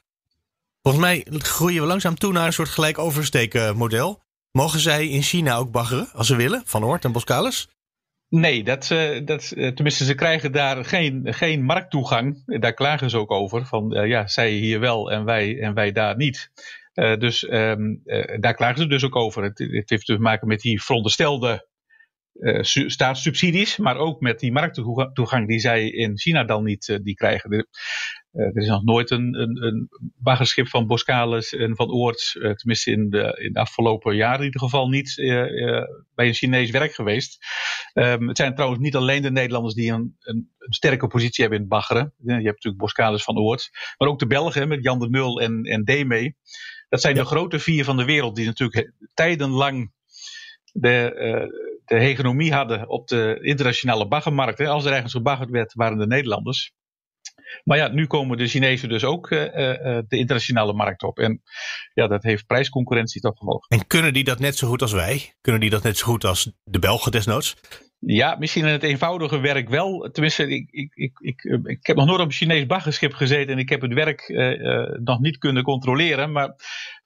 Volgens 0.83 1.05
mij 1.05 1.27
groeien 1.31 1.81
we 1.81 1.87
langzaam 1.87 2.14
toe 2.14 2.33
naar 2.33 2.46
een 2.46 2.53
soort 2.53 2.68
gelijk 2.68 2.98
oversteken 2.98 3.77
model. 3.77 4.20
Mogen 4.53 4.81
zij 4.81 5.09
in 5.09 5.22
China 5.22 5.57
ook 5.57 5.70
baggeren 5.70 6.09
als 6.12 6.27
ze 6.27 6.37
willen? 6.37 6.62
Van 6.64 6.85
Oort 6.85 7.05
en 7.05 7.12
Boskalis? 7.12 7.68
Nee, 8.29 8.64
dat, 8.64 8.90
uh, 8.90 9.27
dat, 9.27 9.53
uh, 9.55 9.72
tenminste, 9.72 10.05
ze 10.05 10.14
krijgen 10.14 10.53
daar 10.53 10.85
geen, 10.85 11.35
geen 11.35 11.62
markttoegang. 11.62 12.42
Daar 12.61 12.74
klagen 12.74 13.11
ze 13.11 13.18
ook 13.18 13.31
over. 13.31 13.66
Van 13.66 13.96
uh, 13.96 14.09
ja, 14.09 14.27
zij 14.27 14.51
hier 14.51 14.81
wel 14.81 15.11
en 15.11 15.24
wij, 15.24 15.61
en 15.61 15.74
wij 15.74 15.92
daar 15.92 16.16
niet. 16.16 16.51
dus 17.18 17.51
um, 17.51 18.03
daar 18.40 18.55
klagen 18.55 18.79
ze 18.79 18.87
dus 18.87 19.05
ook 19.05 19.16
over. 19.16 19.42
Het, 19.42 19.59
het, 19.59 19.90
heeft 19.90 20.07
te 20.07 20.18
maken 20.18 20.48
met 20.48 20.61
die 20.61 20.83
veronderstelde 20.83 21.68
staatssubsidies, 22.87 23.77
maar 23.77 23.96
ook 23.96 24.20
met 24.20 24.40
die 24.40 24.53
markttoegang 24.53 25.48
die 25.48 25.59
zij 25.59 25.88
in 25.88 26.18
China 26.18 26.44
dan 26.44 26.64
niet 26.64 26.98
die 27.03 27.14
krijgen. 27.14 27.51
Uh, 28.33 28.46
er 28.46 28.57
is 28.57 28.68
nog 28.68 28.85
nooit 28.85 29.11
een, 29.11 29.40
een, 29.40 29.62
een 29.64 29.88
baggerschip 30.16 30.68
van 30.68 30.87
Boskalis 30.87 31.55
en 31.55 31.77
van 31.77 31.90
Oorts, 31.90 32.33
tenminste 32.33 32.90
in 32.90 33.11
de, 33.11 33.40
in 33.42 33.53
de 33.53 33.61
afgelopen 33.61 34.16
jaren 34.16 34.38
in 34.38 34.44
ieder 34.44 34.61
geval 34.61 34.88
niet, 34.88 35.14
bij 36.14 36.27
een 36.27 36.35
Chinees 36.35 36.70
werk 36.70 36.92
geweest. 36.92 37.38
Um, 37.94 38.29
het 38.29 38.37
zijn 38.37 38.55
trouwens 38.55 38.83
niet 38.83 38.96
alleen 38.96 39.22
de 39.22 39.31
Nederlanders 39.31 39.74
die 39.74 39.92
een, 39.92 40.16
een, 40.20 40.51
sterke 40.59 41.07
positie 41.07 41.40
hebben 41.44 41.59
in 41.59 41.64
het 41.64 41.72
baggeren. 41.74 42.14
Je 42.16 42.33
hebt 42.33 42.44
natuurlijk 42.44 42.83
Boskalis 42.83 43.22
van 43.22 43.38
Oorts, 43.38 43.70
maar 43.96 44.09
ook 44.09 44.18
de 44.18 44.27
Belgen 44.27 44.68
met 44.68 44.83
Jan 44.83 44.98
de 44.98 45.09
Mul 45.09 45.40
en, 45.40 45.62
en 45.62 45.85
Deme. 45.85 46.35
Dat 46.88 47.01
zijn 47.01 47.14
ja. 47.14 47.20
de 47.20 47.27
grote 47.27 47.59
vier 47.59 47.85
van 47.85 47.96
de 47.96 48.05
wereld 48.05 48.37
die 48.37 48.46
natuurlijk 48.46 48.92
tijdenlang 49.14 49.92
de, 50.72 51.12
de 51.88 51.98
hegemonie 51.98 52.53
hadden 52.53 52.88
op 52.88 53.09
de 53.09 53.38
internationale 53.42 54.09
baggermarkt. 54.09 54.61
Als 54.61 54.85
er 54.85 54.92
ergens 54.92 55.12
gebaggerd 55.12 55.51
werd, 55.51 55.74
waren 55.74 55.98
de 55.98 56.07
Nederlanders. 56.07 56.72
Maar 57.64 57.77
ja, 57.77 57.88
nu 57.88 58.07
komen 58.07 58.38
de 58.38 58.46
Chinezen 58.46 58.88
dus 58.88 59.05
ook 59.05 59.29
de 59.29 60.07
internationale 60.09 60.72
markt 60.72 61.03
op. 61.03 61.18
En 61.18 61.42
ja, 61.94 62.07
dat 62.07 62.22
heeft 62.22 62.46
prijsconcurrentie 62.46 63.20
toch 63.20 63.38
gevolg. 63.38 63.66
En 63.68 63.87
kunnen 63.87 64.12
die 64.12 64.24
dat 64.24 64.38
net 64.38 64.57
zo 64.57 64.68
goed 64.68 64.83
als 64.83 64.92
wij? 64.92 65.35
Kunnen 65.40 65.61
die 65.61 65.70
dat 65.70 65.83
net 65.83 65.96
zo 65.96 66.07
goed 66.07 66.24
als 66.24 66.53
de 66.64 66.79
Belgen 66.79 67.12
desnoods? 67.12 67.57
Ja, 68.01 68.37
misschien 68.38 68.64
in 68.64 68.72
het 68.72 68.83
eenvoudige 68.83 69.38
werk 69.38 69.68
wel. 69.68 70.09
Tenminste, 70.12 70.48
ik, 70.48 70.70
ik, 70.70 70.92
ik, 70.94 71.18
ik, 71.18 71.42
ik 71.64 71.87
heb 71.87 71.96
nog 71.96 72.07
nooit 72.07 72.20
op 72.20 72.27
een 72.27 72.33
Chinees 72.33 72.66
baggerschip 72.66 73.12
gezeten 73.12 73.53
en 73.53 73.59
ik 73.59 73.68
heb 73.68 73.81
het 73.81 73.94
werk 73.94 74.29
uh, 74.29 74.98
nog 75.01 75.20
niet 75.20 75.38
kunnen 75.38 75.62
controleren. 75.62 76.33
Maar 76.33 76.55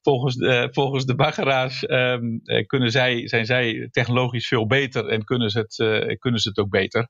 volgens, 0.03 0.37
uh, 0.37 0.67
volgens 0.71 1.05
de 1.05 1.15
baggeraars 1.15 1.85
um, 1.88 2.43
kunnen 2.67 2.91
zij, 2.91 3.29
zijn 3.29 3.47
zij 3.47 3.88
technologisch 3.91 4.49
veel 4.49 4.67
beter 4.67 5.09
en 5.09 5.25
kunnen 5.25 5.51
ze 5.51 5.59
het, 5.59 5.77
kunnen 6.19 6.41
ze 6.41 6.49
het 6.49 6.59
ook 6.59 6.71
beter. 6.71 7.09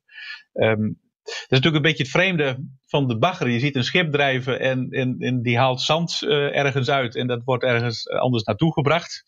Um, 0.52 1.00
dat 1.24 1.34
is 1.34 1.46
natuurlijk 1.48 1.76
een 1.76 1.90
beetje 1.90 2.02
het 2.02 2.12
vreemde 2.12 2.68
van 2.86 3.08
de 3.08 3.18
bagger. 3.18 3.48
Je 3.48 3.58
ziet 3.58 3.76
een 3.76 3.84
schip 3.84 4.12
drijven 4.12 4.60
en, 4.60 4.88
en, 5.18 5.42
die 5.42 5.58
haalt 5.58 5.80
zand 5.80 6.22
ergens 6.22 6.90
uit 6.90 7.16
en 7.16 7.26
dat 7.26 7.42
wordt 7.44 7.64
ergens 7.64 8.08
anders 8.08 8.42
naartoe 8.42 8.72
gebracht. 8.72 9.22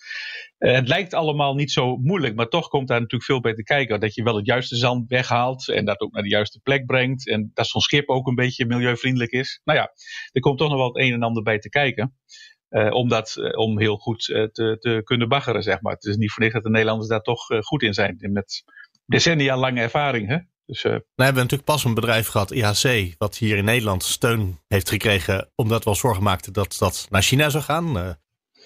Het 0.59 0.88
lijkt 0.88 1.14
allemaal 1.14 1.55
niet 1.55 1.70
zo 1.70 1.96
moeilijk, 1.96 2.35
maar 2.35 2.48
toch 2.48 2.68
komt 2.68 2.88
daar 2.88 3.00
natuurlijk 3.00 3.31
veel 3.31 3.40
bij 3.40 3.55
te 3.55 3.62
kijken. 3.62 4.00
Dat 4.00 4.14
je 4.14 4.22
wel 4.22 4.37
het 4.37 4.46
juiste 4.46 4.77
zand 4.77 5.09
weghaalt 5.09 5.68
en 5.68 5.85
dat 5.85 6.00
ook 6.00 6.12
naar 6.12 6.22
de 6.22 6.29
juiste 6.29 6.61
plek 6.61 6.87
brengt. 6.87 7.29
En 7.29 7.50
dat 7.55 7.66
zo'n 7.66 7.81
schip 7.81 8.09
ook 8.09 8.27
een 8.27 8.35
beetje 8.35 8.66
milieuvriendelijk 8.66 9.33
is. 9.33 9.61
Nou 9.64 9.79
ja, 9.79 9.92
er 10.33 10.40
komt 10.40 10.59
toch 10.59 10.68
nog 10.68 10.79
wel 10.79 10.87
het 10.87 10.98
een 10.98 11.12
en 11.12 11.22
ander 11.22 11.42
bij 11.42 11.59
te 11.59 11.68
kijken. 11.68 12.16
Uh, 12.74 12.92
om, 12.92 13.08
dat, 13.08 13.56
om 13.56 13.78
heel 13.78 13.96
goed 13.96 14.24
te, 14.24 14.76
te 14.80 15.00
kunnen 15.04 15.28
baggeren, 15.28 15.62
zeg 15.62 15.80
maar. 15.80 15.92
Het 15.92 16.04
is 16.04 16.16
niet 16.16 16.32
voor 16.32 16.42
niks 16.42 16.54
dat 16.54 16.62
de 16.62 16.70
Nederlanders 16.70 17.08
daar 17.08 17.20
toch 17.20 17.46
goed 17.60 17.82
in 17.82 17.94
zijn. 17.94 18.16
Met 18.20 18.64
decennia 19.06 19.56
lange 19.56 19.80
ervaring, 19.80 20.28
hè? 20.28 20.38
Dus. 20.66 20.82
Nou 20.82 21.02
hebben 21.16 21.42
natuurlijk 21.42 21.64
pas 21.64 21.84
een 21.84 21.94
bedrijf 21.94 22.28
gehad, 22.28 22.50
IHC, 22.50 23.14
wat 23.18 23.37
hier 23.37 23.56
in 23.56 23.64
Nederland 23.64 24.04
steun 24.04 24.58
heeft 24.68 24.88
gekregen 24.88 25.50
omdat 25.54 25.84
we 25.84 25.90
ons 25.90 25.98
zorgen 25.98 26.22
maakten 26.22 26.52
dat 26.52 26.76
dat 26.78 27.06
naar 27.10 27.22
China 27.22 27.48
zou 27.48 27.64
gaan. 27.64 28.16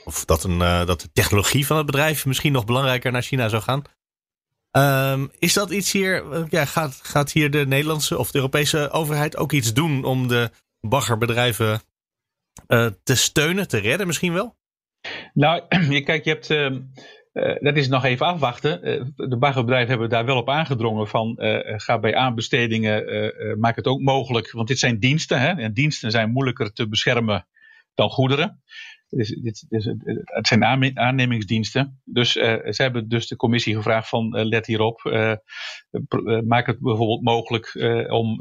Of 0.04 0.24
dat, 0.24 0.44
een, 0.44 0.58
dat 0.58 1.00
de 1.00 1.12
technologie 1.12 1.66
van 1.66 1.76
het 1.76 1.86
bedrijf 1.86 2.26
misschien 2.26 2.52
nog 2.52 2.64
belangrijker 2.64 3.12
naar 3.12 3.22
China 3.22 3.48
zou 3.48 3.62
gaan. 3.62 3.82
Um, 5.12 5.30
is 5.38 5.52
dat 5.52 5.70
iets 5.70 5.92
hier, 5.92 6.46
ja, 6.50 6.64
gaat, 6.64 7.00
gaat 7.02 7.32
hier 7.32 7.50
de 7.50 7.66
Nederlandse 7.66 8.18
of 8.18 8.30
de 8.30 8.38
Europese 8.38 8.90
overheid 8.90 9.36
ook 9.36 9.52
iets 9.52 9.72
doen 9.72 10.04
om 10.04 10.28
de 10.28 10.50
baggerbedrijven 10.80 11.80
te 13.02 13.14
steunen, 13.16 13.68
te 13.68 13.78
redden 13.78 14.06
misschien 14.06 14.32
wel? 14.32 14.56
Nou, 15.32 15.62
je, 15.94 16.02
kijk, 16.02 16.24
je 16.24 16.30
hebt 16.30 16.50
uh, 17.38 17.54
dat 17.58 17.76
is 17.76 17.88
nog 17.88 18.04
even 18.04 18.26
afwachten. 18.26 18.88
Uh, 18.88 19.04
de 19.16 19.36
baggerbedrijven 19.38 19.90
hebben 19.90 20.08
daar 20.08 20.24
wel 20.24 20.36
op 20.36 20.48
aangedrongen 20.48 21.08
van 21.08 21.34
ga 21.76 21.98
bij 21.98 22.14
aanbestedingen, 22.14 23.04
maak 23.58 23.76
het 23.76 23.86
ook 23.86 24.00
mogelijk. 24.00 24.50
Want 24.50 24.68
dit 24.68 24.78
zijn 24.78 24.98
diensten 24.98 25.40
hè, 25.40 25.48
en 25.48 25.72
diensten 25.72 26.10
zijn 26.10 26.30
moeilijker 26.30 26.72
te 26.72 26.88
beschermen 26.88 27.46
dan 27.94 28.10
goederen. 28.10 28.62
Dit, 29.08 29.66
het 30.24 30.46
zijn 30.46 30.64
aannemingsdiensten. 30.98 32.00
Dus 32.04 32.32
ze 32.32 32.74
hebben 32.76 33.08
dus 33.08 33.26
de 33.26 33.36
commissie 33.36 33.74
gevraagd 33.74 34.08
van 34.08 34.28
let 34.28 34.66
hierop. 34.66 35.00
maak 36.44 36.66
het 36.66 36.80
bijvoorbeeld 36.80 37.22
mogelijk 37.22 37.74
om 38.08 38.40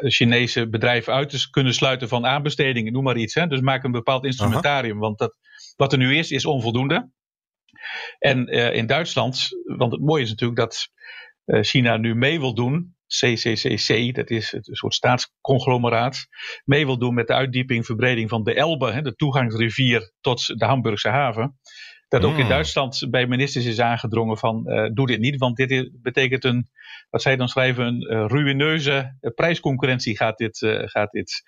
Chinese 0.00 0.68
bedrijven 0.68 1.12
uit 1.12 1.28
te 1.30 1.50
kunnen 1.50 1.74
sluiten 1.74 2.08
van 2.08 2.26
aanbestedingen, 2.26 2.92
noem 2.92 3.04
maar 3.04 3.16
iets. 3.16 3.34
Hè. 3.34 3.46
Dus 3.46 3.60
maak 3.60 3.84
een 3.84 3.92
bepaald 3.92 4.24
instrumentarium. 4.24 4.98
Want 4.98 5.18
dat, 5.18 5.36
wat 5.76 5.92
er 5.92 5.98
nu 5.98 6.16
is, 6.16 6.30
is 6.30 6.44
onvoldoende. 6.44 7.10
En 8.18 8.54
uh, 8.54 8.74
in 8.74 8.86
Duitsland, 8.86 9.48
want 9.76 9.92
het 9.92 10.00
mooie 10.00 10.22
is 10.22 10.28
natuurlijk 10.28 10.58
dat 10.58 10.88
uh, 11.44 11.62
China 11.62 11.96
nu 11.96 12.14
mee 12.14 12.40
wil 12.40 12.54
doen. 12.54 12.96
CCCC, 13.06 14.14
dat 14.14 14.30
is 14.30 14.52
een 14.52 14.62
soort 14.62 14.94
staatsconglomeraat, 14.94 16.26
mee 16.64 16.86
wil 16.86 16.98
doen 16.98 17.14
met 17.14 17.26
de 17.26 17.34
uitdieping, 17.34 17.86
verbreding 17.86 18.28
van 18.28 18.44
de 18.44 18.54
Elbe, 18.54 18.92
hè, 18.92 19.02
de 19.02 19.14
toegangsrivier 19.14 20.12
tot 20.20 20.46
de 20.46 20.64
Hamburgse 20.64 21.08
haven. 21.08 21.58
Dat 22.08 22.24
ook 22.24 22.34
in 22.34 22.40
hmm. 22.40 22.48
Duitsland 22.48 23.06
bij 23.10 23.26
ministers 23.26 23.64
is 23.64 23.80
aangedrongen 23.80 24.38
van 24.38 24.62
uh, 24.66 24.88
doe 24.92 25.06
dit 25.06 25.20
niet, 25.20 25.38
want 25.38 25.56
dit 25.56 25.70
is, 25.70 25.88
betekent 25.92 26.44
een, 26.44 26.68
wat 27.10 27.22
zij 27.22 27.36
dan 27.36 27.48
schrijven, 27.48 27.86
een 27.86 28.12
uh, 28.12 28.24
ruïneuze 28.26 29.16
prijsconcurrentie 29.34 30.16
gaat 30.16 30.38
dit, 30.38 30.60
uh, 30.60 30.82
gaat 30.84 31.10
dit 31.10 31.42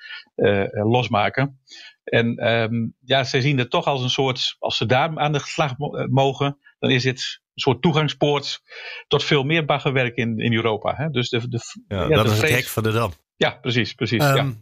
losmaken. 0.70 1.60
En 2.04 2.52
um, 2.52 2.94
ja, 3.04 3.24
zij 3.24 3.40
zien 3.40 3.58
het 3.58 3.70
toch 3.70 3.86
als 3.86 4.02
een 4.02 4.10
soort, 4.10 4.56
als 4.58 4.76
ze 4.76 4.86
daar 4.86 5.18
aan 5.18 5.32
de 5.32 5.38
slag 5.38 5.74
mogen, 6.08 6.58
dan 6.78 6.90
is 6.90 7.04
het 7.04 7.40
een 7.54 7.60
soort 7.60 7.82
toegangspoort 7.82 8.62
tot 9.08 9.24
veel 9.24 9.42
meer 9.42 9.64
baggerwerk 9.64 10.16
in, 10.16 10.38
in 10.38 10.54
Europa. 10.54 10.94
Hè? 10.96 11.10
Dus 11.10 11.28
de, 11.28 11.48
de, 11.48 11.60
ja, 11.88 12.08
dat 12.08 12.30
is 12.30 12.40
het 12.40 12.50
hek 12.50 12.66
van 12.66 12.82
de 12.82 12.92
dam. 12.92 13.12
Ja, 13.36 13.50
precies. 13.50 13.94
precies 13.94 14.24
um, 14.24 14.36
ja. 14.36 14.52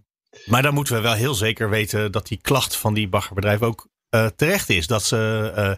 Maar 0.46 0.62
dan 0.62 0.74
moeten 0.74 0.94
we 0.94 1.00
wel 1.00 1.12
heel 1.12 1.34
zeker 1.34 1.70
weten 1.70 2.12
dat 2.12 2.26
die 2.26 2.40
klacht 2.40 2.76
van 2.76 2.94
die 2.94 3.08
baggerbedrijven 3.08 3.66
ook 3.66 3.88
uh, 4.10 4.26
terecht 4.26 4.68
is. 4.68 4.86
Dat 4.86 5.02
ze 5.02 5.52
uh, 5.56 5.72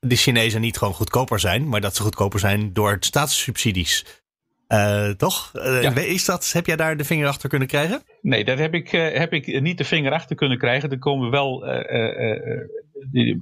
de 0.00 0.16
Chinezen 0.16 0.60
niet 0.60 0.78
gewoon 0.78 0.94
goedkoper 0.94 1.40
zijn, 1.40 1.68
maar 1.68 1.80
dat 1.80 1.96
ze 1.96 2.02
goedkoper 2.02 2.40
zijn 2.40 2.72
door 2.72 2.96
staatssubsidies. 3.00 4.22
Uh, 4.68 5.08
toch? 5.10 5.50
Ja. 5.52 5.94
Is 5.94 6.24
dat, 6.24 6.52
heb 6.52 6.66
jij 6.66 6.76
daar 6.76 6.96
de 6.96 7.04
vinger 7.04 7.28
achter 7.28 7.48
kunnen 7.48 7.68
krijgen? 7.68 8.02
Nee, 8.22 8.44
daar 8.44 8.58
heb 8.58 8.74
ik, 8.74 8.90
heb 8.90 9.32
ik 9.32 9.60
niet 9.60 9.78
de 9.78 9.84
vinger 9.84 10.12
achter 10.12 10.36
kunnen 10.36 10.58
krijgen. 10.58 10.90
Er 10.90 10.98
komen 10.98 11.30
wel 11.30 11.64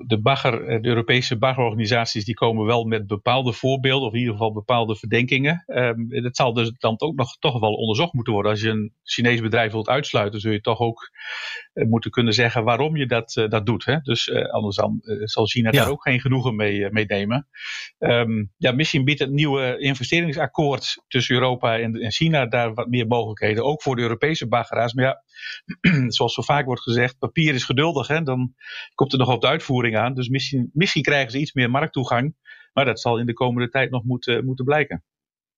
de, 0.07 0.19
bagger, 0.23 0.64
eh, 0.64 0.83
de 0.83 0.88
Europese 0.88 1.38
baggerorganisaties 1.38 2.25
die 2.25 2.35
komen 2.35 2.66
wel 2.66 2.85
met 2.85 3.07
bepaalde 3.07 3.53
voorbeelden, 3.53 4.09
of 4.09 4.12
in 4.12 4.19
ieder 4.19 4.35
geval 4.35 4.53
bepaalde 4.53 4.97
verdenkingen. 4.97 5.64
Um, 5.66 6.23
dat 6.23 6.37
zal 6.37 6.53
dus 6.53 6.73
dan 6.79 7.01
ook 7.01 7.16
nog 7.16 7.37
toch 7.38 7.61
wel 7.61 7.73
onderzocht 7.73 8.12
moeten 8.12 8.33
worden. 8.33 8.51
Als 8.51 8.61
je 8.61 8.69
een 8.69 8.92
Chinees 9.03 9.40
bedrijf 9.40 9.73
wilt 9.73 9.88
uitsluiten, 9.88 10.40
zul 10.40 10.53
je 10.53 10.61
toch 10.61 10.79
ook 10.79 11.11
uh, 11.75 11.87
moeten 11.88 12.11
kunnen 12.11 12.33
zeggen 12.33 12.64
waarom 12.64 12.97
je 12.97 13.07
dat, 13.07 13.37
uh, 13.37 13.49
dat 13.49 13.66
doet. 13.66 13.85
Hè? 13.85 14.01
Dus 14.01 14.33
anders 14.33 14.77
dan 14.77 15.01
zal 15.25 15.47
China 15.47 15.71
ja. 15.73 15.81
daar 15.81 15.90
ook 15.90 16.03
geen 16.03 16.21
genoegen 16.21 16.57
mee, 16.57 16.90
mee 16.90 17.07
nemen. 17.07 17.47
Um, 17.99 18.53
ja, 18.57 18.73
misschien 18.73 19.05
biedt 19.05 19.21
het 19.21 19.31
nieuwe 19.31 19.79
investeringsakkoord 19.79 21.05
tussen 21.09 21.35
Europa 21.35 21.79
en, 21.79 21.95
en 21.95 22.12
China 22.12 22.47
daar 22.47 22.75
wat 22.75 22.88
meer 22.88 23.07
mogelijkheden. 23.07 23.64
Ook 23.64 23.83
voor 23.83 23.97
de 23.97 24.03
Europese 24.03 24.49
baggeraars. 24.49 24.92
Maar 24.92 25.05
ja, 25.05 25.23
zoals 26.16 26.35
zo 26.35 26.42
vaak 26.42 26.64
wordt 26.64 26.83
gezegd, 26.83 27.19
papier 27.19 27.55
is 27.55 27.64
geduldig. 27.64 28.07
Hè? 28.07 28.23
Dan 28.23 28.55
komt 28.95 29.12
er 29.12 29.19
nog 29.19 29.33
op 29.33 29.40
uitvoering 29.46 29.96
aan. 29.96 30.14
Dus 30.14 30.28
misschien, 30.28 30.70
misschien 30.72 31.02
krijgen 31.02 31.30
ze 31.30 31.38
iets 31.38 31.52
meer 31.52 31.70
markttoegang. 31.70 32.35
Maar 32.72 32.85
dat 32.85 33.00
zal 33.00 33.18
in 33.18 33.26
de 33.26 33.32
komende 33.32 33.68
tijd 33.68 33.90
nog 33.90 34.04
moeten, 34.04 34.44
moeten 34.44 34.64
blijken. 34.64 35.04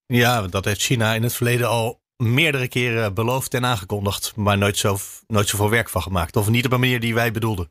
Ja, 0.07 0.47
dat 0.47 0.65
heeft 0.65 0.81
China 0.81 1.15
in 1.15 1.23
het 1.23 1.35
verleden 1.35 1.69
al 1.69 2.03
meerdere 2.17 2.69
keren 2.69 3.15
beloofd 3.15 3.55
en 3.55 3.65
aangekondigd. 3.65 4.37
Maar 4.37 4.59
nooit, 4.59 4.77
zo, 4.77 4.97
nooit 5.27 5.49
zoveel 5.49 5.71
werk 5.71 5.89
van 5.89 6.03
gemaakt. 6.03 6.37
Of 6.37 6.49
niet 6.49 6.67
op 6.67 6.73
een 6.73 6.81
manier 6.81 7.01
die 7.01 7.15
wij 7.15 7.33
bedoelden. 7.33 7.71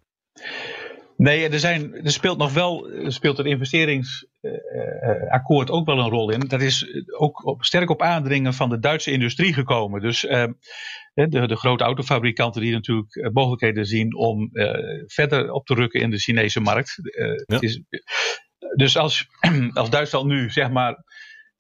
Nee, 1.18 1.50
er, 1.50 1.60
zijn, 1.60 1.94
er 1.94 2.12
speelt 2.12 2.38
nog 2.38 2.54
wel 2.54 2.90
speelt 3.08 3.38
het 3.38 3.48
investeringsakkoord 3.48 5.70
ook 5.70 5.86
wel 5.86 6.00
een 6.00 6.10
rol 6.10 6.32
in. 6.32 6.40
Dat 6.40 6.62
is 6.62 7.06
ook 7.18 7.46
op, 7.46 7.64
sterk 7.64 7.90
op 7.90 8.02
aandringen 8.02 8.54
van 8.54 8.70
de 8.70 8.80
Duitse 8.80 9.12
industrie 9.12 9.54
gekomen. 9.54 10.02
Dus 10.02 10.24
uh, 10.24 10.46
de, 11.14 11.48
de, 11.48 11.56
grote 11.56 11.84
autofabrikanten 11.84 12.62
die 12.62 12.72
natuurlijk 12.72 13.16
eh, 13.16 13.32
mogelijkheden 13.32 13.86
zien 13.86 14.16
om 14.16 14.50
uh, 14.54 14.72
verder 15.06 15.52
op 15.52 15.66
te 15.66 15.74
rukken 15.74 16.02
in 16.02 16.10
de 16.10 16.20
Chinese 16.20 16.60
markt. 16.60 17.00
Ja. 17.46 17.60
Is, 17.60 17.82
dus 18.76 18.98
als, 18.98 19.28
als 19.74 19.90
Duitsland 19.90 20.28
nu 20.28 20.50
zeg 20.50 20.70
maar 20.70 21.04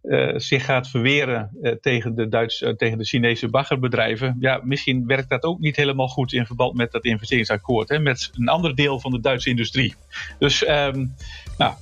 uh, 0.04 0.34
zich 0.36 0.66
gaat 0.66 0.90
verweren 0.90 1.50
uh, 1.62 1.72
tegen, 1.72 2.16
de 2.16 2.28
Duits, 2.28 2.62
uh, 2.62 2.70
tegen 2.70 2.98
de 2.98 3.06
Chinese 3.06 3.50
baggerbedrijven. 3.50 4.38
Ja, 4.40 4.62
misschien 4.64 5.06
werkt 5.08 5.30
dat 5.30 5.44
ook 5.44 5.60
niet 5.60 5.76
helemaal 5.76 6.08
goed 6.08 6.34
in 6.34 6.46
verband 6.46 6.74
met 6.74 6.92
dat 6.92 7.06
investeringsakkoord. 7.06 7.90
Hè, 7.90 8.00
met 8.00 8.30
een 8.34 8.48
ander 8.48 8.76
deel 8.76 9.00
van 9.00 9.12
de 9.12 9.20
Duitse 9.20 9.50
industrie. 9.50 9.96
Dus, 10.40 10.68
um, 10.68 11.14
nou, 11.58 11.74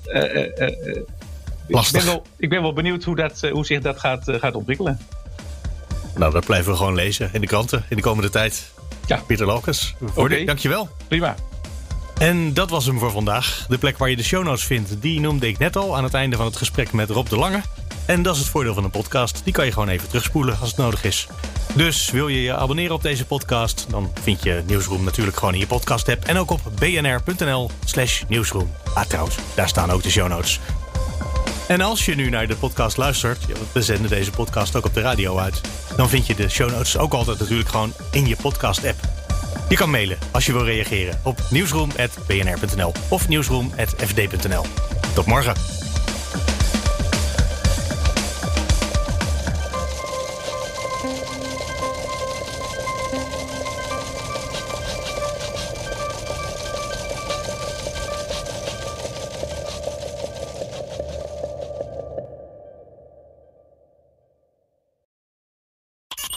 ik 1.67 1.91
ben, 1.91 2.05
wel, 2.05 2.23
ik 2.37 2.49
ben 2.49 2.61
wel 2.61 2.73
benieuwd 2.73 3.03
hoe, 3.03 3.15
dat, 3.15 3.49
hoe 3.51 3.65
zich 3.65 3.81
dat 3.81 3.99
gaat, 3.99 4.23
gaat 4.25 4.55
ontwikkelen. 4.55 4.99
Nou, 6.17 6.31
dat 6.31 6.45
blijven 6.45 6.71
we 6.71 6.77
gewoon 6.77 6.95
lezen 6.95 7.29
in 7.33 7.41
de 7.41 7.47
kranten 7.47 7.85
in 7.89 7.95
de 7.95 8.01
komende 8.01 8.29
tijd. 8.29 8.73
Ja. 9.07 9.17
Pieter 9.27 9.45
Lokes, 9.45 9.95
okay. 10.15 10.45
dankjewel. 10.45 10.89
Prima. 11.07 11.35
En 12.19 12.53
dat 12.53 12.69
was 12.69 12.85
hem 12.85 12.99
voor 12.99 13.11
vandaag. 13.11 13.65
De 13.69 13.77
plek 13.77 13.97
waar 13.97 14.09
je 14.09 14.15
de 14.15 14.23
show 14.23 14.43
notes 14.43 14.63
vindt, 14.63 15.01
die 15.01 15.19
noemde 15.19 15.47
ik 15.47 15.57
net 15.57 15.75
al 15.75 15.97
aan 15.97 16.03
het 16.03 16.13
einde 16.13 16.35
van 16.35 16.45
het 16.45 16.55
gesprek 16.55 16.91
met 16.91 17.09
Rob 17.09 17.27
de 17.27 17.37
Lange. 17.37 17.61
En 18.05 18.21
dat 18.21 18.35
is 18.35 18.41
het 18.41 18.49
voordeel 18.49 18.73
van 18.73 18.83
een 18.83 18.89
podcast. 18.89 19.41
Die 19.43 19.53
kan 19.53 19.65
je 19.65 19.71
gewoon 19.71 19.89
even 19.89 20.07
terugspoelen 20.07 20.59
als 20.59 20.69
het 20.69 20.77
nodig 20.77 21.03
is. 21.03 21.27
Dus 21.73 22.11
wil 22.11 22.27
je 22.27 22.41
je 22.41 22.55
abonneren 22.55 22.95
op 22.95 23.01
deze 23.01 23.25
podcast, 23.25 23.85
dan 23.89 24.11
vind 24.21 24.43
je 24.43 24.63
Nieuwsroom 24.65 25.03
natuurlijk 25.03 25.37
gewoon 25.37 25.53
in 25.53 25.59
je 25.59 25.67
podcast 25.67 26.09
app. 26.09 26.25
En 26.25 26.37
ook 26.37 26.51
op 26.51 26.61
bnr.nl 26.79 27.69
slash 27.85 28.23
nieuwsroom. 28.27 28.71
Ah 28.93 29.05
trouwens, 29.05 29.35
daar 29.55 29.67
staan 29.67 29.91
ook 29.91 30.03
de 30.03 30.09
show 30.09 30.27
notes. 30.27 30.59
En 31.67 31.81
als 31.81 32.05
je 32.05 32.15
nu 32.15 32.29
naar 32.29 32.47
de 32.47 32.55
podcast 32.55 32.97
luistert, 32.97 33.45
we 33.71 33.81
zenden 33.81 34.09
deze 34.09 34.31
podcast 34.31 34.75
ook 34.75 34.85
op 34.85 34.93
de 34.93 35.01
radio 35.01 35.37
uit, 35.37 35.61
dan 35.95 36.09
vind 36.09 36.27
je 36.27 36.35
de 36.35 36.49
show 36.49 36.71
notes 36.71 36.97
ook 36.97 37.13
altijd 37.13 37.39
natuurlijk 37.39 37.69
gewoon 37.69 37.93
in 38.11 38.27
je 38.27 38.35
podcast 38.41 38.85
app. 38.85 38.99
Je 39.69 39.75
kan 39.75 39.89
mailen 39.89 40.17
als 40.31 40.45
je 40.45 40.51
wil 40.51 40.65
reageren 40.65 41.19
op 41.23 41.39
nieuwsroom.bnr.nl 41.49 42.91
of 43.09 43.27
nieuwsroom.fd.nl. 43.27 44.65
Tot 45.13 45.25
morgen. 45.25 45.74